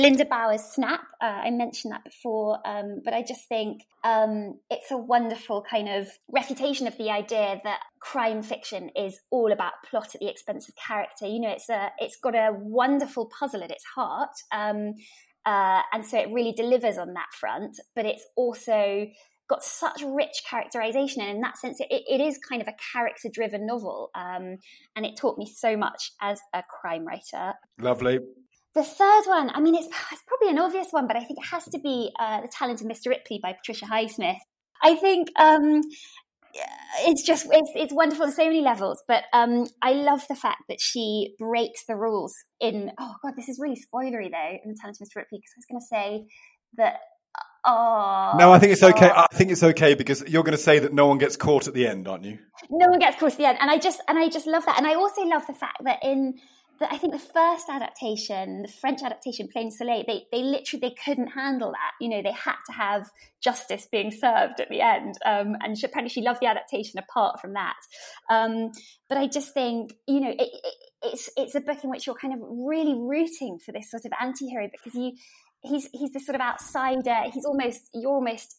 Linda 0.00 0.24
Bauer's 0.24 0.62
Snap. 0.62 1.02
Uh, 1.20 1.26
I 1.44 1.50
mentioned 1.50 1.92
that 1.92 2.04
before, 2.04 2.58
um, 2.64 3.02
but 3.04 3.12
I 3.12 3.22
just 3.22 3.46
think 3.48 3.82
um, 4.02 4.58
it's 4.70 4.90
a 4.90 4.96
wonderful 4.96 5.62
kind 5.70 5.90
of 5.90 6.08
refutation 6.32 6.86
of 6.86 6.96
the 6.96 7.10
idea 7.10 7.60
that 7.64 7.80
crime 8.00 8.42
fiction 8.42 8.90
is 8.96 9.20
all 9.30 9.52
about 9.52 9.72
plot 9.88 10.14
at 10.14 10.20
the 10.20 10.30
expense 10.30 10.70
of 10.70 10.74
character. 10.76 11.26
You 11.26 11.40
know, 11.40 11.50
it's 11.50 11.68
a 11.68 11.90
it's 11.98 12.16
got 12.16 12.34
a 12.34 12.50
wonderful 12.54 13.30
puzzle 13.38 13.62
at 13.62 13.70
its 13.70 13.84
heart, 13.94 14.30
um, 14.52 14.94
uh, 15.44 15.82
and 15.92 16.06
so 16.06 16.18
it 16.18 16.30
really 16.32 16.52
delivers 16.52 16.96
on 16.96 17.12
that 17.12 17.28
front. 17.38 17.78
But 17.94 18.06
it's 18.06 18.24
also 18.36 19.06
got 19.50 19.62
such 19.62 20.02
rich 20.02 20.42
characterization 20.48 21.20
and 21.22 21.30
in 21.32 21.40
that 21.40 21.58
sense. 21.58 21.80
It, 21.80 21.88
it 21.90 22.20
is 22.20 22.38
kind 22.38 22.62
of 22.62 22.68
a 22.68 22.74
character 22.92 23.28
driven 23.30 23.66
novel 23.66 24.10
um, 24.14 24.56
and 24.96 25.04
it 25.04 25.16
taught 25.16 25.36
me 25.36 25.46
so 25.52 25.76
much 25.76 26.12
as 26.22 26.40
a 26.54 26.62
crime 26.62 27.04
writer. 27.04 27.54
Lovely. 27.78 28.20
The 28.72 28.84
third 28.84 29.24
one 29.26 29.50
i 29.50 29.60
mean 29.60 29.74
it's, 29.74 29.88
it's 30.12 30.22
probably 30.28 30.50
an 30.50 30.60
obvious 30.60 30.86
one 30.92 31.08
but 31.08 31.16
i 31.16 31.24
think 31.24 31.40
it 31.40 31.46
has 31.50 31.64
to 31.64 31.80
be 31.80 32.12
uh, 32.20 32.40
the 32.40 32.48
talent 32.56 32.80
of 32.80 32.86
mr 32.86 33.08
ripley 33.08 33.40
by 33.42 33.52
patricia 33.52 33.84
highsmith. 33.84 34.38
I 34.80 34.94
think 34.94 35.28
um, 35.36 35.82
it's 37.00 37.22
just 37.22 37.48
it's, 37.50 37.72
it's 37.74 37.92
wonderful 37.92 38.26
on 38.26 38.32
so 38.32 38.44
many 38.44 38.60
levels 38.60 39.02
but 39.08 39.24
um, 39.32 39.66
i 39.82 39.92
love 39.92 40.22
the 40.28 40.36
fact 40.36 40.62
that 40.68 40.80
she 40.80 41.34
breaks 41.38 41.84
the 41.86 41.96
rules 41.96 42.34
in 42.60 42.92
oh 43.00 43.14
god 43.22 43.34
this 43.36 43.48
is 43.48 43.58
really 43.58 43.76
spoilery 43.76 44.30
though 44.30 44.58
in 44.64 44.70
the 44.70 44.78
talent 44.80 44.96
of 45.00 45.06
mr 45.06 45.16
ripley 45.16 45.38
because 45.38 45.52
i 45.56 45.58
was 45.58 45.66
going 45.68 45.80
to 45.80 45.86
say 45.86 46.26
that 46.76 47.00
Oh 47.64 48.34
no, 48.38 48.52
I 48.52 48.58
think 48.58 48.72
it's 48.72 48.82
okay. 48.82 49.10
I 49.10 49.26
think 49.32 49.50
it's 49.50 49.62
okay 49.62 49.94
because 49.94 50.22
you're 50.26 50.42
going 50.42 50.56
to 50.56 50.62
say 50.62 50.78
that 50.78 50.94
no 50.94 51.06
one 51.06 51.18
gets 51.18 51.36
caught 51.36 51.68
at 51.68 51.74
the 51.74 51.86
end, 51.86 52.08
aren't 52.08 52.24
you? 52.24 52.38
No 52.70 52.88
one 52.88 52.98
gets 52.98 53.18
caught 53.18 53.32
at 53.32 53.38
the 53.38 53.46
end, 53.46 53.58
and 53.60 53.70
I 53.70 53.78
just 53.78 54.00
and 54.08 54.18
I 54.18 54.28
just 54.28 54.46
love 54.46 54.64
that, 54.66 54.78
and 54.78 54.86
I 54.86 54.94
also 54.94 55.22
love 55.24 55.46
the 55.46 55.54
fact 55.54 55.78
that 55.84 55.98
in 56.02 56.40
the, 56.78 56.90
I 56.90 56.96
think 56.96 57.12
the 57.12 57.18
first 57.18 57.66
adaptation, 57.68 58.62
the 58.62 58.68
French 58.68 59.02
adaptation, 59.02 59.48
Plein 59.48 59.70
Soleil, 59.70 60.04
they 60.06 60.24
they 60.32 60.42
literally 60.42 60.80
they 60.80 60.94
couldn't 61.04 61.28
handle 61.28 61.72
that. 61.72 61.92
You 62.00 62.08
know, 62.08 62.22
they 62.22 62.32
had 62.32 62.56
to 62.66 62.72
have 62.72 63.10
justice 63.42 63.86
being 63.92 64.10
served 64.10 64.60
at 64.60 64.70
the 64.70 64.80
end, 64.80 65.16
um, 65.26 65.56
and 65.60 65.78
she, 65.78 65.84
apparently 65.86 66.08
she 66.10 66.22
loved 66.22 66.40
the 66.40 66.46
adaptation 66.46 66.98
apart 66.98 67.40
from 67.40 67.52
that. 67.52 67.76
Um, 68.30 68.72
but 69.08 69.18
I 69.18 69.26
just 69.26 69.52
think 69.52 69.92
you 70.08 70.20
know 70.20 70.30
it, 70.30 70.40
it, 70.40 70.74
it's 71.02 71.30
it's 71.36 71.54
a 71.54 71.60
book 71.60 71.84
in 71.84 71.90
which 71.90 72.06
you're 72.06 72.16
kind 72.16 72.32
of 72.32 72.40
really 72.42 72.94
rooting 72.94 73.58
for 73.58 73.72
this 73.72 73.90
sort 73.90 74.06
of 74.06 74.12
anti-hero 74.18 74.70
because 74.72 74.94
you 74.94 75.12
he's 75.62 75.88
he's 75.92 76.12
this 76.12 76.26
sort 76.26 76.36
of 76.36 76.40
outsider. 76.40 77.30
He's 77.32 77.44
almost 77.44 77.88
you're 77.94 78.12
almost 78.12 78.56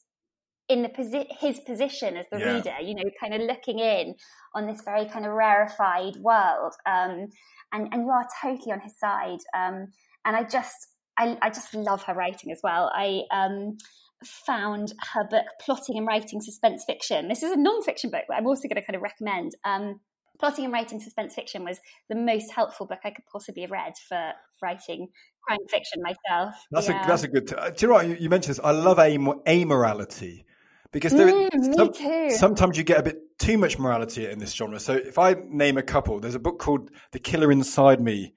in 0.70 0.84
the 0.84 0.90
posi- 0.90 1.28
his 1.40 1.60
position 1.60 2.16
as 2.16 2.26
the 2.32 2.40
yeah. 2.40 2.54
reader, 2.54 2.76
you 2.82 2.96
know, 2.96 3.10
kind 3.20 3.34
of 3.34 3.42
looking 3.42 3.80
in 3.80 4.16
on 4.56 4.68
this 4.68 4.82
very 4.84 5.06
kind 5.06 5.26
of 5.26 5.34
rarefied 5.34 6.16
world, 6.18 6.74
um, 6.86 7.28
and 7.72 7.88
and 7.92 8.04
you 8.04 8.10
are 8.10 8.28
totally 8.42 8.72
on 8.72 8.80
his 8.80 8.98
side. 8.98 9.40
Um, 9.56 9.88
and 10.26 10.36
I 10.36 10.44
just 10.44 10.88
I, 11.18 11.38
I 11.42 11.50
just 11.50 11.74
love 11.74 12.04
her 12.04 12.14
writing 12.14 12.52
as 12.52 12.60
well. 12.64 12.92
I 12.94 13.24
um, 13.32 13.78
found 14.24 14.94
her 15.14 15.28
book, 15.30 15.46
Plotting 15.62 15.98
and 15.98 16.08
Writing 16.08 16.42
Suspense 16.42 16.84
Fiction. 16.86 17.28
This 17.28 17.44
is 17.44 17.52
a 17.52 17.58
non-fiction 17.58 18.12
book, 18.12 18.24
but 18.28 18.38
I'm 18.38 18.48
also 18.48 18.68
going 18.68 18.82
to 18.82 18.86
kind 18.86 18.96
of 18.96 19.02
recommend. 19.02 19.56
Um, 19.66 20.00
Plotting 20.40 20.66
and 20.66 20.74
Writing 20.74 21.00
Suspense 21.00 21.36
Fiction 21.36 21.64
was 21.64 21.80
the 22.10 22.16
most 22.16 22.52
helpful 22.52 22.88
book 22.88 23.00
I 23.04 23.12
could 23.12 23.26
possibly 23.32 23.62
have 23.62 23.72
read 23.72 23.94
for 24.10 24.32
writing 24.62 25.10
crime 25.42 25.60
fiction 25.70 26.02
myself. 26.02 26.56
That's 26.72 26.88
yeah. 26.88 27.04
a 27.04 27.08
that's 27.08 27.24
a 27.24 27.28
good. 27.28 27.48
T- 27.48 27.56
do 27.56 27.74
you 27.80 27.88
know 27.88 27.94
what 27.94 28.08
you, 28.08 28.18
you 28.20 28.30
mentioned 28.30 28.56
this? 28.56 28.62
I 28.64 28.72
love 28.72 29.00
am- 29.00 29.42
amorality 29.46 30.46
because 30.92 31.14
there 31.14 31.28
mm, 31.28 31.76
some, 31.76 32.38
sometimes 32.38 32.78
you 32.78 32.84
get 32.84 33.00
a 33.00 33.04
bit 33.04 33.18
too 33.40 33.58
much 33.58 33.80
morality 33.80 34.30
in 34.30 34.40
this 34.40 34.54
genre. 34.54 34.80
So 34.80 34.94
if 34.94 35.18
I 35.18 35.34
name 35.34 35.78
a 35.78 35.84
couple, 35.84 36.20
there's 36.20 36.36
a 36.36 36.40
book 36.40 36.60
called 36.60 36.92
The 37.12 37.20
Killer 37.20 37.52
Inside 37.52 38.02
Me 38.02 38.34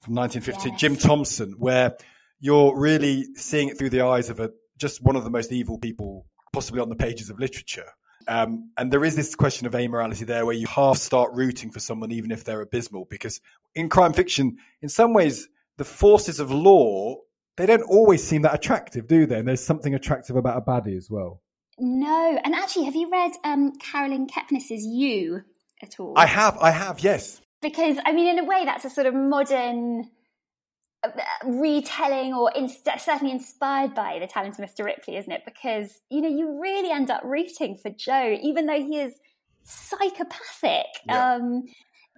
from 0.00 0.14
1950, 0.14 0.70
yes. 0.70 0.80
Jim 0.80 0.96
Thompson, 0.96 1.54
where 1.58 1.96
you're 2.38 2.78
really 2.78 3.26
seeing 3.34 3.68
it 3.68 3.78
through 3.78 3.90
the 3.90 4.02
eyes 4.02 4.30
of 4.30 4.40
a 4.40 4.50
just 4.78 5.02
one 5.02 5.16
of 5.16 5.24
the 5.24 5.30
most 5.30 5.52
evil 5.52 5.78
people 5.78 6.26
possibly 6.52 6.80
on 6.80 6.88
the 6.88 6.96
pages 6.96 7.28
of 7.30 7.38
literature. 7.38 7.86
Um, 8.26 8.70
and 8.76 8.92
there 8.92 9.04
is 9.04 9.16
this 9.16 9.34
question 9.34 9.66
of 9.66 9.72
amorality 9.72 10.26
there 10.26 10.44
where 10.46 10.54
you 10.54 10.66
half 10.66 10.98
start 10.98 11.32
rooting 11.34 11.70
for 11.70 11.80
someone 11.80 12.12
even 12.12 12.30
if 12.30 12.44
they're 12.44 12.60
abysmal 12.60 13.06
because 13.10 13.40
in 13.74 13.88
crime 13.88 14.12
fiction, 14.12 14.58
in 14.82 14.88
some 14.88 15.12
ways, 15.14 15.48
the 15.78 15.84
forces 15.84 16.40
of 16.40 16.50
law, 16.50 17.16
they 17.56 17.66
don't 17.66 17.82
always 17.82 18.22
seem 18.22 18.42
that 18.42 18.54
attractive, 18.54 19.06
do 19.06 19.26
they? 19.26 19.38
And 19.38 19.48
there's 19.48 19.64
something 19.64 19.94
attractive 19.94 20.36
about 20.36 20.56
a 20.56 20.60
baddie 20.60 20.96
as 20.96 21.10
well. 21.10 21.42
No. 21.78 22.38
And 22.44 22.54
actually, 22.54 22.86
have 22.86 22.96
you 22.96 23.10
read 23.10 23.32
um, 23.44 23.72
Caroline 23.78 24.26
Kepnes's 24.26 24.84
You 24.84 25.42
at 25.82 25.98
all? 25.98 26.14
I 26.16 26.26
have, 26.26 26.58
I 26.58 26.70
have, 26.70 27.00
yes. 27.00 27.40
Because, 27.62 27.98
I 28.04 28.12
mean, 28.12 28.28
in 28.28 28.38
a 28.38 28.44
way, 28.44 28.64
that's 28.64 28.84
a 28.84 28.90
sort 28.90 29.06
of 29.06 29.14
modern 29.14 30.08
uh, 31.02 31.10
retelling 31.44 32.34
or 32.34 32.50
in, 32.54 32.68
certainly 32.98 33.32
inspired 33.32 33.94
by 33.94 34.18
the 34.20 34.26
talent 34.26 34.58
of 34.58 34.64
Mr. 34.64 34.84
Ripley, 34.84 35.16
isn't 35.16 35.32
it? 35.32 35.42
Because, 35.44 35.98
you 36.10 36.22
know, 36.22 36.28
you 36.28 36.60
really 36.60 36.90
end 36.90 37.10
up 37.10 37.22
rooting 37.24 37.76
for 37.76 37.90
Joe, 37.90 38.36
even 38.42 38.66
though 38.66 38.80
he 38.80 39.00
is 39.00 39.12
psychopathic. 39.64 40.86
Yeah. 41.06 41.34
Um, 41.34 41.64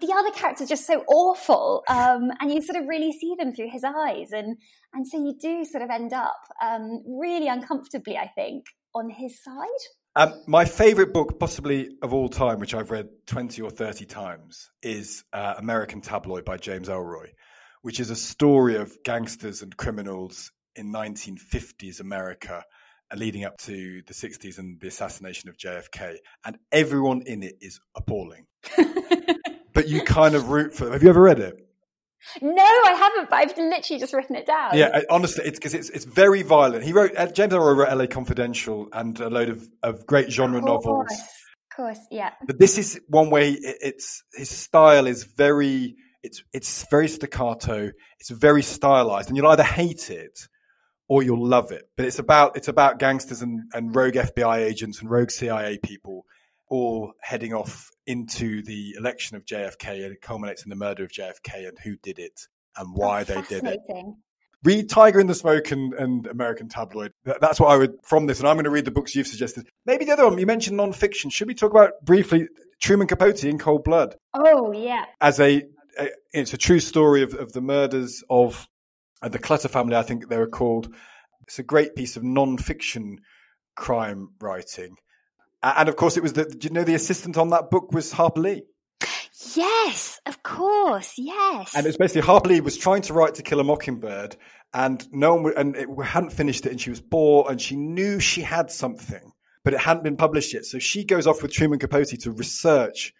the 0.02 0.12
other 0.12 0.30
characters 0.30 0.66
are 0.66 0.68
just 0.68 0.86
so 0.86 1.04
awful, 1.08 1.84
um, 1.88 2.30
and 2.40 2.52
you 2.52 2.60
sort 2.60 2.76
of 2.76 2.88
really 2.88 3.12
see 3.12 3.34
them 3.38 3.54
through 3.54 3.70
his 3.70 3.84
eyes, 3.84 4.32
and 4.32 4.58
and 4.92 5.06
so 5.06 5.16
you 5.16 5.34
do 5.40 5.64
sort 5.64 5.82
of 5.82 5.90
end 5.90 6.12
up 6.12 6.36
um, 6.62 7.02
really 7.06 7.48
uncomfortably, 7.48 8.18
I 8.18 8.28
think, 8.34 8.66
on 8.94 9.08
his 9.08 9.42
side. 9.42 9.66
Um, 10.14 10.34
my 10.46 10.66
favourite 10.66 11.14
book, 11.14 11.40
possibly 11.40 11.96
of 12.02 12.12
all 12.12 12.28
time, 12.28 12.58
which 12.58 12.74
I've 12.74 12.90
read 12.90 13.08
twenty 13.26 13.62
or 13.62 13.70
thirty 13.70 14.04
times, 14.04 14.70
is 14.82 15.24
uh, 15.32 15.54
American 15.56 16.00
Tabloid 16.00 16.44
by 16.44 16.58
James 16.58 16.88
Ellroy, 16.88 17.28
which 17.82 18.00
is 18.00 18.10
a 18.10 18.16
story 18.16 18.76
of 18.76 18.92
gangsters 19.04 19.62
and 19.62 19.74
criminals 19.74 20.50
in 20.74 20.92
1950s 20.92 22.00
America 22.00 22.64
leading 23.14 23.44
up 23.44 23.58
to 23.58 24.02
the 24.06 24.14
60s 24.14 24.58
and 24.58 24.80
the 24.80 24.88
assassination 24.88 25.50
of 25.50 25.58
JFK. 25.58 26.16
And 26.46 26.56
everyone 26.70 27.22
in 27.26 27.42
it 27.42 27.56
is 27.60 27.78
appalling. 27.94 28.46
but 29.72 29.88
you 29.88 30.02
kind 30.02 30.34
of 30.34 30.50
root 30.50 30.74
for 30.74 30.84
them. 30.84 30.92
Have 30.92 31.02
you 31.02 31.08
ever 31.08 31.22
read 31.22 31.38
it? 31.38 31.58
No, 32.40 32.62
I 32.62 32.92
haven't, 32.92 33.30
but 33.30 33.36
I've 33.36 33.56
literally 33.56 33.98
just 33.98 34.12
written 34.12 34.36
it 34.36 34.46
down. 34.46 34.76
Yeah, 34.78 35.00
honestly, 35.10 35.44
it's 35.44 35.58
because 35.58 35.74
it's 35.74 35.90
it's 35.90 36.04
very 36.04 36.42
violent. 36.42 36.84
He 36.84 36.92
wrote 36.92 37.12
uh, 37.16 37.26
James 37.26 37.52
Ellroy 37.52 37.76
wrote 37.76 37.88
L.A. 37.88 38.06
Confidential 38.06 38.88
and 38.92 39.18
a 39.18 39.28
load 39.28 39.48
of, 39.48 39.68
of 39.82 40.06
great 40.06 40.30
genre 40.30 40.58
of 40.58 40.64
novels. 40.64 41.10
Of 41.10 41.76
course, 41.76 41.98
yeah. 42.10 42.30
But 42.46 42.60
this 42.60 42.78
is 42.78 43.00
one 43.08 43.30
way. 43.30 43.50
It, 43.50 43.76
it's 43.80 44.22
his 44.34 44.50
style 44.50 45.06
is 45.06 45.24
very. 45.24 45.96
It's 46.22 46.44
it's 46.52 46.86
very 46.88 47.08
staccato. 47.08 47.90
It's 48.20 48.30
very 48.30 48.62
stylized, 48.62 49.28
and 49.28 49.36
you'll 49.36 49.48
either 49.48 49.64
hate 49.64 50.08
it 50.10 50.46
or 51.08 51.24
you'll 51.24 51.44
love 51.44 51.72
it. 51.72 51.88
But 51.96 52.06
it's 52.06 52.20
about 52.20 52.56
it's 52.56 52.68
about 52.68 53.00
gangsters 53.00 53.42
and, 53.42 53.62
and 53.74 53.94
rogue 53.94 54.14
FBI 54.14 54.58
agents 54.58 55.00
and 55.00 55.10
rogue 55.10 55.32
CIA 55.32 55.78
people 55.78 56.24
all 56.72 57.12
heading 57.20 57.52
off 57.52 57.90
into 58.06 58.62
the 58.62 58.94
election 58.98 59.36
of 59.36 59.44
JFK 59.44 60.04
and 60.04 60.14
it 60.14 60.22
culminates 60.22 60.64
in 60.64 60.70
the 60.70 60.76
murder 60.76 61.04
of 61.04 61.10
JFK 61.12 61.68
and 61.68 61.78
who 61.78 61.96
did 62.02 62.18
it 62.18 62.48
and 62.78 62.94
why 62.94 63.24
they 63.24 63.42
did 63.42 63.62
it. 63.64 63.78
Read 64.64 64.88
Tiger 64.88 65.20
in 65.20 65.26
the 65.26 65.34
Smoke 65.34 65.70
and, 65.70 65.92
and 65.92 66.26
American 66.26 66.70
Tabloid. 66.70 67.12
That's 67.24 67.60
what 67.60 67.70
I 67.70 67.76
would 67.76 67.96
from 68.04 68.26
this, 68.26 68.38
and 68.38 68.48
I'm 68.48 68.56
going 68.56 68.64
to 68.64 68.70
read 68.70 68.86
the 68.86 68.90
books 68.90 69.14
you've 69.14 69.26
suggested. 69.26 69.68
Maybe 69.84 70.06
the 70.06 70.12
other 70.12 70.24
one 70.24 70.38
you 70.38 70.46
mentioned 70.46 70.78
non-fiction. 70.78 71.30
Should 71.30 71.48
we 71.48 71.54
talk 71.54 71.72
about 71.72 71.92
briefly 72.02 72.48
Truman 72.80 73.06
Capote 73.06 73.44
in 73.44 73.58
Cold 73.58 73.84
Blood? 73.84 74.14
Oh 74.32 74.72
yeah, 74.72 75.04
as 75.20 75.40
a, 75.40 75.64
a 75.98 76.08
it's 76.32 76.54
a 76.54 76.58
true 76.58 76.80
story 76.80 77.22
of, 77.22 77.34
of 77.34 77.52
the 77.52 77.60
murders 77.60 78.24
of 78.30 78.66
uh, 79.20 79.28
the 79.28 79.40
Clutter 79.40 79.68
family. 79.68 79.96
I 79.96 80.02
think 80.02 80.28
they 80.28 80.38
were 80.38 80.46
called. 80.46 80.94
It's 81.42 81.58
a 81.58 81.64
great 81.64 81.96
piece 81.96 82.16
of 82.16 82.22
non-fiction 82.22 83.18
crime 83.74 84.28
writing 84.40 84.96
and 85.62 85.88
of 85.88 85.96
course, 85.96 86.16
it 86.16 86.22
was 86.22 86.32
the, 86.32 86.44
do 86.44 86.68
you 86.68 86.74
know, 86.74 86.84
the 86.84 86.94
assistant 86.94 87.36
on 87.38 87.50
that 87.50 87.70
book 87.70 87.92
was 87.92 88.12
Harper 88.12 88.40
Lee. 88.40 88.62
Yes, 89.54 90.20
of 90.24 90.42
course, 90.42 91.14
yes. 91.18 91.74
And 91.76 91.86
it's 91.86 91.96
basically 91.96 92.22
Harper 92.22 92.48
Lee 92.48 92.60
was 92.60 92.76
trying 92.76 93.02
to 93.02 93.12
write 93.12 93.34
To 93.34 93.42
Kill 93.42 93.60
a 93.60 93.64
Mockingbird, 93.64 94.36
and 94.72 95.06
no 95.12 95.34
one 95.34 95.52
and 95.56 95.76
it 95.76 95.88
hadn't 96.02 96.30
finished 96.30 96.64
it, 96.66 96.70
and 96.70 96.80
she 96.80 96.90
was 96.90 97.00
bored, 97.00 97.50
and 97.50 97.60
she 97.60 97.76
knew 97.76 98.20
she 98.20 98.40
had 98.42 98.70
something, 98.70 99.32
but 99.64 99.74
it 99.74 99.80
hadn't 99.80 100.04
been 100.04 100.16
published 100.16 100.54
yet. 100.54 100.64
So 100.64 100.78
she 100.78 101.04
goes 101.04 101.26
off 101.26 101.42
with 101.42 101.52
Truman 101.52 101.78
Capote 101.78 102.20
to 102.20 102.30
research 102.30 103.12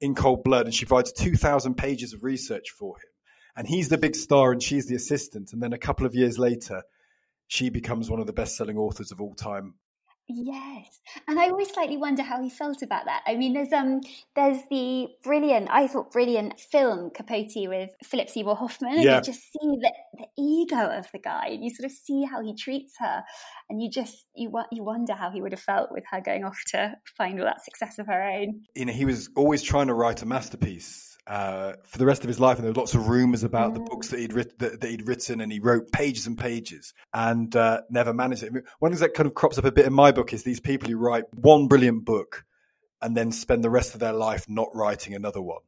in 0.00 0.14
cold 0.14 0.44
blood, 0.44 0.66
and 0.66 0.74
she 0.74 0.86
provides 0.86 1.12
two 1.12 1.34
thousand 1.34 1.74
pages 1.74 2.14
of 2.14 2.24
research 2.24 2.70
for 2.70 2.96
him. 2.96 3.10
And 3.56 3.68
he's 3.68 3.88
the 3.88 3.98
big 3.98 4.16
star, 4.16 4.52
and 4.52 4.62
she's 4.62 4.86
the 4.86 4.96
assistant. 4.96 5.52
And 5.52 5.62
then 5.62 5.72
a 5.72 5.78
couple 5.78 6.06
of 6.06 6.14
years 6.14 6.38
later, 6.38 6.82
she 7.46 7.68
becomes 7.70 8.10
one 8.10 8.20
of 8.20 8.26
the 8.26 8.32
best-selling 8.32 8.78
authors 8.78 9.12
of 9.12 9.20
all 9.20 9.34
time 9.34 9.74
Yes, 10.26 11.00
and 11.28 11.38
I 11.38 11.50
always 11.50 11.70
slightly 11.70 11.98
wonder 11.98 12.22
how 12.22 12.42
he 12.42 12.48
felt 12.48 12.80
about 12.80 13.04
that. 13.04 13.22
I 13.26 13.34
mean, 13.34 13.52
there's 13.52 13.72
um, 13.72 14.00
there's 14.34 14.58
the 14.70 15.08
brilliant, 15.22 15.68
I 15.70 15.86
thought 15.86 16.12
brilliant 16.12 16.58
film 16.58 17.10
Capote 17.10 17.68
with 17.68 17.90
Philip 18.02 18.30
Seymour 18.30 18.56
Hoffman, 18.56 18.94
and 18.94 19.04
yeah. 19.04 19.16
you 19.16 19.22
just 19.22 19.42
see 19.52 19.58
the, 19.62 19.92
the 20.14 20.26
ego 20.38 20.78
of 20.78 21.06
the 21.12 21.18
guy, 21.18 21.48
and 21.48 21.62
you 21.62 21.68
sort 21.68 21.84
of 21.84 21.92
see 21.92 22.24
how 22.24 22.42
he 22.42 22.54
treats 22.54 22.94
her, 23.00 23.22
and 23.68 23.82
you 23.82 23.90
just 23.90 24.24
you 24.34 24.48
want 24.48 24.68
you 24.72 24.82
wonder 24.82 25.12
how 25.12 25.30
he 25.30 25.42
would 25.42 25.52
have 25.52 25.60
felt 25.60 25.92
with 25.92 26.04
her 26.10 26.22
going 26.22 26.42
off 26.42 26.58
to 26.68 26.94
find 27.18 27.38
all 27.38 27.44
that 27.44 27.62
success 27.62 27.98
of 27.98 28.06
her 28.06 28.22
own. 28.22 28.62
You 28.74 28.86
know, 28.86 28.94
he 28.94 29.04
was 29.04 29.28
always 29.36 29.62
trying 29.62 29.88
to 29.88 29.94
write 29.94 30.22
a 30.22 30.26
masterpiece 30.26 31.13
uh, 31.26 31.72
for 31.84 31.98
the 31.98 32.06
rest 32.06 32.22
of 32.22 32.28
his 32.28 32.38
life, 32.38 32.58
and 32.58 32.64
there 32.64 32.72
were 32.72 32.80
lots 32.80 32.94
of 32.94 33.08
rumors 33.08 33.44
about 33.44 33.70
mm. 33.70 33.74
the 33.74 33.80
books 33.80 34.08
that 34.08 34.20
he'd, 34.20 34.32
writ- 34.32 34.58
that, 34.58 34.80
that, 34.80 34.90
he'd 34.90 35.08
written, 35.08 35.40
and 35.40 35.50
he 35.50 35.58
wrote 35.58 35.90
pages 35.90 36.26
and 36.26 36.36
pages, 36.36 36.92
and 37.12 37.54
uh, 37.56 37.80
never 37.90 38.12
managed 38.12 38.42
it. 38.42 38.52
one 38.78 38.92
thing 38.92 39.00
that 39.00 39.14
kind 39.14 39.26
of 39.26 39.34
crops 39.34 39.58
up 39.58 39.64
a 39.64 39.72
bit 39.72 39.86
in 39.86 39.92
my 39.92 40.12
book 40.12 40.32
is 40.32 40.42
these 40.42 40.60
people 40.60 40.88
who 40.88 40.98
write 40.98 41.24
one 41.34 41.68
brilliant 41.68 42.04
book 42.04 42.44
and 43.00 43.16
then 43.16 43.32
spend 43.32 43.62
the 43.62 43.70
rest 43.70 43.94
of 43.94 44.00
their 44.00 44.12
life 44.12 44.46
not 44.48 44.68
writing 44.74 45.14
another 45.14 45.42
one. 45.42 45.60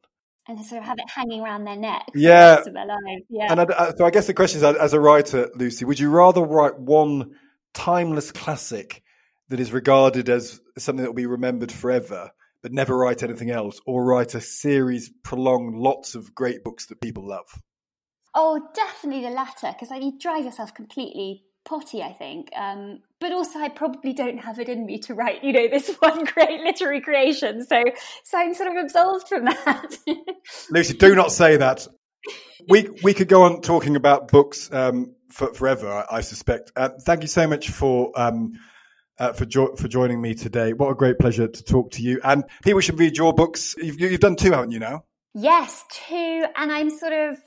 And 0.47 0.63
sort 0.63 0.81
of 0.81 0.87
have 0.87 0.97
it 0.97 1.09
hanging 1.09 1.41
around 1.41 1.65
their 1.65 1.75
neck. 1.75 2.05
Yeah. 2.15 2.61
The 2.63 3.21
yeah. 3.29 3.47
And 3.49 3.59
I, 3.59 3.91
so 3.97 4.05
I 4.05 4.11
guess 4.11 4.27
the 4.27 4.33
question 4.33 4.59
is, 4.59 4.63
as 4.63 4.93
a 4.93 4.99
writer, 4.99 5.49
Lucy, 5.55 5.85
would 5.85 5.99
you 5.99 6.09
rather 6.09 6.41
write 6.41 6.79
one 6.79 7.35
timeless 7.73 8.31
classic 8.31 9.03
that 9.49 9.59
is 9.59 9.71
regarded 9.71 10.29
as 10.29 10.59
something 10.77 11.03
that 11.03 11.09
will 11.09 11.15
be 11.15 11.25
remembered 11.25 11.71
forever? 11.71 12.31
But 12.61 12.71
never 12.71 12.97
write 12.97 13.23
anything 13.23 13.51
else, 13.51 13.79
or 13.85 14.03
write 14.03 14.35
a 14.35 14.41
series, 14.41 15.09
prolong 15.23 15.75
lots 15.75 16.15
of 16.15 16.33
great 16.33 16.63
books 16.63 16.87
that 16.87 17.01
people 17.01 17.27
love? 17.27 17.47
Oh, 18.35 18.61
definitely 18.73 19.23
the 19.23 19.29
latter, 19.29 19.71
because 19.71 19.91
I 19.91 19.97
you 19.97 20.17
drive 20.19 20.45
yourself 20.45 20.73
completely 20.73 21.43
potty, 21.67 22.01
I 22.01 22.13
think. 22.13 22.49
Um, 22.55 23.01
but 23.19 23.31
also, 23.31 23.59
I 23.59 23.69
probably 23.69 24.13
don't 24.13 24.39
have 24.39 24.59
it 24.59 24.69
in 24.69 24.85
me 24.85 24.99
to 24.99 25.13
write, 25.13 25.43
you 25.43 25.53
know, 25.53 25.67
this 25.71 25.93
one 25.99 26.23
great 26.25 26.61
literary 26.61 27.01
creation. 27.01 27.65
So, 27.65 27.83
so 28.23 28.37
I'm 28.37 28.53
sort 28.53 28.75
of 28.75 28.83
absolved 28.83 29.27
from 29.27 29.45
that. 29.45 29.97
Lucy, 30.71 30.95
do 30.95 31.13
not 31.15 31.31
say 31.31 31.57
that. 31.57 31.87
We 32.67 32.89
we 33.03 33.13
could 33.13 33.27
go 33.27 33.43
on 33.43 33.61
talking 33.61 33.95
about 33.95 34.29
books 34.29 34.71
um, 34.73 35.15
for, 35.31 35.53
forever. 35.53 35.87
I, 35.87 36.17
I 36.17 36.21
suspect. 36.21 36.71
Uh, 36.75 36.89
thank 37.05 37.21
you 37.21 37.27
so 37.27 37.47
much 37.47 37.69
for. 37.69 38.11
Um, 38.15 38.53
uh, 39.19 39.33
for 39.33 39.45
jo- 39.45 39.75
for 39.75 39.87
joining 39.87 40.21
me 40.21 40.33
today. 40.35 40.73
What 40.73 40.89
a 40.89 40.95
great 40.95 41.19
pleasure 41.19 41.47
to 41.47 41.63
talk 41.63 41.91
to 41.91 42.01
you. 42.01 42.19
And 42.23 42.43
people 42.63 42.81
should 42.81 42.99
read 42.99 43.17
your 43.17 43.33
books. 43.33 43.75
You've, 43.77 43.99
you've 43.99 44.19
done 44.19 44.35
two, 44.35 44.51
haven't 44.51 44.71
you? 44.71 44.79
Now. 44.79 45.03
Yes, 45.33 45.83
two, 45.89 46.45
and 46.55 46.71
I'm 46.71 46.89
sort 46.89 47.13
of 47.13 47.37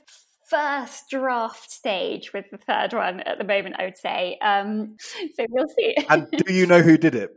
first 0.47 1.09
draft 1.09 1.71
stage 1.71 2.33
with 2.33 2.45
the 2.51 2.57
third 2.57 2.93
one 2.93 3.21
at 3.21 3.37
the 3.37 3.43
moment. 3.43 3.75
I 3.79 3.85
would 3.85 3.97
say. 3.97 4.37
Um, 4.41 4.97
so 5.35 5.45
we'll 5.49 5.67
see. 5.69 5.95
and 6.09 6.27
do 6.31 6.53
you 6.53 6.65
know 6.67 6.81
who 6.81 6.97
did 6.97 7.15
it? 7.15 7.31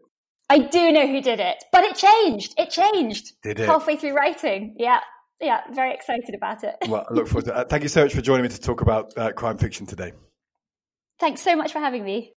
I 0.50 0.58
do 0.58 0.92
know 0.92 1.06
who 1.06 1.22
did 1.22 1.40
it, 1.40 1.64
but 1.72 1.84
it 1.84 1.96
changed. 1.96 2.54
It 2.58 2.70
changed. 2.70 3.32
Did 3.42 3.60
it? 3.60 3.66
Halfway 3.66 3.96
through 3.96 4.14
writing. 4.14 4.76
Yeah. 4.78 5.00
Yeah, 5.40 5.60
very 5.72 5.92
excited 5.92 6.34
about 6.34 6.62
it. 6.64 6.76
well, 6.88 7.06
I 7.10 7.12
look 7.12 7.26
forward 7.26 7.46
to 7.46 7.50
it. 7.50 7.56
Uh, 7.56 7.64
thank 7.64 7.82
you 7.82 7.88
so 7.88 8.02
much 8.04 8.14
for 8.14 8.20
joining 8.22 8.44
me 8.44 8.48
to 8.50 8.60
talk 8.60 8.80
about 8.82 9.16
uh, 9.18 9.32
crime 9.32 9.58
fiction 9.58 9.84
today. 9.84 10.12
Thanks 11.18 11.40
so 11.42 11.56
much 11.56 11.72
for 11.72 11.80
having 11.80 12.04
me. 12.04 12.32